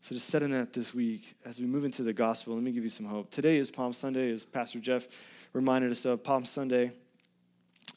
So 0.00 0.14
just 0.14 0.28
setting 0.28 0.50
that 0.52 0.72
this 0.72 0.94
week 0.94 1.36
as 1.44 1.58
we 1.58 1.66
move 1.66 1.84
into 1.84 2.02
the 2.02 2.12
gospel, 2.12 2.54
let 2.54 2.62
me 2.62 2.70
give 2.70 2.84
you 2.84 2.90
some 2.90 3.06
hope. 3.06 3.30
Today 3.30 3.56
is 3.56 3.70
Palm 3.70 3.92
Sunday, 3.92 4.30
as 4.30 4.44
Pastor 4.44 4.78
Jeff 4.78 5.08
reminded 5.52 5.90
us 5.90 6.04
of. 6.04 6.22
Palm 6.22 6.44
Sunday, 6.44 6.92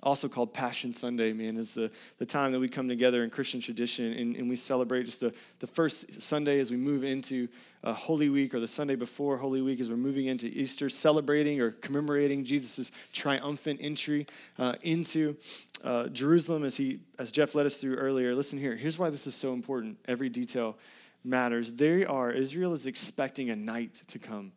also 0.04 0.28
called 0.28 0.54
Passion 0.54 0.94
Sunday, 0.94 1.32
man, 1.32 1.58
is 1.58 1.76
the, 1.76 1.92
the 2.18 2.26
time 2.26 2.52
that 2.52 2.60
we 2.60 2.68
come 2.68 2.88
together 2.88 3.24
in 3.24 3.30
Christian 3.30 3.62
tradition 3.62 4.14
and, 4.14 4.36
and 4.36 4.50
we 4.50 4.56
celebrate 4.56 5.04
just 5.04 5.20
the, 5.20 5.34
the 5.60 5.68
first 5.68 6.22
Sunday 6.22 6.60
as 6.60 6.72
we 6.72 6.78
move 6.78 7.04
into 7.04 7.48
uh, 7.84 7.94
Holy 7.94 8.30
Week 8.30 8.54
or 8.54 8.60
the 8.60 8.68
Sunday 8.68 8.96
before 8.96 9.38
Holy 9.38 9.62
Week 9.62 9.80
as 9.80 9.90
we're 9.90 9.98
moving 9.98 10.26
into 10.26 10.48
Easter, 10.48 10.90
celebrating 10.90 11.62
or 11.62 11.72
commemorating 11.72 12.44
Jesus' 12.44 12.92
triumphant 13.14 13.80
entry 13.82 14.26
uh, 14.58 14.74
into 14.82 15.36
uh, 15.84 16.08
Jerusalem 16.08 16.64
as, 16.64 16.78
he, 16.78 17.00
as 17.20 17.32
Jeff 17.32 17.54
led 17.54 17.68
us 17.68 17.78
through 17.78 17.96
earlier. 17.96 18.34
Listen 18.34 18.58
here, 18.58 18.76
here's 18.76 18.98
why 18.98 19.12
this 19.12 19.28
is 19.28 19.36
so 19.36 19.54
important, 19.54 20.00
every 20.08 20.30
detail 20.30 20.78
matters. 21.24 21.74
They 21.74 22.06
are, 22.06 22.32
Israel 22.32 22.74
is 22.74 22.88
expecting 22.88 23.52
a 23.52 23.56
knight 23.56 24.02
to 24.08 24.18
come, 24.18 24.54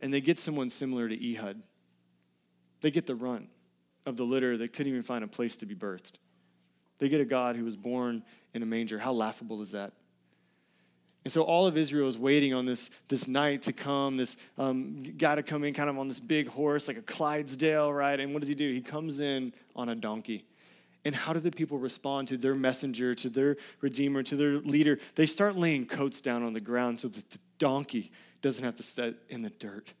and 0.00 0.14
they 0.14 0.20
get 0.20 0.38
someone 0.38 0.68
similar 0.68 1.08
to 1.08 1.32
Ehud. 1.32 1.62
They 2.80 2.92
get 2.92 3.06
the 3.06 3.16
runt 3.16 3.48
of 4.08 4.16
the 4.16 4.24
litter 4.24 4.56
that 4.56 4.72
couldn't 4.72 4.90
even 4.90 5.02
find 5.02 5.22
a 5.22 5.28
place 5.28 5.56
to 5.56 5.66
be 5.66 5.74
birthed. 5.74 6.12
They 6.98 7.08
get 7.08 7.20
a 7.20 7.24
God 7.24 7.56
who 7.56 7.64
was 7.64 7.76
born 7.76 8.22
in 8.54 8.62
a 8.62 8.66
manger. 8.66 8.98
How 8.98 9.12
laughable 9.12 9.62
is 9.62 9.72
that? 9.72 9.92
And 11.24 11.32
so 11.32 11.42
all 11.42 11.66
of 11.66 11.76
Israel 11.76 12.08
is 12.08 12.16
waiting 12.16 12.54
on 12.54 12.64
this, 12.64 12.90
this 13.08 13.28
knight 13.28 13.62
to 13.62 13.72
come, 13.72 14.16
this 14.16 14.36
um, 14.56 15.02
guy 15.02 15.34
to 15.34 15.42
come 15.42 15.62
in 15.64 15.74
kind 15.74 15.90
of 15.90 15.98
on 15.98 16.08
this 16.08 16.20
big 16.20 16.48
horse, 16.48 16.88
like 16.88 16.96
a 16.96 17.02
Clydesdale, 17.02 17.92
right? 17.92 18.18
And 18.18 18.32
what 18.32 18.40
does 18.40 18.48
he 18.48 18.54
do? 18.54 18.72
He 18.72 18.80
comes 18.80 19.20
in 19.20 19.52
on 19.76 19.88
a 19.88 19.94
donkey. 19.94 20.44
And 21.04 21.14
how 21.14 21.32
do 21.32 21.40
the 21.40 21.50
people 21.50 21.78
respond 21.78 22.28
to 22.28 22.36
their 22.36 22.54
messenger, 22.54 23.14
to 23.16 23.28
their 23.28 23.56
redeemer, 23.80 24.22
to 24.22 24.36
their 24.36 24.54
leader? 24.58 24.98
They 25.14 25.26
start 25.26 25.56
laying 25.56 25.86
coats 25.86 26.20
down 26.20 26.42
on 26.42 26.52
the 26.52 26.60
ground 26.60 27.00
so 27.00 27.08
that 27.08 27.30
the 27.30 27.38
donkey 27.58 28.10
doesn't 28.40 28.64
have 28.64 28.76
to 28.76 28.82
sit 28.82 29.16
in 29.28 29.42
the 29.42 29.50
dirt. 29.50 29.92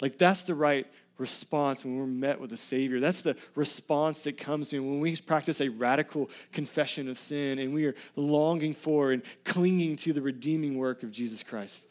Like, 0.00 0.18
that's 0.18 0.42
the 0.42 0.54
right 0.54 0.86
response 1.18 1.84
when 1.84 1.96
we're 1.96 2.06
met 2.06 2.40
with 2.40 2.52
a 2.52 2.56
Savior. 2.56 3.00
That's 3.00 3.22
the 3.22 3.36
response 3.54 4.24
that 4.24 4.36
comes 4.36 4.68
to 4.70 4.80
when 4.80 5.00
we 5.00 5.16
practice 5.16 5.60
a 5.60 5.68
radical 5.68 6.30
confession 6.52 7.08
of 7.08 7.18
sin 7.18 7.58
and 7.58 7.72
we 7.72 7.86
are 7.86 7.94
longing 8.16 8.74
for 8.74 9.12
and 9.12 9.22
clinging 9.44 9.96
to 9.96 10.12
the 10.12 10.22
redeeming 10.22 10.76
work 10.76 11.02
of 11.02 11.10
Jesus 11.10 11.42
Christ. 11.42 11.86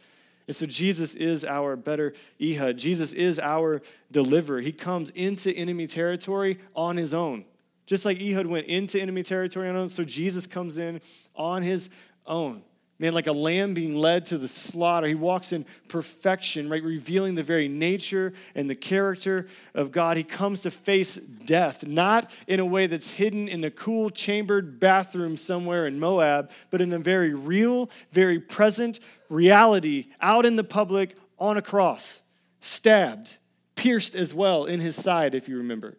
And 0.48 0.56
so 0.56 0.66
Jesus 0.66 1.16
is 1.16 1.46
our 1.46 1.76
better 1.76 2.14
Ehud. 2.42 2.78
Jesus 2.78 3.14
is 3.14 3.40
our 3.40 3.82
deliverer. 4.12 4.60
He 4.60 4.74
comes 4.74 5.10
into 5.12 5.52
enemy 5.52 5.88
territory 5.88 6.60
on 6.76 6.98
his 6.98 7.14
own. 7.14 7.46
Just 7.86 8.06
like 8.06 8.22
Ehud 8.22 8.46
went 8.46 8.68
into 8.68 9.00
enemy 9.02 9.24
territory 9.24 9.70
on 9.70 9.76
his 9.76 9.82
own, 9.82 9.90
so 9.90 10.04
Jesus 10.04 10.48
comes 10.48 10.78
in 10.78 11.02
on 11.36 11.64
his 11.64 11.90
own. 12.26 12.64
Man, 13.00 13.14
like 13.14 13.28
a 13.28 13.34
lamb 13.34 13.74
being 13.74 13.96
led 13.96 14.26
to 14.26 14.38
the 14.38 14.48
slaughter, 14.48 15.08
he 15.08 15.16
walks 15.16 15.52
in 15.52 15.66
perfection, 15.88 16.70
right? 16.70 16.84
Revealing 16.84 17.36
the 17.36 17.44
very 17.44 17.68
nature 17.68 18.34
and 18.54 18.70
the 18.70 18.76
character 18.76 19.48
of 19.74 19.92
God. 19.92 20.16
He 20.16 20.24
comes 20.24 20.62
to 20.62 20.72
face 20.72 21.16
death, 21.16 21.86
not 21.86 22.32
in 22.48 22.60
a 22.60 22.66
way 22.66 22.86
that's 22.86 23.10
hidden 23.12 23.48
in 23.48 23.64
a 23.64 23.72
cool 23.72 24.12
chambered 24.12 24.80
bathroom 24.80 25.38
somewhere 25.38 25.88
in 25.88 26.00
Moab, 26.00 26.52
but 26.70 26.82
in 26.82 26.94
a 26.94 27.00
very 27.00 27.34
real, 27.34 27.90
very 28.12 28.40
present 28.40 29.00
reality 29.28 30.08
out 30.22 30.46
in 30.46 30.56
the 30.56 30.64
public 30.64 31.18
on 31.40 31.58
a 31.58 31.62
cross, 31.64 32.22
stabbed, 32.60 33.38
pierced 33.76 34.16
as 34.16 34.36
well 34.36 34.66
in 34.66 34.80
his 34.80 34.96
side, 34.96 35.34
if 35.34 35.50
you 35.50 35.58
remember 35.58 35.98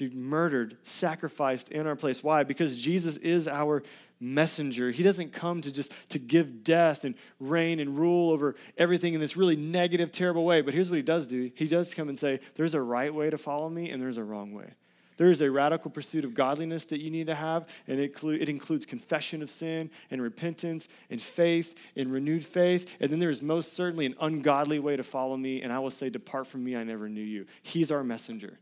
Dude, 0.00 0.14
murdered, 0.14 0.78
sacrificed 0.82 1.68
in 1.68 1.86
our 1.86 1.94
place. 1.94 2.24
Why? 2.24 2.42
Because 2.42 2.74
Jesus 2.80 3.18
is 3.18 3.46
our 3.46 3.82
messenger. 4.20 4.90
He 4.90 5.02
doesn't 5.02 5.32
come 5.32 5.62
to 5.62 5.72
just 5.72 5.92
to 6.10 6.18
give 6.18 6.62
death 6.62 7.04
and 7.04 7.14
reign 7.38 7.80
and 7.80 7.98
rule 7.98 8.30
over 8.30 8.54
everything 8.76 9.14
in 9.14 9.20
this 9.20 9.36
really 9.36 9.56
negative, 9.56 10.12
terrible 10.12 10.44
way. 10.44 10.60
But 10.60 10.74
here's 10.74 10.90
what 10.90 10.96
he 10.96 11.02
does 11.02 11.26
do. 11.26 11.50
He 11.54 11.66
does 11.66 11.94
come 11.94 12.08
and 12.08 12.18
say, 12.18 12.40
there's 12.54 12.74
a 12.74 12.82
right 12.82 13.12
way 13.12 13.30
to 13.30 13.38
follow 13.38 13.68
me 13.70 13.90
and 13.90 14.02
there's 14.02 14.18
a 14.18 14.24
wrong 14.24 14.52
way. 14.52 14.74
There 15.20 15.28
is 15.28 15.42
a 15.42 15.50
radical 15.50 15.90
pursuit 15.90 16.24
of 16.24 16.32
godliness 16.32 16.86
that 16.86 17.02
you 17.02 17.10
need 17.10 17.26
to 17.26 17.34
have, 17.34 17.68
and 17.86 18.00
it, 18.00 18.24
it 18.24 18.48
includes 18.48 18.86
confession 18.86 19.42
of 19.42 19.50
sin 19.50 19.90
and 20.10 20.22
repentance 20.22 20.88
and 21.10 21.20
faith 21.20 21.78
and 21.94 22.10
renewed 22.10 22.42
faith. 22.42 22.96
And 23.00 23.12
then 23.12 23.18
there 23.18 23.28
is 23.28 23.42
most 23.42 23.74
certainly 23.74 24.06
an 24.06 24.14
ungodly 24.18 24.78
way 24.78 24.96
to 24.96 25.02
follow 25.02 25.36
me, 25.36 25.60
and 25.60 25.74
I 25.74 25.78
will 25.78 25.90
say, 25.90 26.08
Depart 26.08 26.46
from 26.46 26.64
me, 26.64 26.74
I 26.74 26.84
never 26.84 27.06
knew 27.06 27.20
you. 27.20 27.44
He's 27.62 27.92
our 27.92 28.02
messenger. 28.02 28.60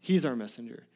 He's 0.00 0.24
our 0.24 0.34
messenger. 0.34 0.86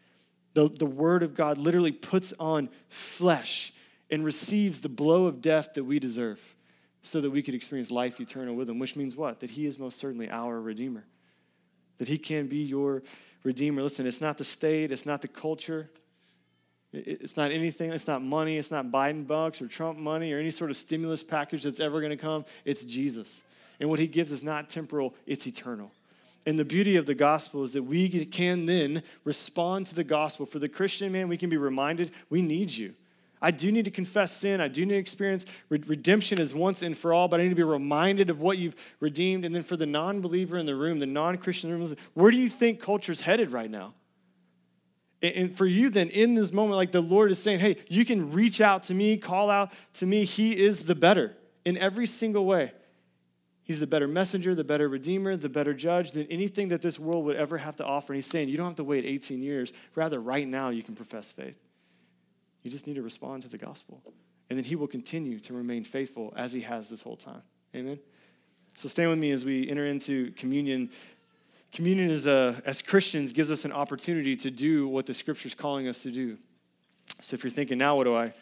The, 0.55 0.69
the 0.69 0.87
word 0.87 1.23
of 1.23 1.35
God 1.35 1.59
literally 1.59 1.93
puts 1.93 2.33
on 2.39 2.69
flesh 2.89 3.73
and 4.11 4.25
receives 4.25 4.81
the 4.81 4.89
blow 4.89 5.27
of 5.27 5.41
death 5.41 5.75
that 5.75 5.85
we 5.85 5.99
deserve 5.99 6.57
so 7.03 7.21
that 7.21 7.31
we 7.31 7.43
could 7.43 7.55
experience 7.55 7.91
life 7.91 8.21
eternal 8.21 8.55
with 8.55 8.69
him, 8.69 8.79
which 8.79 8.97
means 8.97 9.17
what? 9.17 9.41
That 9.41 9.51
he 9.51 9.67
is 9.67 9.79
most 9.79 9.99
certainly 9.99 10.29
our 10.31 10.61
redeemer. 10.61 11.05
That 11.99 12.09
he 12.09 12.19
can 12.19 12.47
be 12.47 12.59
your 12.59 13.03
redeemer. 13.45 13.83
Listen, 13.83 14.07
it's 14.07 14.21
not 14.21 14.39
the 14.39 14.45
state, 14.45 14.93
it's 14.93 15.07
not 15.07 15.23
the 15.23 15.29
culture, 15.29 15.91
it's 16.93 17.37
not 17.37 17.53
anything, 17.53 17.93
it's 17.93 18.07
not 18.07 18.23
money, 18.23 18.59
it's 18.59 18.71
not 18.71 18.87
Biden 18.87 19.27
bucks 19.27 19.63
or 19.63 19.69
Trump 19.69 19.99
money 19.99 20.33
or 20.33 20.39
any 20.39 20.51
sort 20.51 20.71
of 20.71 20.77
stimulus 20.77 21.23
package 21.23 21.63
that's 21.63 21.81
ever 21.81 21.99
going 21.99 22.11
to 22.11 22.17
come. 22.17 22.45
It's 22.65 22.85
Jesus. 22.85 23.45
And 23.79 23.89
what 23.89 23.99
he 23.99 24.07
gives 24.07 24.33
is 24.33 24.43
not 24.43 24.69
temporal, 24.69 25.15
it's 25.27 25.47
eternal. 25.47 25.93
And 26.47 26.59
the 26.59 26.65
beauty 26.65 26.97
of 26.97 27.07
the 27.07 27.15
gospel 27.15 27.65
is 27.65 27.75
that 27.75 27.83
we 27.83 28.09
can 28.27 28.67
then 28.67 29.03
respond 29.25 29.87
to 29.87 29.95
the 29.95 30.05
gospel. 30.05 30.47
For 30.47 30.59
the 30.59 30.69
Christian 30.69 31.13
man, 31.13 31.29
we 31.29 31.37
can 31.37 31.51
be 31.51 31.59
reminded 31.59 32.13
we 32.31 32.41
need 32.41 32.71
you. 32.71 32.95
I 33.43 33.51
do 33.51 33.73
need 33.73 33.87
to 33.87 33.91
confess 33.91 34.33
sin. 34.33 34.61
I 34.61 34.69
do 34.69 34.85
need 34.85 34.95
to 34.95 34.99
experience 34.99 35.47
redemption 35.71 36.39
as 36.39 36.55
once 36.55 36.83
and 36.83 36.97
for 36.97 37.15
all, 37.15 37.27
but 37.27 37.41
I 37.41 37.45
need 37.45 37.49
to 37.51 37.55
be 37.55 37.63
reminded 37.63 38.29
of 38.29 38.43
what 38.43 38.59
you've 38.59 38.77
redeemed. 39.01 39.45
And 39.45 39.55
then 39.55 39.63
for 39.63 39.77
the 39.77 39.87
non 39.87 40.21
believer 40.21 40.59
in 40.59 40.67
the 40.67 40.75
room, 40.75 40.99
the 40.99 41.07
non 41.07 41.39
Christian 41.39 41.71
room, 41.71 41.95
where 42.15 42.31
do 42.31 42.37
you 42.37 42.49
think 42.49 42.81
culture's 42.81 43.23
headed 43.23 43.53
right 43.53 43.71
now? 43.71 43.95
And 45.23 45.55
for 45.55 45.67
you, 45.67 45.91
then, 45.91 46.09
in 46.09 46.35
this 46.35 46.51
moment, 46.51 46.77
like 46.77 46.93
the 46.93 47.03
Lord 47.03 47.31
is 47.31 47.43
saying, 47.43 47.61
hey, 47.61 47.77
you 47.89 48.07
can 48.07 48.33
reach 48.33 48.63
out 48.63 48.85
to 48.85 48.95
me, 48.95 49.19
call 49.19 49.51
out 49.51 49.71
to 49.95 50.07
me. 50.07 50.25
He 50.25 50.57
is 50.59 50.85
the 50.85 50.95
better 50.95 51.37
in 51.65 51.77
every 51.77 52.07
single 52.07 52.47
way. 52.47 52.73
He's 53.71 53.79
the 53.79 53.87
better 53.87 54.09
messenger, 54.09 54.53
the 54.53 54.65
better 54.65 54.89
redeemer, 54.89 55.37
the 55.37 55.49
better 55.49 55.73
judge 55.73 56.11
than 56.11 56.27
anything 56.27 56.67
that 56.71 56.83
this 56.83 56.99
world 56.99 57.25
would 57.27 57.37
ever 57.37 57.57
have 57.57 57.77
to 57.77 57.85
offer. 57.85 58.13
And 58.13 58.17
he's 58.17 58.27
saying, 58.27 58.49
you 58.49 58.57
don't 58.57 58.67
have 58.67 58.75
to 58.79 58.83
wait 58.83 59.05
18 59.05 59.41
years. 59.41 59.73
Rather, 59.95 60.21
right 60.21 60.49
now, 60.49 60.71
you 60.71 60.83
can 60.83 60.97
profess 60.97 61.31
faith. 61.31 61.57
You 62.65 62.71
just 62.73 62.89
need 62.89 62.95
to 62.95 63.03
respond 63.03 63.45
to 63.45 63.49
the 63.49 63.59
gospel. 63.59 64.03
And 64.49 64.59
then 64.59 64.65
he 64.65 64.75
will 64.75 64.89
continue 64.89 65.39
to 65.39 65.53
remain 65.53 65.85
faithful 65.85 66.35
as 66.37 66.53
he 66.53 66.63
has 66.63 66.89
this 66.89 67.01
whole 67.01 67.15
time. 67.15 67.43
Amen? 67.73 68.01
So 68.75 68.89
stand 68.89 69.09
with 69.09 69.21
me 69.21 69.31
as 69.31 69.45
we 69.45 69.71
enter 69.71 69.87
into 69.87 70.33
communion 70.33 70.91
Communion 71.71 72.11
is 72.11 72.27
a, 72.27 72.61
as 72.67 72.83
Christians 72.83 73.31
gives 73.31 73.53
us 73.53 73.65
an 73.65 73.71
opportunity 73.71 74.35
to 74.35 74.51
do 74.51 74.89
what 74.89 75.07
the 75.07 75.15
scripture's 75.15 75.55
calling 75.55 75.87
us 75.87 76.03
to 76.03 76.11
do. 76.11 76.39
So 77.21 77.37
if 77.37 77.45
you're 77.45 77.53
thinking, 77.53 77.79
now 77.79 77.95
what 77.95 78.03
do 78.03 78.17
I 78.17 78.33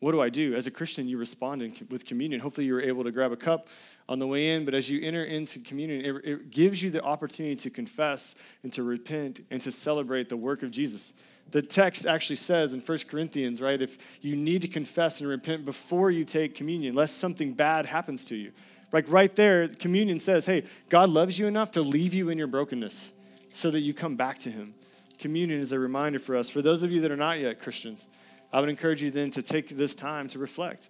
what 0.00 0.12
do 0.12 0.20
I 0.20 0.28
do? 0.28 0.54
As 0.54 0.66
a 0.66 0.70
Christian, 0.70 1.08
you 1.08 1.18
respond 1.18 1.62
in, 1.62 1.74
with 1.90 2.06
communion. 2.06 2.40
Hopefully, 2.40 2.66
you 2.66 2.74
were 2.74 2.80
able 2.80 3.04
to 3.04 3.10
grab 3.10 3.32
a 3.32 3.36
cup 3.36 3.68
on 4.08 4.18
the 4.18 4.26
way 4.26 4.54
in, 4.54 4.64
but 4.64 4.74
as 4.74 4.88
you 4.88 5.00
enter 5.02 5.24
into 5.24 5.58
communion, 5.58 6.04
it, 6.04 6.24
it 6.24 6.50
gives 6.50 6.82
you 6.82 6.90
the 6.90 7.02
opportunity 7.02 7.56
to 7.56 7.70
confess 7.70 8.34
and 8.62 8.72
to 8.72 8.82
repent 8.82 9.40
and 9.50 9.60
to 9.60 9.70
celebrate 9.70 10.28
the 10.28 10.36
work 10.36 10.62
of 10.62 10.70
Jesus. 10.70 11.12
The 11.50 11.62
text 11.62 12.06
actually 12.06 12.36
says 12.36 12.72
in 12.72 12.80
1 12.80 12.98
Corinthians, 13.08 13.60
right, 13.60 13.80
if 13.80 14.18
you 14.22 14.36
need 14.36 14.62
to 14.62 14.68
confess 14.68 15.20
and 15.20 15.28
repent 15.28 15.64
before 15.64 16.10
you 16.10 16.24
take 16.24 16.54
communion, 16.54 16.94
lest 16.94 17.18
something 17.18 17.52
bad 17.52 17.86
happens 17.86 18.24
to 18.26 18.36
you. 18.36 18.52
Like 18.92 19.04
right 19.08 19.34
there, 19.34 19.68
communion 19.68 20.18
says, 20.18 20.46
hey, 20.46 20.64
God 20.88 21.10
loves 21.10 21.38
you 21.38 21.46
enough 21.46 21.72
to 21.72 21.82
leave 21.82 22.14
you 22.14 22.30
in 22.30 22.38
your 22.38 22.46
brokenness 22.46 23.12
so 23.50 23.70
that 23.70 23.80
you 23.80 23.92
come 23.92 24.16
back 24.16 24.38
to 24.40 24.50
Him. 24.50 24.74
Communion 25.18 25.60
is 25.60 25.72
a 25.72 25.78
reminder 25.78 26.18
for 26.18 26.36
us. 26.36 26.48
For 26.48 26.62
those 26.62 26.82
of 26.82 26.92
you 26.92 27.00
that 27.00 27.10
are 27.10 27.16
not 27.16 27.38
yet 27.38 27.60
Christians, 27.60 28.08
I 28.52 28.60
would 28.60 28.68
encourage 28.68 29.02
you 29.02 29.10
then 29.10 29.30
to 29.32 29.42
take 29.42 29.68
this 29.68 29.94
time 29.94 30.28
to 30.28 30.38
reflect, 30.38 30.88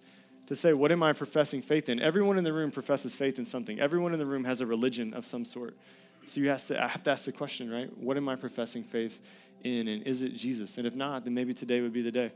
to 0.49 0.55
say, 0.55 0.73
what 0.73 0.91
am 0.91 1.03
I 1.03 1.13
professing 1.13 1.61
faith 1.61 1.89
in? 1.89 1.99
Everyone 1.99 2.35
in 2.39 2.43
the 2.43 2.51
room 2.51 2.71
professes 2.71 3.15
faith 3.15 3.37
in 3.37 3.45
something, 3.45 3.79
everyone 3.79 4.13
in 4.13 4.19
the 4.19 4.25
room 4.25 4.43
has 4.45 4.61
a 4.61 4.65
religion 4.65 5.13
of 5.13 5.23
some 5.23 5.45
sort. 5.45 5.77
So 6.25 6.41
you 6.41 6.49
have 6.49 6.65
to, 6.67 6.83
I 6.83 6.87
have 6.87 7.03
to 7.03 7.11
ask 7.11 7.25
the 7.25 7.31
question, 7.31 7.69
right? 7.69 7.95
What 7.95 8.17
am 8.17 8.27
I 8.27 8.35
professing 8.35 8.83
faith 8.83 9.21
in? 9.63 9.87
And 9.87 10.03
is 10.03 10.23
it 10.23 10.35
Jesus? 10.35 10.79
And 10.79 10.87
if 10.87 10.95
not, 10.95 11.23
then 11.23 11.35
maybe 11.35 11.53
today 11.53 11.81
would 11.81 11.93
be 11.93 12.01
the 12.01 12.11
day. 12.11 12.31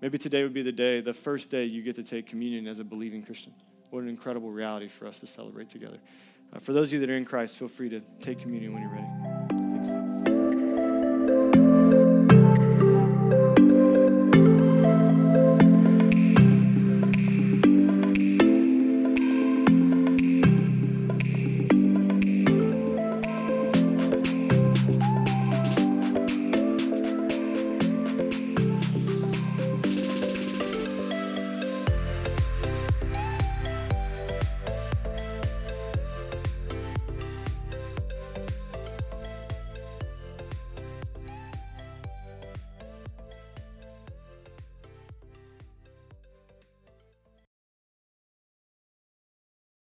Maybe 0.00 0.16
today 0.16 0.42
would 0.42 0.54
be 0.54 0.62
the 0.62 0.72
day, 0.72 1.02
the 1.02 1.12
first 1.12 1.50
day 1.50 1.66
you 1.66 1.82
get 1.82 1.96
to 1.96 2.02
take 2.02 2.26
communion 2.26 2.66
as 2.66 2.78
a 2.78 2.84
believing 2.84 3.22
Christian. 3.22 3.52
What 3.90 4.02
an 4.02 4.08
incredible 4.08 4.50
reality 4.50 4.88
for 4.88 5.06
us 5.06 5.20
to 5.20 5.26
celebrate 5.26 5.68
together. 5.68 5.98
Uh, 6.54 6.60
for 6.60 6.72
those 6.72 6.88
of 6.88 6.94
you 6.94 7.00
that 7.00 7.10
are 7.10 7.16
in 7.16 7.26
Christ, 7.26 7.58
feel 7.58 7.68
free 7.68 7.90
to 7.90 8.00
take 8.20 8.38
communion 8.38 8.72
when 8.72 8.82
you're 8.82 8.92
ready. 8.92 9.59